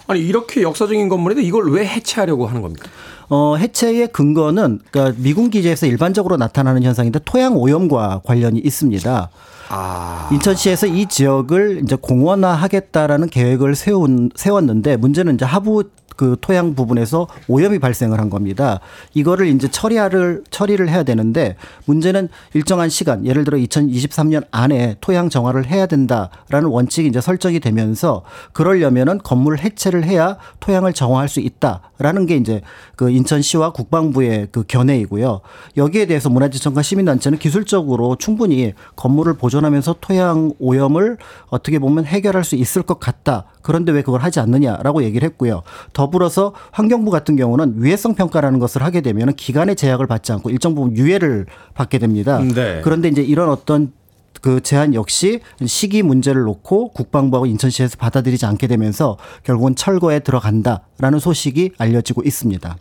아니 0.08 0.22
이렇게 0.22 0.62
역사적인 0.62 1.10
건물인데 1.10 1.44
이걸 1.44 1.72
왜 1.72 1.86
해체하려고 1.86 2.48
하는 2.48 2.62
겁니까? 2.62 2.90
어, 3.30 3.56
해체의 3.56 4.10
근거는 4.10 4.80
그러니까 4.92 5.18
미군 5.22 5.50
기지에서 5.50 5.88
일반적으로 5.88 6.38
나타나는 6.38 6.84
현상인데 6.84 7.20
토양 7.26 7.58
오염과 7.58 8.22
관련이 8.24 8.60
있습니다. 8.60 9.30
아, 9.70 10.30
인천시에서 10.32 10.88
이 10.88 11.08
지역을 11.08 11.82
이제 11.84 11.96
공원화하겠다라는 11.96 13.30
계획을 13.30 13.76
세운 13.76 14.30
세웠는데 14.36 14.98
문제는 14.98 15.36
이제 15.36 15.46
하부 15.46 15.86
그 16.16 16.38
토양 16.42 16.76
부분에서 16.76 17.28
오염이 17.48 17.80
발생을 17.80 18.20
한 18.20 18.30
겁니다. 18.30 18.80
이거를 19.14 19.48
이제 19.48 19.68
처리를 19.68 20.44
처리를 20.50 20.90
해야 20.90 21.04
되는데 21.04 21.56
문제는 21.86 22.30
일정한 22.54 22.90
시간, 22.90 23.26
예를 23.26 23.44
들어 23.44 23.58
2023년 23.58 24.46
안에 24.52 24.96
토양 25.02 25.30
정화를 25.30 25.68
해야 25.68 25.86
된다라는 25.86 26.70
원칙이 26.70 27.08
이제 27.08 27.22
설정이 27.22 27.60
되면서 27.60 28.24
그러려면은 28.54 29.20
건물 29.20 29.60
해체를 29.60 30.04
해야 30.04 30.38
토양을 30.60 30.94
정화할 30.94 31.30
수 31.30 31.40
있다라는 31.40 32.26
게 32.26 32.36
이제 32.38 32.62
그 32.96 33.10
인천시와 33.10 33.74
국방부의 33.74 34.50
그 34.52 34.64
견해이고요. 34.68 35.42
여기에 35.78 36.06
대해서 36.08 36.30
문화재청과 36.30 36.82
시민단체는 36.82 37.38
기술적으로 37.38 38.16
충분히 38.16 38.74
건물을 38.96 39.36
보존하면서 39.36 39.96
토양 40.02 40.54
오염을 40.60 41.18
어떻게 41.50 41.80
보면 41.80 42.06
해결할 42.06 42.44
수 42.44 42.56
있을 42.56 42.84
것 42.84 43.00
같다. 43.00 43.46
그런데 43.66 43.92
왜 43.92 44.04
그걸 44.04 44.22
하지 44.22 44.40
않느냐라고 44.40 45.04
얘기를 45.04 45.28
했고요. 45.28 45.64
더불어서 45.92 46.54
환경부 46.72 47.10
같은 47.10 47.36
경우는 47.36 47.84
위해성 47.84 48.14
평가라는 48.14 48.60
것을 48.60 48.84
하게 48.84 49.02
되면 49.02 49.34
기간의 49.34 49.76
제약을 49.76 50.06
받지 50.06 50.32
않고 50.32 50.52
일정 50.52 50.76
부분 50.76 50.96
유예를 50.96 51.48
받게 51.74 51.98
됩니다. 51.98 52.40
네. 52.40 52.82
그런데 52.84 53.08
이제 53.08 53.24
이런 53.24 53.50
어떤 53.50 53.92
그 54.40 54.62
제한 54.62 54.94
역시 54.94 55.40
시기 55.66 56.04
문제를 56.04 56.44
놓고 56.44 56.90
국방부하고 56.90 57.48
인천시에서 57.48 57.98
받아들이지 57.98 58.46
않게 58.46 58.68
되면서 58.68 59.18
결국은 59.44 59.76
철거에 59.76 60.20
들어간다라는 60.20 61.18
소식이 61.18 61.72
알려지고 61.80 62.22
있습니다. 62.24 62.78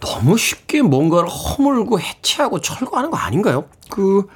너무 0.00 0.36
쉽게 0.36 0.82
뭔가를 0.82 1.28
허물고 1.28 2.00
해체하고 2.00 2.60
철거하는 2.60 3.12
거 3.12 3.16
아닌가요? 3.16 3.66
그 3.90 4.26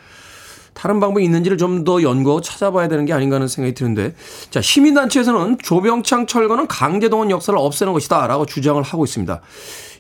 다른 0.81 0.99
방법이 0.99 1.23
있는지를 1.25 1.59
좀 1.59 1.85
더 1.85 2.03
연구하고 2.03 2.41
찾아봐야 2.41 2.89
되는 2.89 3.07
게 3.07 3.13
아닌가 3.13 3.37
하는 3.37 3.49
생각이 3.49 3.75
드는데 3.75 4.15
자 4.51 4.61
시민단체에서는 4.61 5.59
조병창 5.63 6.27
철거는 6.27 6.67
강제동원 6.67 7.31
역사를 7.31 7.59
없애는 7.59 7.93
것이다라고 7.93 8.45
주장을 8.47 8.83
하고 8.83 9.05
있습니다. 9.05 9.41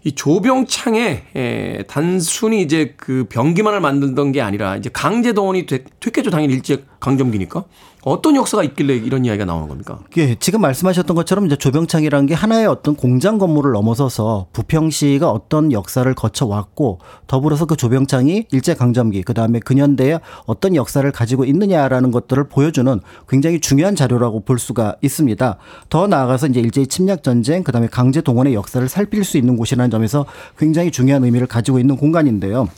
이 0.05 0.13
조병창에 0.13 1.23
에, 1.37 1.83
단순히 1.87 2.63
이제 2.63 2.95
그 2.97 3.27
병기만을 3.29 3.81
만들던 3.81 4.33
게 4.33 4.41
아니라 4.41 4.77
이제 4.77 4.91
강제동원이 4.93 5.67
됐, 5.67 5.85
됐겠죠 6.01 6.31
당연히 6.31 6.55
일제 6.55 6.85
강점기니까 7.01 7.65
어떤 8.03 8.37
역사가 8.37 8.65
있길래 8.65 8.97
이런 8.97 9.25
이야기가 9.25 9.45
나오는 9.45 9.69
겁니까? 9.69 10.01
예, 10.17 10.35
지금 10.37 10.61
말씀하셨던 10.63 11.15
것처럼 11.15 11.47
이제 11.47 11.57
조병창이라는 11.57 12.27
게 12.27 12.35
하나의 12.35 12.67
어떤 12.67 12.97
공장 12.97 13.39
건물을 13.39 13.73
넘어서서 13.73 14.47
부평시가 14.53 15.31
어떤 15.31 15.73
역사를 15.73 16.13
거쳐 16.15 16.47
왔고 16.47 16.99
더불어서 17.27 17.67
그 17.67 17.77
조병창이 17.77 18.47
일제 18.51 18.75
강점기 18.75 19.23
그다음에 19.23 19.61
근현대에 19.61 20.21
어떤 20.47 20.75
역사를 20.75 21.11
가지고 21.11 21.45
있느냐라는 21.45 22.11
것들을 22.11 22.49
보여주는 22.49 23.01
굉장히 23.29 23.61
중요한 23.61 23.95
자료라고 23.95 24.41
볼 24.41 24.59
수가 24.59 24.97
있습니다. 25.03 25.57
더 25.89 26.07
나아가서 26.07 26.47
이제 26.49 26.61
일제의 26.61 26.87
침략 26.87 27.23
전쟁 27.23 27.63
그다음에 27.63 27.87
강제 27.89 28.21
동원의 28.21 28.55
역사를 28.55 28.87
살필 28.89 29.25
수 29.25 29.37
있는 29.37 29.57
곳이라는 29.57 29.91
점에서 29.91 30.25
굉장히 30.59 30.91
중요한 30.91 31.25
의미를 31.25 31.47
가지고 31.47 31.79
있는 31.79 31.97
공간인데요. 31.97 32.69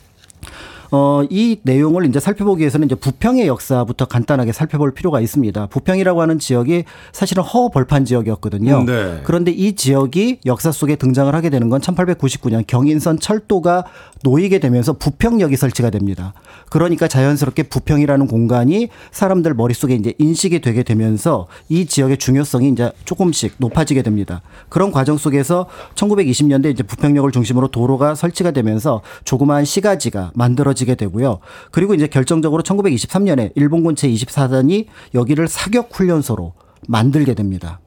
어, 0.95 1.23
이 1.27 1.57
내용을 1.63 2.05
이제 2.05 2.19
살펴보기 2.19 2.59
위해서는 2.59 2.85
이제 2.85 2.93
부평의 2.93 3.47
역사부터 3.47 4.05
간단하게 4.05 4.51
살펴볼 4.51 4.93
필요가 4.93 5.21
있습니다. 5.21 5.65
부평이라고 5.65 6.21
하는 6.21 6.37
지역이 6.37 6.83
사실은 7.11 7.41
허벌판 7.41 8.05
지역이었거든요. 8.05 8.83
네. 8.83 9.21
그런데 9.23 9.49
이 9.49 9.75
지역이 9.75 10.41
역사 10.45 10.71
속에 10.71 10.95
등장을 10.95 11.33
하게 11.33 11.49
되는 11.49 11.69
건 11.69 11.81
1899년 11.81 12.67
경인선 12.67 13.19
철도가 13.19 13.85
놓이게 14.23 14.59
되면서 14.59 14.93
부평역이 14.93 15.57
설치가 15.57 15.89
됩니다. 15.89 16.33
그러니까 16.69 17.07
자연스럽게 17.07 17.63
부평이라는 17.63 18.27
공간이 18.27 18.89
사람들 19.11 19.55
머릿속에 19.55 19.95
이제 19.95 20.13
인식이 20.19 20.61
되게 20.61 20.83
되면서 20.83 21.47
이 21.69 21.87
지역의 21.87 22.17
중요성이 22.17 22.69
이제 22.69 22.91
조금씩 23.05 23.55
높아지게 23.57 24.03
됩니다. 24.03 24.43
그런 24.69 24.91
과정 24.91 25.17
속에서 25.17 25.65
1920년대 25.95 26.71
이제 26.71 26.83
부평역을 26.83 27.31
중심으로 27.31 27.69
도로가 27.69 28.13
설치가 28.13 28.51
되면서 28.51 29.01
조그마한 29.25 29.65
시가지가 29.65 30.33
만들어지 30.35 30.82
게 30.85 30.95
되고요. 30.95 31.39
그리고 31.71 31.93
이제 31.93 32.07
결정적으로 32.07 32.63
1923년에 32.63 33.51
일본군 33.55 33.95
제24단이 33.95 34.85
여기를 35.13 35.47
사격 35.47 35.89
훈련소로 35.91 36.53
만들게 36.87 37.33
됩니다. 37.33 37.79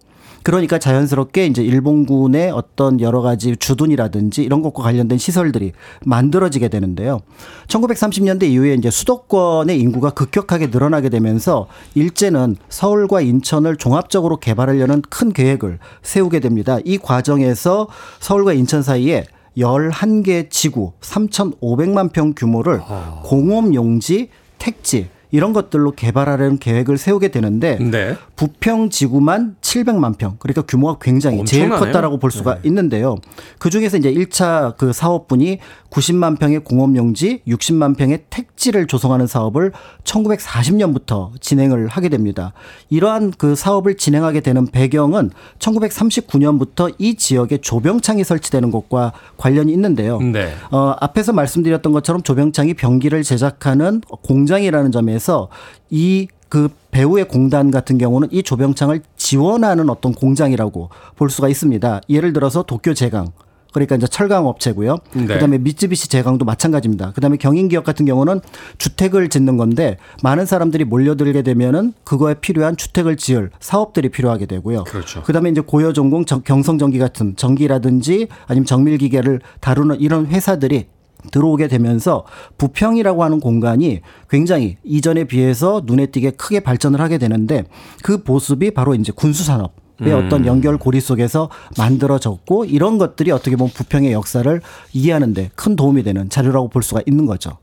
그러니까 0.46 0.78
자연스럽게 0.78 1.46
이제 1.46 1.60
일본군의 1.64 2.52
어떤 2.52 3.00
여러 3.00 3.20
가지 3.20 3.56
주둔이라든지 3.56 4.44
이런 4.44 4.62
것과 4.62 4.84
관련된 4.84 5.18
시설들이 5.18 5.72
만들어지게 6.04 6.68
되는데요. 6.68 7.18
1930년대 7.66 8.44
이후에 8.44 8.74
이제 8.74 8.88
수도권의 8.88 9.80
인구가 9.80 10.10
급격하게 10.10 10.68
늘어나게 10.68 11.08
되면서 11.08 11.66
일제는 11.96 12.54
서울과 12.68 13.22
인천을 13.22 13.74
종합적으로 13.74 14.36
개발하려는 14.36 15.02
큰 15.10 15.32
계획을 15.32 15.80
세우게 16.02 16.38
됩니다. 16.38 16.78
이 16.84 16.96
과정에서 16.96 17.88
서울과 18.20 18.52
인천 18.52 18.84
사이에 18.84 19.24
11개 19.56 20.50
지구 20.50 20.92
3,500만 21.00 22.12
평 22.12 22.34
규모를 22.36 22.80
공업 23.22 23.74
용지, 23.74 24.28
택지 24.58 25.08
이런 25.32 25.52
것들로 25.52 25.92
개발하려는 25.92 26.58
계획을 26.58 26.98
세우게 26.98 27.28
되는데 27.28 27.76
네. 27.78 28.16
부평 28.36 28.90
지구만 28.90 29.56
700만 29.60 30.16
평. 30.18 30.36
그러니까 30.38 30.62
규모가 30.62 30.98
굉장히 31.00 31.44
제일 31.44 31.64
엄청나네요. 31.64 31.84
컸다라고 31.84 32.18
볼 32.18 32.30
수가 32.30 32.56
네. 32.56 32.60
있는데요. 32.64 33.16
그 33.58 33.68
중에서 33.68 33.96
이제 33.96 34.12
1차 34.12 34.76
그 34.76 34.92
사업분이 34.92 35.58
90만 35.96 36.38
평의 36.38 36.60
공업용지, 36.60 37.40
60만 37.48 37.96
평의 37.96 38.24
택지를 38.28 38.86
조성하는 38.86 39.26
사업을 39.26 39.72
1940년부터 40.04 41.30
진행을 41.40 41.88
하게 41.88 42.10
됩니다. 42.10 42.52
이러한 42.90 43.32
그 43.38 43.54
사업을 43.54 43.96
진행하게 43.96 44.40
되는 44.40 44.66
배경은 44.66 45.30
1939년부터 45.58 46.94
이 46.98 47.14
지역에 47.14 47.58
조병창이 47.58 48.24
설치되는 48.24 48.70
것과 48.70 49.14
관련이 49.38 49.72
있는데요. 49.72 50.20
네. 50.20 50.52
어, 50.70 50.94
앞에서 51.00 51.32
말씀드렸던 51.32 51.94
것처럼 51.94 52.22
조병창이 52.22 52.74
병기를 52.74 53.22
제작하는 53.22 54.02
공장이라는 54.22 54.92
점에서 54.92 55.48
이그 55.88 56.68
배우의 56.90 57.26
공단 57.28 57.70
같은 57.70 57.96
경우는 57.96 58.28
이 58.32 58.42
조병창을 58.42 59.00
지원하는 59.16 59.88
어떤 59.88 60.12
공장이라고 60.12 60.90
볼 61.16 61.30
수가 61.30 61.48
있습니다. 61.48 62.02
예를 62.10 62.34
들어서 62.34 62.62
도쿄 62.62 62.92
제강 62.92 63.32
그러니까 63.76 63.96
이제 63.96 64.06
철강 64.06 64.46
업체고요. 64.46 64.96
네. 65.12 65.26
그다음에 65.26 65.58
미쯔비시 65.58 66.08
제강도 66.08 66.46
마찬가지입니다. 66.46 67.12
그다음에 67.12 67.36
경인 67.36 67.68
기업 67.68 67.84
같은 67.84 68.06
경우는 68.06 68.40
주택을 68.78 69.28
짓는 69.28 69.58
건데 69.58 69.98
많은 70.22 70.46
사람들이 70.46 70.84
몰려들게 70.84 71.42
되면은 71.42 71.92
그거에 72.02 72.34
필요한 72.40 72.78
주택을 72.78 73.18
지을 73.18 73.50
사업들이 73.60 74.08
필요하게 74.08 74.46
되고요. 74.46 74.84
그렇죠. 74.84 75.22
그다음에 75.24 75.50
이제 75.50 75.60
고여 75.60 75.92
전공 75.92 76.24
정- 76.24 76.40
경성 76.42 76.78
전기 76.78 76.98
같은 76.98 77.36
전기라든지 77.36 78.28
아니면 78.46 78.64
정밀 78.64 78.96
기계를 78.96 79.40
다루는 79.60 80.00
이런 80.00 80.26
회사들이 80.26 80.86
들어오게 81.32 81.68
되면서 81.68 82.24
부평이라고 82.56 83.24
하는 83.24 83.40
공간이 83.40 84.00
굉장히 84.30 84.76
이전에 84.84 85.24
비해서 85.24 85.82
눈에 85.84 86.06
띄게 86.06 86.30
크게 86.32 86.60
발전을 86.60 87.00
하게 87.00 87.18
되는데 87.18 87.64
그 88.02 88.22
모습이 88.24 88.70
바로 88.70 88.94
이제 88.94 89.12
군수산업 89.14 89.74
의 90.00 90.12
어떤 90.12 90.44
연결 90.44 90.76
고리 90.76 91.00
속에서 91.00 91.48
만들어졌고 91.78 92.66
이런 92.66 92.98
것들이 92.98 93.30
어떻게 93.30 93.56
보면 93.56 93.72
부평의 93.72 94.12
역사를 94.12 94.60
이해하는데 94.92 95.50
큰 95.54 95.74
도움이 95.74 96.02
되는 96.02 96.28
자료라고 96.28 96.68
볼 96.68 96.82
수가 96.82 97.00
있는 97.06 97.24
거죠. 97.24 97.56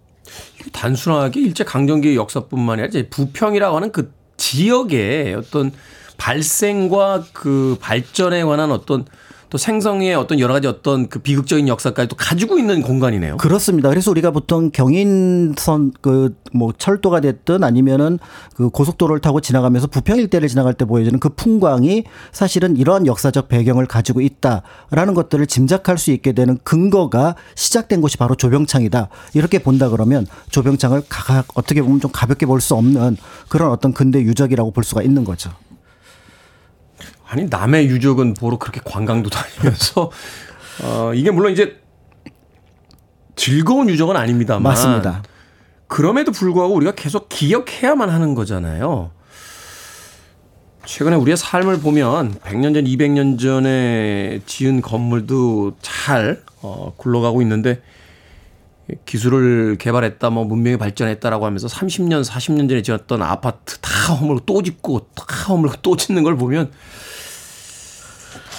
단순하게 0.71 1.41
일제 1.41 1.63
강점기의 1.63 2.15
역사뿐만 2.15 2.73
아니라 2.73 2.87
이제 2.87 3.07
부평이라고 3.09 3.75
하는 3.75 3.91
그 3.91 4.11
지역의 4.37 5.35
어떤 5.35 5.71
발생과 6.17 7.25
그 7.33 7.77
발전에 7.79 8.43
관한 8.43 8.71
어떤 8.71 9.05
또 9.53 9.59
생성의 9.59 10.15
어떤 10.15 10.39
여러 10.39 10.55
가지 10.55 10.67
어떤 10.67 11.07
그 11.07 11.19
비극적인 11.19 11.67
역사까지 11.67 12.09
또 12.09 12.15
가지고 12.15 12.57
있는 12.57 12.81
공간이네요. 12.81 13.37
그렇습니다. 13.37 13.87
그래서 13.89 14.09
우리가 14.09 14.31
보통 14.31 14.71
경인선 14.71 15.93
그 16.01 16.33
뭐 16.53 16.71
철도가 16.77 17.19
됐든 17.19 17.63
아니면은 17.63 18.19
그 18.55 18.69
고속도로를 18.69 19.19
타고 19.19 19.41
지나가면서 19.41 19.87
부평 19.87 20.17
일대를 20.17 20.47
지나갈 20.47 20.73
때 20.73 20.85
보여지는 20.85 21.19
그 21.19 21.29
풍광이 21.29 22.03
사실은 22.31 22.77
이러한 22.77 23.07
역사적 23.07 23.49
배경을 23.49 23.87
가지고 23.87 24.21
있다라는 24.21 25.13
것들을 25.15 25.45
짐작할 25.47 25.97
수 25.97 26.11
있게 26.11 26.31
되는 26.31 26.57
근거가 26.63 27.35
시작된 27.55 28.01
곳이 28.01 28.17
바로 28.17 28.35
조병창이다. 28.35 29.09
이렇게 29.33 29.59
본다 29.59 29.89
그러면 29.89 30.25
조병창을 30.51 31.03
가, 31.09 31.43
어떻게 31.55 31.81
보면 31.81 31.99
좀 31.99 32.11
가볍게 32.11 32.45
볼 32.45 32.63
수 32.63 32.75
없는 32.75 33.17
그런 33.49 33.71
어떤 33.71 33.91
근대 33.91 34.21
유적이라고 34.21 34.71
볼 34.71 34.85
수가 34.85 35.01
있는 35.01 35.25
거죠. 35.25 35.49
아니 37.33 37.47
남의 37.49 37.87
유적은 37.87 38.35
보러 38.35 38.59
그렇게 38.59 38.79
관광도 38.85 39.31
다니면서 39.31 40.11
어 40.83 41.11
이게 41.15 41.31
물론 41.31 41.51
이제 41.51 41.81
즐거운 43.35 43.89
유적은 43.89 44.15
아닙니다만 44.15 44.61
맞습니다. 44.61 45.23
그럼에도 45.87 46.31
불구하고 46.31 46.75
우리가 46.75 46.91
계속 46.91 47.29
기억해야만 47.29 48.11
하는 48.11 48.35
거잖아요. 48.35 49.09
최근에 50.85 51.15
우리의 51.15 51.35
삶을 51.35 51.79
보면 51.79 52.35
100년 52.35 52.75
전, 52.75 52.83
200년 52.83 53.39
전에 53.39 54.41
지은 54.45 54.81
건물도 54.81 55.77
잘 55.81 56.43
어, 56.61 56.93
굴러가고 56.97 57.41
있는데 57.41 57.81
기술을 59.05 59.77
개발했다, 59.79 60.29
뭐 60.29 60.43
문명이 60.43 60.77
발전했다라고 60.77 61.47
하면서 61.47 61.67
30년, 61.67 62.23
40년 62.23 62.69
전에 62.69 62.83
지었던 62.83 63.23
아파트 63.23 63.79
다 63.79 64.13
허물고 64.13 64.45
또 64.45 64.61
짓고 64.61 65.07
다 65.15 65.25
허물고 65.47 65.77
또 65.81 65.95
짓는 65.95 66.21
걸 66.21 66.37
보면 66.37 66.65
음, 66.65 66.71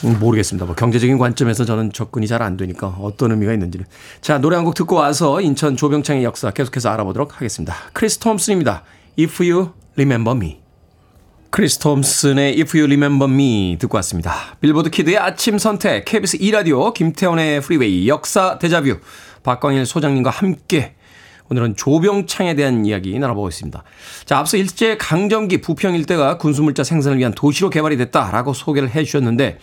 모르겠습니다. 0.02 0.66
뭐 0.66 0.74
경제적인 0.74 1.18
관점에서 1.18 1.64
저는 1.64 1.92
접근이 1.92 2.26
잘 2.26 2.42
안 2.42 2.56
되니까 2.56 2.88
어떤 3.00 3.30
의미가 3.30 3.52
있는지는. 3.54 3.86
자, 4.20 4.38
노래 4.38 4.56
한 4.56 4.64
곡 4.64 4.74
듣고 4.74 4.96
와서 4.96 5.40
인천 5.40 5.76
조병창의 5.76 6.24
역사 6.24 6.50
계속해서 6.50 6.88
알아보도록 6.90 7.36
하겠습니다. 7.36 7.74
크리스 7.92 8.18
톰슨입니다. 8.18 8.82
If 9.18 9.42
You 9.42 9.70
Remember 9.96 10.36
Me. 10.36 10.60
크리스 11.50 11.78
톰슨의 11.78 12.54
If 12.60 12.76
You 12.76 12.84
Remember 12.86 13.32
Me 13.32 13.76
듣고 13.78 13.96
왔습니다. 13.98 14.56
빌보드 14.60 14.90
키드의 14.90 15.18
아침 15.18 15.56
선택, 15.58 16.04
KBS 16.04 16.38
2라디오, 16.38 16.92
김태훈의 16.92 17.60
프리웨이, 17.60 18.08
역사 18.08 18.58
데자뷰, 18.58 18.98
박광일 19.44 19.86
소장님과 19.86 20.30
함께 20.30 20.96
오늘은 21.50 21.76
조병창에 21.76 22.54
대한 22.54 22.86
이야기 22.86 23.18
나눠보고 23.18 23.48
있습니다. 23.48 23.82
자, 24.24 24.38
앞서 24.38 24.56
일제 24.56 24.96
강점기 24.96 25.60
부평 25.60 25.94
일대가 25.94 26.38
군수물자 26.38 26.84
생산을 26.84 27.18
위한 27.18 27.32
도시로 27.32 27.70
개발이 27.70 27.96
됐다라고 27.96 28.54
소개를 28.54 28.90
해 28.90 29.04
주셨는데 29.04 29.58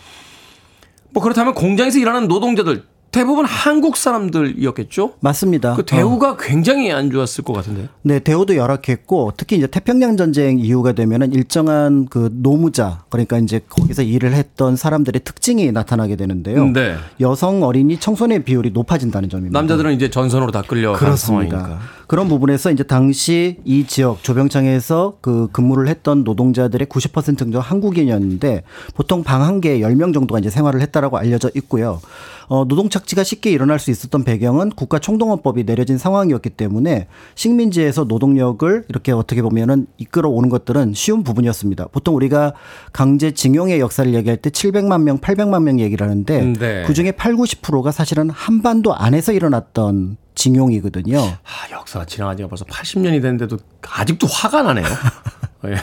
뭐 1.10 1.22
그렇다면 1.22 1.54
공장에서 1.54 1.98
일하는 1.98 2.28
노동자들 2.28 2.84
대부분 3.12 3.44
한국 3.44 3.98
사람들이었겠죠? 3.98 5.12
맞습니다. 5.20 5.74
그 5.74 5.84
대우가 5.84 6.38
굉장히 6.38 6.90
안 6.90 7.10
좋았을 7.10 7.44
것 7.44 7.52
같은데. 7.52 7.88
네, 8.00 8.18
대우도 8.18 8.56
열악했고 8.56 9.34
특히 9.36 9.58
이제 9.58 9.66
태평양 9.66 10.16
전쟁 10.16 10.58
이후가 10.58 10.92
되면은 10.92 11.34
일정한 11.34 12.06
그 12.08 12.30
노무자 12.32 13.04
그러니까 13.10 13.38
이제 13.38 13.60
거기서 13.68 14.02
일을 14.02 14.32
했던 14.32 14.76
사람들의 14.76 15.20
특징이 15.24 15.70
나타나게 15.72 16.16
되는데요. 16.16 16.64
네. 16.68 16.96
여성 17.20 17.62
어린이 17.62 18.00
청소년 18.00 18.44
비율이 18.44 18.70
높아진다는 18.70 19.28
점입니다. 19.28 19.58
남자들은 19.58 19.92
이제 19.92 20.08
전선으로 20.08 20.50
다 20.50 20.62
그렇습니다. 20.62 21.16
상황이니까. 21.58 21.80
그런 22.12 22.28
부분에서 22.28 22.70
이제 22.70 22.82
당시 22.82 23.56
이 23.64 23.86
지역 23.86 24.22
조병창에서 24.22 25.16
그 25.22 25.48
근무를 25.50 25.88
했던 25.88 26.24
노동자들의 26.24 26.86
90% 26.86 27.38
정도 27.38 27.58
한국인이었는데 27.58 28.64
보통 28.94 29.24
방 29.24 29.40
한 29.40 29.62
개에 29.62 29.80
10명 29.80 30.12
정도가 30.12 30.38
이제 30.38 30.50
생활을 30.50 30.82
했다라고 30.82 31.16
알려져 31.16 31.50
있고요. 31.54 32.02
어, 32.48 32.66
노동 32.68 32.90
착취가 32.90 33.24
쉽게 33.24 33.50
일어날 33.50 33.78
수 33.78 33.90
있었던 33.90 34.24
배경은 34.24 34.72
국가 34.72 34.98
총동원법이 34.98 35.64
내려진 35.64 35.96
상황이었기 35.96 36.50
때문에 36.50 37.06
식민지에서 37.34 38.04
노동력을 38.04 38.84
이렇게 38.90 39.12
어떻게 39.12 39.40
보면은 39.40 39.86
이끌어 39.96 40.28
오는 40.28 40.50
것들은 40.50 40.92
쉬운 40.92 41.22
부분이었습니다. 41.22 41.88
보통 41.92 42.14
우리가 42.14 42.52
강제 42.92 43.30
징용의 43.30 43.80
역사를 43.80 44.12
얘기할 44.12 44.36
때 44.36 44.50
700만 44.50 45.02
명, 45.02 45.18
800만 45.18 45.62
명 45.62 45.80
얘기를 45.80 46.06
하는데 46.06 46.52
네. 46.58 46.84
그 46.86 46.92
중에 46.92 47.12
8, 47.12 47.32
90%가 47.36 47.90
사실은 47.90 48.28
한반도 48.28 48.94
안에서 48.94 49.32
일어났던 49.32 50.18
징용이거든요. 50.34 51.18
아, 51.18 51.70
역사가 51.70 52.04
지나간 52.06 52.36
지가 52.36 52.48
벌써 52.48 52.64
80년이 52.64 53.22
됐는데도 53.22 53.58
아직도 53.82 54.26
화가 54.26 54.62
나네요. 54.62 54.86
예. 55.66 55.74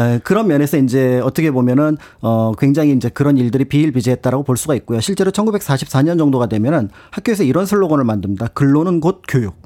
에, 0.00 0.18
그런 0.22 0.46
면에서 0.46 0.76
이제 0.76 1.20
어떻게 1.24 1.50
보면은 1.50 1.96
어 2.20 2.52
굉장히 2.56 2.92
이제 2.92 3.08
그런 3.08 3.36
일들이 3.36 3.64
비일비재했다라고 3.64 4.44
볼 4.44 4.56
수가 4.56 4.74
있고요. 4.76 5.00
실제로 5.00 5.30
1944년 5.32 6.18
정도가 6.18 6.46
되면은 6.46 6.90
학교에서 7.10 7.42
이런 7.42 7.66
슬로건을 7.66 8.04
만듭니다. 8.04 8.48
근로는 8.48 9.00
곧 9.00 9.22
교육. 9.26 9.56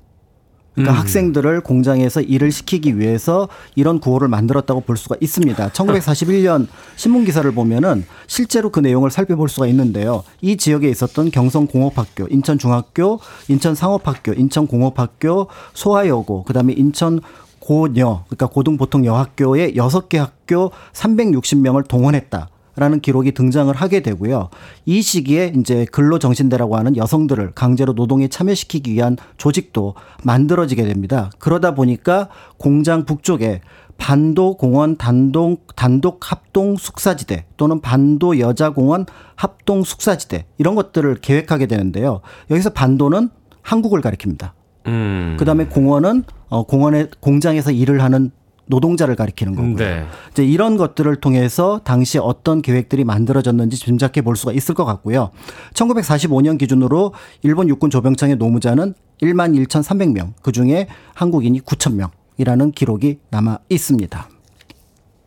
그러니까 0.78 1.00
학생들을 1.00 1.60
공장에서 1.62 2.20
일을 2.20 2.52
시키기 2.52 2.98
위해서 2.98 3.48
이런 3.74 3.98
구호를 3.98 4.28
만들었다고 4.28 4.80
볼 4.80 4.96
수가 4.96 5.16
있습니다. 5.20 5.70
1941년 5.70 6.66
신문 6.96 7.24
기사를 7.24 7.50
보면은 7.52 8.04
실제로 8.26 8.70
그 8.70 8.80
내용을 8.80 9.10
살펴볼 9.10 9.48
수가 9.48 9.66
있는데요. 9.68 10.22
이 10.40 10.56
지역에 10.56 10.88
있었던 10.88 11.30
경성공업학교, 11.30 12.26
인천중학교, 12.30 13.20
인천상업학교, 13.48 14.32
인천공업학교, 14.34 15.48
소아여고, 15.74 16.44
그다음에 16.44 16.72
인천 16.74 17.20
고여, 17.60 18.24
그러니까 18.28 18.46
고등보통여학교의 18.46 19.76
여섯 19.76 20.08
개 20.08 20.18
학교 20.18 20.70
360명을 20.92 21.86
동원했다. 21.86 22.48
라는 22.78 23.00
기록이 23.00 23.32
등장을 23.32 23.74
하게 23.74 24.00
되고요. 24.00 24.50
이 24.86 25.02
시기에 25.02 25.52
이제 25.56 25.84
근로정신대라고 25.90 26.76
하는 26.76 26.96
여성들을 26.96 27.52
강제로 27.54 27.92
노동에 27.92 28.28
참여시키기 28.28 28.92
위한 28.92 29.16
조직도 29.36 29.94
만들어지게 30.22 30.84
됩니다. 30.84 31.30
그러다 31.38 31.74
보니까 31.74 32.28
공장 32.56 33.04
북쪽에 33.04 33.60
반도 33.96 34.56
공원 34.56 34.96
단독 34.96 35.74
단독 35.74 36.30
합동 36.30 36.76
숙사지대 36.76 37.46
또는 37.56 37.80
반도 37.80 38.38
여자 38.38 38.70
공원 38.70 39.06
합동 39.34 39.82
숙사지대 39.82 40.46
이런 40.56 40.76
것들을 40.76 41.16
계획하게 41.16 41.66
되는데요. 41.66 42.20
여기서 42.50 42.70
반도는 42.70 43.28
한국을 43.62 44.00
가리킵니다. 44.00 44.52
음. 44.86 45.36
그다음에 45.38 45.66
공원은 45.66 46.24
어 46.48 46.62
공원에 46.62 47.08
공장에서 47.20 47.72
일을 47.72 48.02
하는 48.02 48.30
노동자를 48.68 49.16
가리키는 49.16 49.54
거고요. 49.54 49.76
네. 49.76 50.04
이제 50.30 50.44
이런 50.44 50.76
것들을 50.76 51.16
통해서 51.16 51.80
당시 51.84 52.18
어떤 52.18 52.62
계획들이 52.62 53.04
만들어졌는지 53.04 53.76
짐작해 53.76 54.22
볼 54.22 54.36
수가 54.36 54.52
있을 54.52 54.74
것 54.74 54.84
같고요. 54.84 55.30
1945년 55.74 56.58
기준으로 56.58 57.12
일본 57.42 57.68
육군 57.68 57.90
조병창의 57.90 58.36
노무자는 58.36 58.94
1만 59.22 59.54
1,300명, 59.66 60.34
그 60.42 60.52
중에 60.52 60.86
한국인이 61.14 61.60
9,000명이라는 61.60 62.74
기록이 62.74 63.18
남아 63.30 63.58
있습니다. 63.68 64.28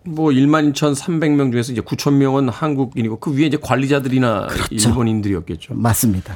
뭐 0.03 0.31
1만 0.31 0.73
2,300명 0.73 1.51
중에서 1.51 1.73
이제 1.73 1.81
9천 1.81 2.13
명은 2.13 2.49
한국인이고 2.49 3.19
그 3.19 3.35
위에 3.35 3.45
이제 3.45 3.57
관리자들이나 3.61 4.47
일본인들이었겠죠. 4.71 5.75
맞습니다. 5.75 6.35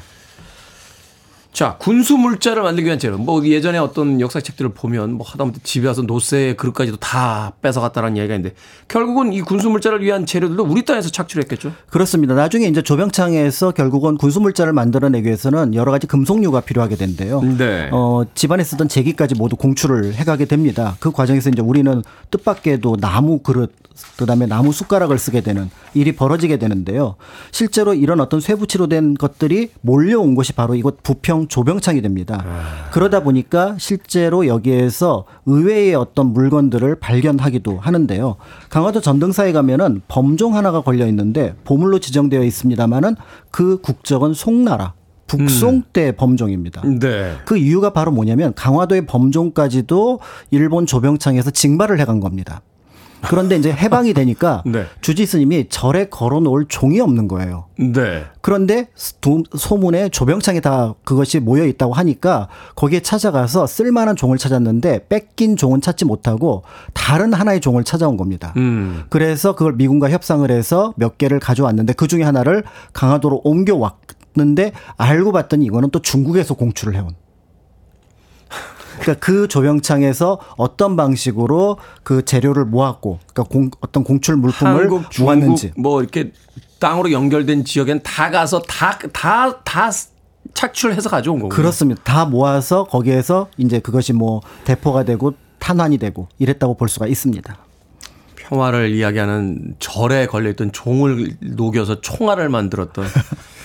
자, 1.56 1.78
군수 1.80 2.18
물자를 2.18 2.64
만들기 2.64 2.86
위한 2.86 3.00
재료. 3.00 3.18
뭐 3.18 3.42
예전에 3.46 3.78
어떤 3.78 4.20
역사책들을 4.20 4.74
보면 4.74 5.14
뭐 5.14 5.26
하다못해 5.26 5.60
집에 5.64 5.88
와서 5.88 6.02
노쇠 6.02 6.56
그릇까지도 6.58 6.98
다 6.98 7.54
뺏어갔다라는 7.62 8.18
이야기가 8.18 8.36
있는데 8.36 8.54
결국은 8.90 9.32
이 9.32 9.40
군수 9.40 9.70
물자를 9.70 10.04
위한 10.04 10.26
재료들도 10.26 10.66
우리 10.66 10.84
땅에서 10.84 11.10
착출했겠죠. 11.10 11.72
그렇습니다. 11.90 12.34
나중에 12.36 12.66
이제 12.66 12.82
조병창에서 12.82 13.72
결국은 13.72 14.18
군수 14.18 14.42
물자를 14.42 14.74
만들어내기 14.74 15.28
위해서는 15.28 15.76
여러 15.76 15.94
가지 15.94 16.08
금속류가 16.08 16.60
필요하게 16.60 16.98
된대요. 16.98 17.42
네. 17.42 17.88
어, 17.94 18.24
집안에 18.36 18.62
쓰던 18.62 18.90
제기까지 18.90 19.36
모두 19.36 19.56
공출을 19.56 20.14
해가게 20.14 20.44
됩니다. 20.44 20.98
그 21.00 21.14
과정에서 21.14 21.50
이제 21.52 21.62
우리는 21.62 22.04
뜻밖에도 22.32 22.98
나무 22.98 23.40
그릇, 23.40 23.72
그 24.18 24.26
다음에 24.26 24.46
나무 24.46 24.74
숟가락을 24.74 25.18
쓰게 25.18 25.40
되는 25.40 25.70
일이 25.94 26.12
벌어지게 26.12 26.58
되는데요. 26.58 27.16
실제로 27.52 27.94
이런 27.94 28.20
어떤 28.20 28.42
쇠붙이로 28.42 28.88
된 28.88 29.14
것들이 29.14 29.70
몰려온 29.80 30.36
곳이 30.36 30.52
바로 30.52 30.76
이곳 30.76 31.02
부평 31.02 31.45
조병창이 31.48 32.02
됩니다. 32.02 32.44
그러다 32.92 33.22
보니까 33.24 33.76
실제로 33.78 34.48
여기에서 34.48 35.26
의외의 35.46 35.96
어떤 35.96 36.34
물건들을 36.34 37.00
발견하기도 37.00 37.78
하는데요. 37.80 38.36
강화도 38.70 39.02
전등사에 39.02 39.52
가면은 39.52 40.02
범종 40.08 40.56
하나가 40.56 40.82
걸려 40.82 41.08
있는데 41.08 41.56
보물로 41.64 42.00
지정되어 42.00 42.44
있습니다만은 42.44 43.16
그 43.52 43.80
국적은 43.82 44.34
송나라. 44.34 44.94
북송 45.28 45.84
때 45.92 46.12
범종입니다. 46.12 46.84
네. 46.84 47.34
그 47.46 47.58
이유가 47.58 47.92
바로 47.92 48.12
뭐냐면 48.12 48.54
강화도의 48.54 49.08
범종까지도 49.08 50.20
일본 50.52 50.86
조병창에서 50.86 51.50
징발을 51.50 52.00
해간 52.00 52.20
겁니다. 52.20 52.62
그런데 53.30 53.56
이제 53.58 53.72
해방이 53.72 54.14
되니까 54.14 54.64
네. 54.68 54.86
주지 55.02 55.26
스님이 55.26 55.68
절에 55.70 56.10
걸어놓을 56.10 56.66
종이 56.68 57.00
없는 57.00 57.28
거예요. 57.28 57.66
네. 57.78 58.24
그런데 58.42 58.88
도- 59.22 59.44
소문에 59.58 60.10
조병창에 60.10 60.60
다 60.62 60.94
그것이 61.04 61.40
모여 61.40 61.66
있다고 61.66 61.94
하니까 61.94 62.48
거기에 62.76 63.02
찾아가서 63.02 63.68
쓸만한 63.68 64.16
종을 64.16 64.38
찾았는데 64.38 65.08
뺏긴 65.10 65.58
종은 65.58 65.82
찾지 65.82 66.06
못하고 66.06 66.64
다른 66.94 67.34
하나의 67.34 67.60
종을 67.62 67.84
찾아온 67.84 68.18
겁니다. 68.18 68.54
음. 68.58 69.04
그래서 69.10 69.56
그걸 69.56 69.74
미군과 69.74 70.10
협상을 70.10 70.50
해서 70.52 70.94
몇 70.96 71.18
개를 71.18 71.40
가져왔는데 71.40 71.94
그 71.94 72.08
중에 72.08 72.24
하나를 72.24 72.64
강화도로 72.94 73.42
옮겨왔는데 73.44 74.72
알고 74.98 75.32
봤더니 75.32 75.66
이거는 75.66 75.90
또 75.92 76.00
중국에서 76.02 76.54
공출을 76.54 76.96
해온. 76.96 77.10
그러니까 79.00 79.14
그 79.26 79.48
조병창에서 79.48 80.40
어떤 80.58 80.96
방식으로 80.96 81.78
그 82.04 82.24
재료를 82.26 82.66
모았고, 82.66 83.20
그러니까 83.34 83.44
공- 83.52 83.72
어떤 83.82 84.04
공출 84.04 84.36
물품을 84.38 84.74
한국, 84.84 85.04
모았는지. 85.20 85.72
뭐 85.78 86.02
이렇게 86.02 86.32
땅으로 86.80 87.12
연결된 87.12 87.66
지역엔 87.66 88.02
다 88.04 88.30
가서 88.32 88.62
다 88.62 88.98
다 89.14 89.60
다 89.64 89.92
착출해서 90.54 91.10
가져온 91.10 91.40
거고. 91.40 91.50
그렇습니다. 91.50 92.02
다 92.04 92.26
모아서 92.26 92.84
거기에서 92.86 93.48
이제 93.58 93.80
그것이 93.80 94.14
뭐 94.14 94.42
대포가 94.64 95.04
되고 95.04 95.34
탄환이 95.60 95.98
되고 95.98 96.28
이랬다고 96.40 96.76
볼 96.78 96.88
수가 96.88 97.08
있습니다. 97.08 97.58
평화를 98.36 98.94
이야기하는 98.94 99.76
절에 99.80 100.28
걸려있던 100.28 100.72
종을 100.72 101.36
녹여서 101.42 102.00
총알을 102.02 102.50
만들었던. 102.50 103.06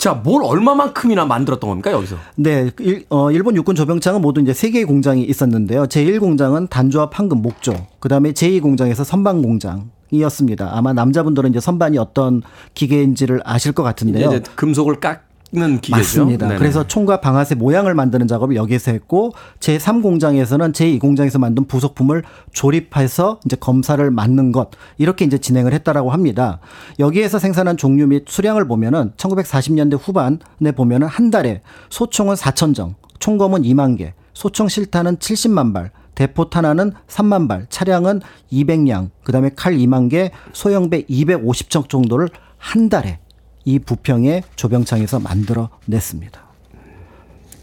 자, 0.00 0.14
뭘 0.14 0.42
얼마만큼이나 0.42 1.26
만들었던 1.26 1.68
겁니까, 1.68 1.92
여기서? 1.92 2.16
네, 2.36 2.70
일, 2.80 3.04
어, 3.10 3.30
일본 3.30 3.54
육군 3.54 3.74
조병창은 3.74 4.22
모두 4.22 4.40
이제 4.40 4.54
세 4.54 4.70
개의 4.70 4.86
공장이 4.86 5.22
있었는데요. 5.22 5.84
제1공장은 5.84 6.70
단조와 6.70 7.10
판금, 7.10 7.42
목조. 7.42 7.74
그 7.98 8.08
다음에 8.08 8.32
제2공장에서 8.32 9.04
선반 9.04 9.42
공장 9.42 9.90
이었습니다. 10.10 10.70
아마 10.72 10.94
남자분들은 10.94 11.50
이제 11.50 11.60
선반이 11.60 11.98
어떤 11.98 12.40
기계인지를 12.72 13.42
아실 13.44 13.72
것 13.72 13.82
같은데요. 13.82 14.40
금속을 14.56 15.00
깎 15.00 15.28
는 15.52 15.80
기계죠. 15.80 15.98
맞습니다. 16.20 16.46
네네. 16.46 16.58
그래서 16.60 16.86
총과 16.86 17.20
방아쇠 17.20 17.56
모양을 17.56 17.92
만드는 17.94 18.28
작업을 18.28 18.54
여기서 18.54 18.92
했고 18.92 19.32
제3 19.58 20.00
공장에서는 20.00 20.70
제2 20.70 21.00
공장에서 21.00 21.40
만든 21.40 21.64
부속품을 21.64 22.22
조립해서 22.52 23.40
이제 23.44 23.56
검사를 23.56 24.08
맞는 24.08 24.52
것 24.52 24.70
이렇게 24.96 25.24
이제 25.24 25.38
진행을 25.38 25.72
했다라고 25.72 26.10
합니다. 26.10 26.60
여기에서 27.00 27.40
생산한 27.40 27.78
종류 27.78 28.06
및 28.06 28.26
수량을 28.28 28.68
보면은 28.68 29.12
1940년대 29.16 29.98
후반에 30.00 30.70
보면은 30.76 31.08
한 31.08 31.30
달에 31.30 31.62
소총은 31.88 32.36
4천 32.36 32.76
정, 32.76 32.94
총검은 33.18 33.62
2만 33.62 33.98
개, 33.98 34.14
소총 34.34 34.68
실탄은 34.68 35.16
70만 35.16 35.74
발, 35.74 35.90
대포탄 36.14 36.64
하나는 36.64 36.92
3만 37.08 37.48
발, 37.48 37.66
차량은 37.70 38.20
200량, 38.52 39.10
그다음에 39.24 39.50
칼 39.56 39.74
2만 39.74 40.10
개, 40.10 40.30
소형배 40.52 41.06
250정 41.06 41.88
정도를 41.88 42.28
한 42.56 42.88
달에 42.88 43.18
이 43.64 43.78
부평의 43.78 44.42
조병창에서 44.56 45.20
만들어냈습니다. 45.20 46.49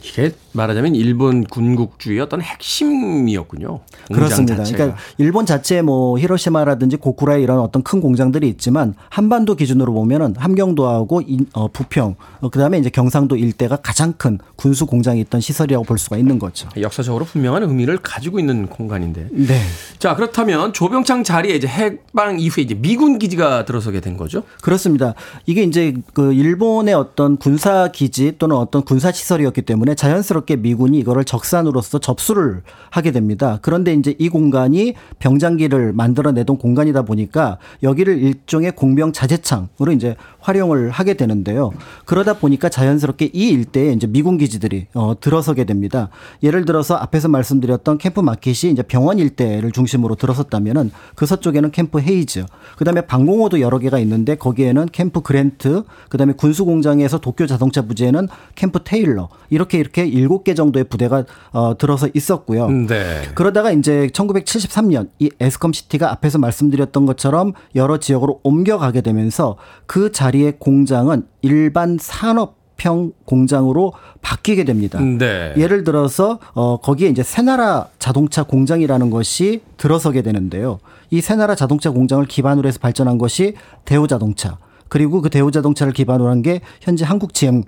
이게 0.10 0.32
말하자면 0.54 0.96
일본 0.96 1.44
군국주의 1.44 2.20
어떤 2.20 2.42
핵심이었군요. 2.42 3.68
공장 3.68 4.14
그렇습니다. 4.14 4.56
자체가. 4.58 4.78
그러니까 4.78 5.00
일본 5.18 5.46
자체 5.46 5.82
뭐 5.82 6.18
히로시마라든지 6.18 6.98
고쿠라에 6.98 7.42
이런 7.42 7.60
어떤 7.60 7.84
큰 7.84 8.02
공장들이 8.02 8.48
있지만 8.50 8.94
한반도 9.10 9.56
기준으로 9.56 9.94
보면은 9.94 10.36
함경도하고 10.38 11.22
인- 11.28 11.48
어, 11.54 11.68
부평 11.68 12.16
어, 12.42 12.50
그다음에 12.50 12.78
이제 12.80 12.90
경상도 12.90 13.36
일대가 13.36 13.76
가장 13.78 14.14
큰 14.18 14.40
군수 14.56 14.86
공장이 14.86 15.20
있던 15.22 15.42
시설이라고 15.42 15.86
볼 15.86 15.98
수가 15.98 16.18
있는 16.18 16.40
거죠. 16.40 16.70
역사적으로 16.80 17.26
분명한 17.26 17.64
의미를 17.64 17.98
가지고 17.98 18.40
있는 18.40 18.68
공간인데. 18.68 19.28
네. 19.32 19.62
자, 20.00 20.16
그렇다면 20.16 20.74
조병창 20.74 21.24
자리에 21.24 21.56
이제 21.56 21.68
해방 21.68 22.40
이후에 22.40 22.64
이제 22.64 22.74
미군 22.76 23.20
기지가 23.20 23.66
들어서게 23.66 24.00
된 24.02 24.18
거죠? 24.18 24.44
그렇습니다. 24.62 25.14
이게 25.46 25.64
이제 25.64 25.94
그 26.14 26.34
일본의 26.34 26.94
어떤 26.94 27.38
군사 27.38 27.90
기지 27.92 28.34
또는 28.38 28.56
어떤 28.56 28.84
군사 28.84 29.12
시설이었기 29.12 29.62
때문에 29.64 29.96
자연스럽게 29.98 30.56
미군이 30.56 30.98
이거를 31.00 31.26
적산으로서 31.26 32.00
접수를 32.00 32.62
하게 32.90 33.12
됩니다. 33.12 33.60
그런데 33.62 33.94
이제 33.94 34.16
이 34.18 34.30
공간이 34.30 34.94
병장기를 35.20 35.92
만들어내던 35.92 36.58
공간이다 36.58 37.02
보니까 37.02 37.58
여기를 37.84 38.18
일종의 38.20 38.72
공병 38.72 39.12
자재창으로 39.12 39.92
이제 39.92 40.16
활용을 40.40 40.90
하게 40.90 41.16
되는데요. 41.16 41.72
그러다 42.06 42.36
보니까 42.36 42.70
자연스럽게 42.70 43.32
이 43.34 43.50
일대에 43.50 43.92
이제 43.92 44.08
미군 44.08 44.38
기지들이 44.38 44.88
어, 44.94 45.16
들어서게 45.20 45.66
됩니다. 45.66 46.10
예를 46.44 46.64
들어서 46.64 46.96
앞에서 46.96 47.28
말씀드렸던 47.28 47.98
캠프 47.98 48.22
마켓이 48.22 48.72
이제 48.72 48.84
병원 48.84 49.20
일대를 49.20 49.72
중심으로 49.72 50.16
들어섰다면은 50.16 50.92
그 51.16 51.26
서쪽에는 51.26 51.72
캠프 51.72 52.00
헤이즈, 52.00 52.46
그다음에 52.78 53.02
방공호도 53.02 53.60
여러 53.60 53.80
개가 53.80 54.00
있는데 54.00 54.36
거기에는 54.36 54.88
캠프 54.92 55.22
그랜트, 55.22 55.84
그다음에 56.10 56.34
군수 56.34 56.64
공장에서 56.64 57.20
도쿄 57.20 57.46
자동차 57.48 57.82
부지에는 57.82 58.28
캠프 58.56 58.80
테일러 58.84 59.30
이렇게 59.50 59.80
이렇게 59.88 60.06
일곱 60.06 60.44
개 60.44 60.54
정도의 60.54 60.84
부대가 60.86 61.24
어, 61.52 61.78
들어서 61.78 62.08
있었고요. 62.14 62.70
네. 62.70 63.22
그러다가 63.36 63.72
이제 63.72 64.08
1973년 64.12 65.10
이 65.20 65.30
에스컴 65.40 65.74
시티가 65.74 66.12
앞에서 66.12 66.38
말씀드렸던 66.38 67.06
것처럼 67.06 67.54
여러 67.76 67.98
지역으로 67.98 68.42
옮겨가게 68.44 69.02
되면서 69.02 69.56
그 69.86 70.12
자리의 70.12 70.56
공장은 70.60 71.24
일반 71.42 71.98
산업형 72.00 73.14
공장으로 73.26 73.94
바뀌게 74.22 74.66
됩니다. 74.66 75.00
네. 75.00 75.54
예를 75.58 75.84
들어서 75.84 76.40
어 76.54 76.78
거기에 76.78 77.08
이제 77.08 77.24
새나라 77.24 77.88
자동차 77.98 78.44
공장이라는 78.44 79.10
것이 79.10 79.62
들어서게 79.78 80.22
되는데요. 80.22 80.80
이 81.10 81.22
새나라 81.22 81.56
자동차 81.56 81.92
공장을 81.92 82.26
기반으로 82.26 82.68
해서 82.68 82.80
발전한 82.82 83.18
것이 83.18 83.54
대우자동차. 83.86 84.58
그리고 84.90 85.22
그 85.22 85.30
대우자동차를 85.30 85.94
기반으로 85.94 86.30
한 86.30 86.38
게 86.38 86.62
현재 86.82 87.04
한국 87.04 87.34
GM 87.34 87.64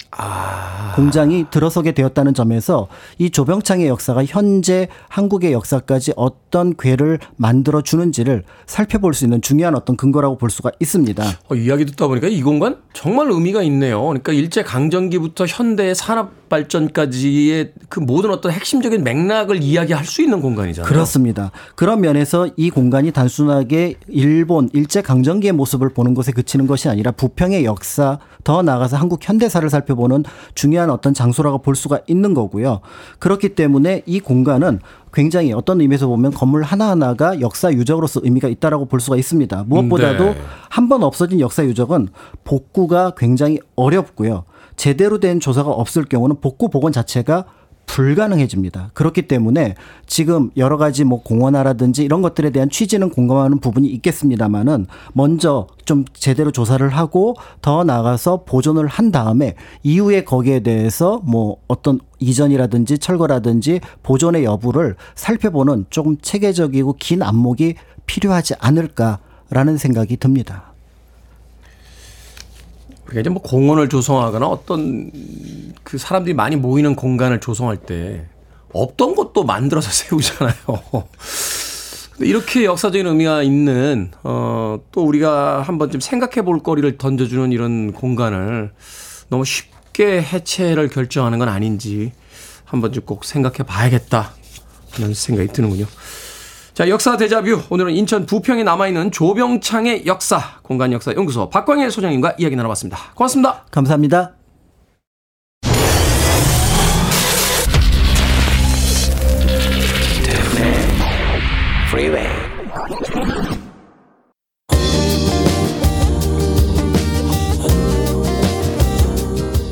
공장이 0.96 1.46
들어서게 1.50 1.92
되었다는 1.94 2.34
점에서 2.34 2.88
이 3.18 3.30
조병창의 3.30 3.88
역사가 3.88 4.26
현재 4.26 4.88
한국의 5.08 5.54
역사까지 5.54 6.14
어떤 6.16 6.76
궤를 6.78 7.20
만들어 7.36 7.82
주는지를 7.82 8.44
살펴볼 8.66 9.14
수 9.14 9.24
있는 9.26 9.42
중요한 9.42 9.76
어떤 9.76 9.96
근거라고 9.98 10.38
볼 10.38 10.50
수가 10.50 10.72
있습니다. 10.80 11.24
어, 11.50 11.56
이야기 11.56 11.86
듣다 11.86 12.08
보니까 12.08 12.28
이 12.28 12.42
공간 12.42 12.78
정말 12.94 13.30
의미가 13.32 13.64
있네요. 13.64 14.02
그러니까 14.04 14.34
일제 14.34 14.64
강점기부터 14.64 15.46
현대의 15.48 15.96
산업 15.96 16.32
발전까지의 16.50 17.74
그 17.88 18.00
모든 18.00 18.32
어떤 18.32 18.52
핵심적인 18.52 19.04
맥락을 19.04 19.62
이야기할 19.62 20.04
수 20.06 20.22
있는 20.22 20.42
공간이잖아요. 20.42 20.90
그렇습니다. 20.90 21.52
그런 21.76 22.02
면에서 22.02 22.50
이 22.58 22.70
공간이 22.70 23.12
단순하게 23.12 23.96
일본 24.08 24.70
일제 24.74 25.02
강점기의 25.02 25.54
모습을 25.54 25.90
보는 25.90 26.14
것에 26.14 26.32
그치는 26.32 26.68
것이 26.68 26.90
아니라 26.90 27.12
부평의 27.12 27.66
역사 27.66 28.20
더 28.44 28.62
나아가서 28.62 28.98
한국 28.98 29.20
현대사를 29.22 29.70
살펴보는 29.70 30.24
중요한 30.56 30.90
어떤 30.90 31.14
장소라고 31.14 31.60
볼 31.60 31.76
수가 31.76 32.00
있는 32.08 32.34
거고요. 32.34 32.82
그렇기 33.20 33.50
때문에 33.50 34.04
이 34.06 34.20
공간은 34.20 34.80
굉장히 35.14 35.54
어떤 35.54 35.82
의미에서 35.82 36.08
보면 36.08 36.32
건물 36.32 36.64
하나하나가 36.64 37.40
역사 37.42 37.72
유적으로서 37.72 38.22
의미가 38.24 38.48
있다라고 38.48 38.86
볼 38.86 39.00
수가 39.00 39.18
있습니다. 39.18 39.66
무엇보다도 39.68 40.24
네. 40.26 40.42
한번 40.70 41.04
없어진 41.04 41.40
역사 41.40 41.64
유적은 41.64 42.10
복구가 42.44 43.14
굉장히 43.18 43.60
어렵고요. 43.76 44.46
제대로 44.80 45.20
된 45.20 45.42
조사가 45.42 45.70
없을 45.70 46.06
경우는 46.06 46.38
복구 46.40 46.70
복원 46.70 46.94
자체가 46.94 47.44
불가능해집니다. 47.86 48.92
그렇기 48.94 49.24
때문에 49.24 49.76
지금 50.08 50.52
여러 50.56 50.78
가지 50.78 51.04
뭐 51.04 51.22
공원화라든지 51.22 52.06
이런 52.06 52.22
것들에 52.22 52.52
대한 52.52 52.70
취지는 52.70 53.10
공감하는 53.10 53.60
부분이 53.60 53.90
있겠습니다만은 53.90 54.86
먼저 55.12 55.68
좀 55.84 56.06
제대로 56.14 56.52
조사를 56.52 56.88
하고 56.88 57.36
더 57.62 57.84
나아가서 57.84 58.46
보존을 58.46 58.88
한 58.88 59.12
다음에 59.12 59.56
이후에 59.84 60.24
거기에 60.24 60.62
대해서 60.62 61.20
뭐 61.26 61.58
어떤 61.68 62.00
이전이라든지 62.20 63.00
철거라든지 63.00 63.82
보존의 64.02 64.46
여부를 64.46 64.96
살펴보는 65.16 65.88
조금 65.90 66.16
체계적이고 66.22 66.96
긴 67.00 67.22
안목이 67.22 67.76
필요하지 68.06 68.54
않을까라는 68.60 69.76
생각이 69.76 70.16
듭니다. 70.16 70.69
그러니까 73.10 73.22
이제 73.22 73.30
뭐 73.30 73.42
공원을 73.42 73.90
조성하거나 73.90 74.46
어떤 74.48 75.12
그 75.84 75.98
사람들이 75.98 76.34
많이 76.36 76.56
모이는 76.56 76.96
공간을 76.96 77.40
조성할 77.40 77.78
때 77.78 78.26
없던 78.72 79.16
것도 79.16 79.44
만들어서 79.44 79.90
세우잖아요. 79.92 80.54
근데 82.14 82.28
이렇게 82.30 82.66
역사적인 82.66 83.06
의미가 83.08 83.44
있는 83.44 84.12
어 84.24 84.78
또 84.92 85.04
우리가 85.06 85.62
한번 85.62 85.92
좀 85.92 86.00
생각해 86.02 86.44
볼 86.44 86.62
거리를 86.64 86.98
던져주는 86.98 87.52
이런 87.52 87.92
공간을 87.94 88.72
너무 89.30 89.46
쉽게 89.46 90.22
해체를 90.22 90.90
결정하는 90.90 91.40
건 91.40 91.50
아닌지 91.50 92.12
한번 92.66 92.92
좀 92.94 93.04
꼭 93.06 93.26
생각해 93.26 93.60
봐야겠다 93.66 94.32
하는 94.92 95.14
생각이 95.14 95.50
드는군요. 95.50 95.86
자, 96.80 96.88
역사 96.88 97.18
대자뷰. 97.18 97.62
오늘은 97.70 97.94
인천 97.94 98.26
부평에 98.26 98.64
남아있는 98.64 99.12
조병창의 99.12 100.06
역사, 100.06 100.62
공간 100.62 100.94
역사 100.94 101.14
연구소 101.14 101.50
박광일 101.50 101.92
소장님과 101.92 102.36
이야기 102.38 102.56
나눠봤습니다. 102.56 102.98
고맙습니다. 103.16 103.66
감사합니다. 103.70 104.32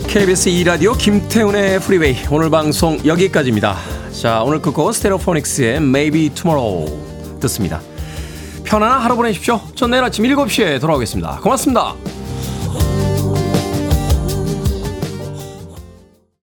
KBS 0.10 0.50
2라디오 0.50 0.98
김태훈의 0.98 1.80
프리웨이 1.80 2.18
오늘 2.30 2.50
방송 2.50 2.98
여기까지입니다. 3.06 4.07
자 4.22 4.42
오늘 4.42 4.60
끝곡은 4.60 4.94
스테레오포닉스의 4.94 5.76
Maybe 5.76 6.30
Tomorrow 6.30 7.40
듣습니다. 7.40 7.82
편안한 8.64 9.00
하루 9.00 9.16
보내십시오. 9.16 9.62
전 9.76 9.92
내일 9.92 10.04
아침 10.04 10.26
7시에 10.26 10.82
돌아오겠습니다. 10.82 11.40
고맙습니다. 11.42 11.94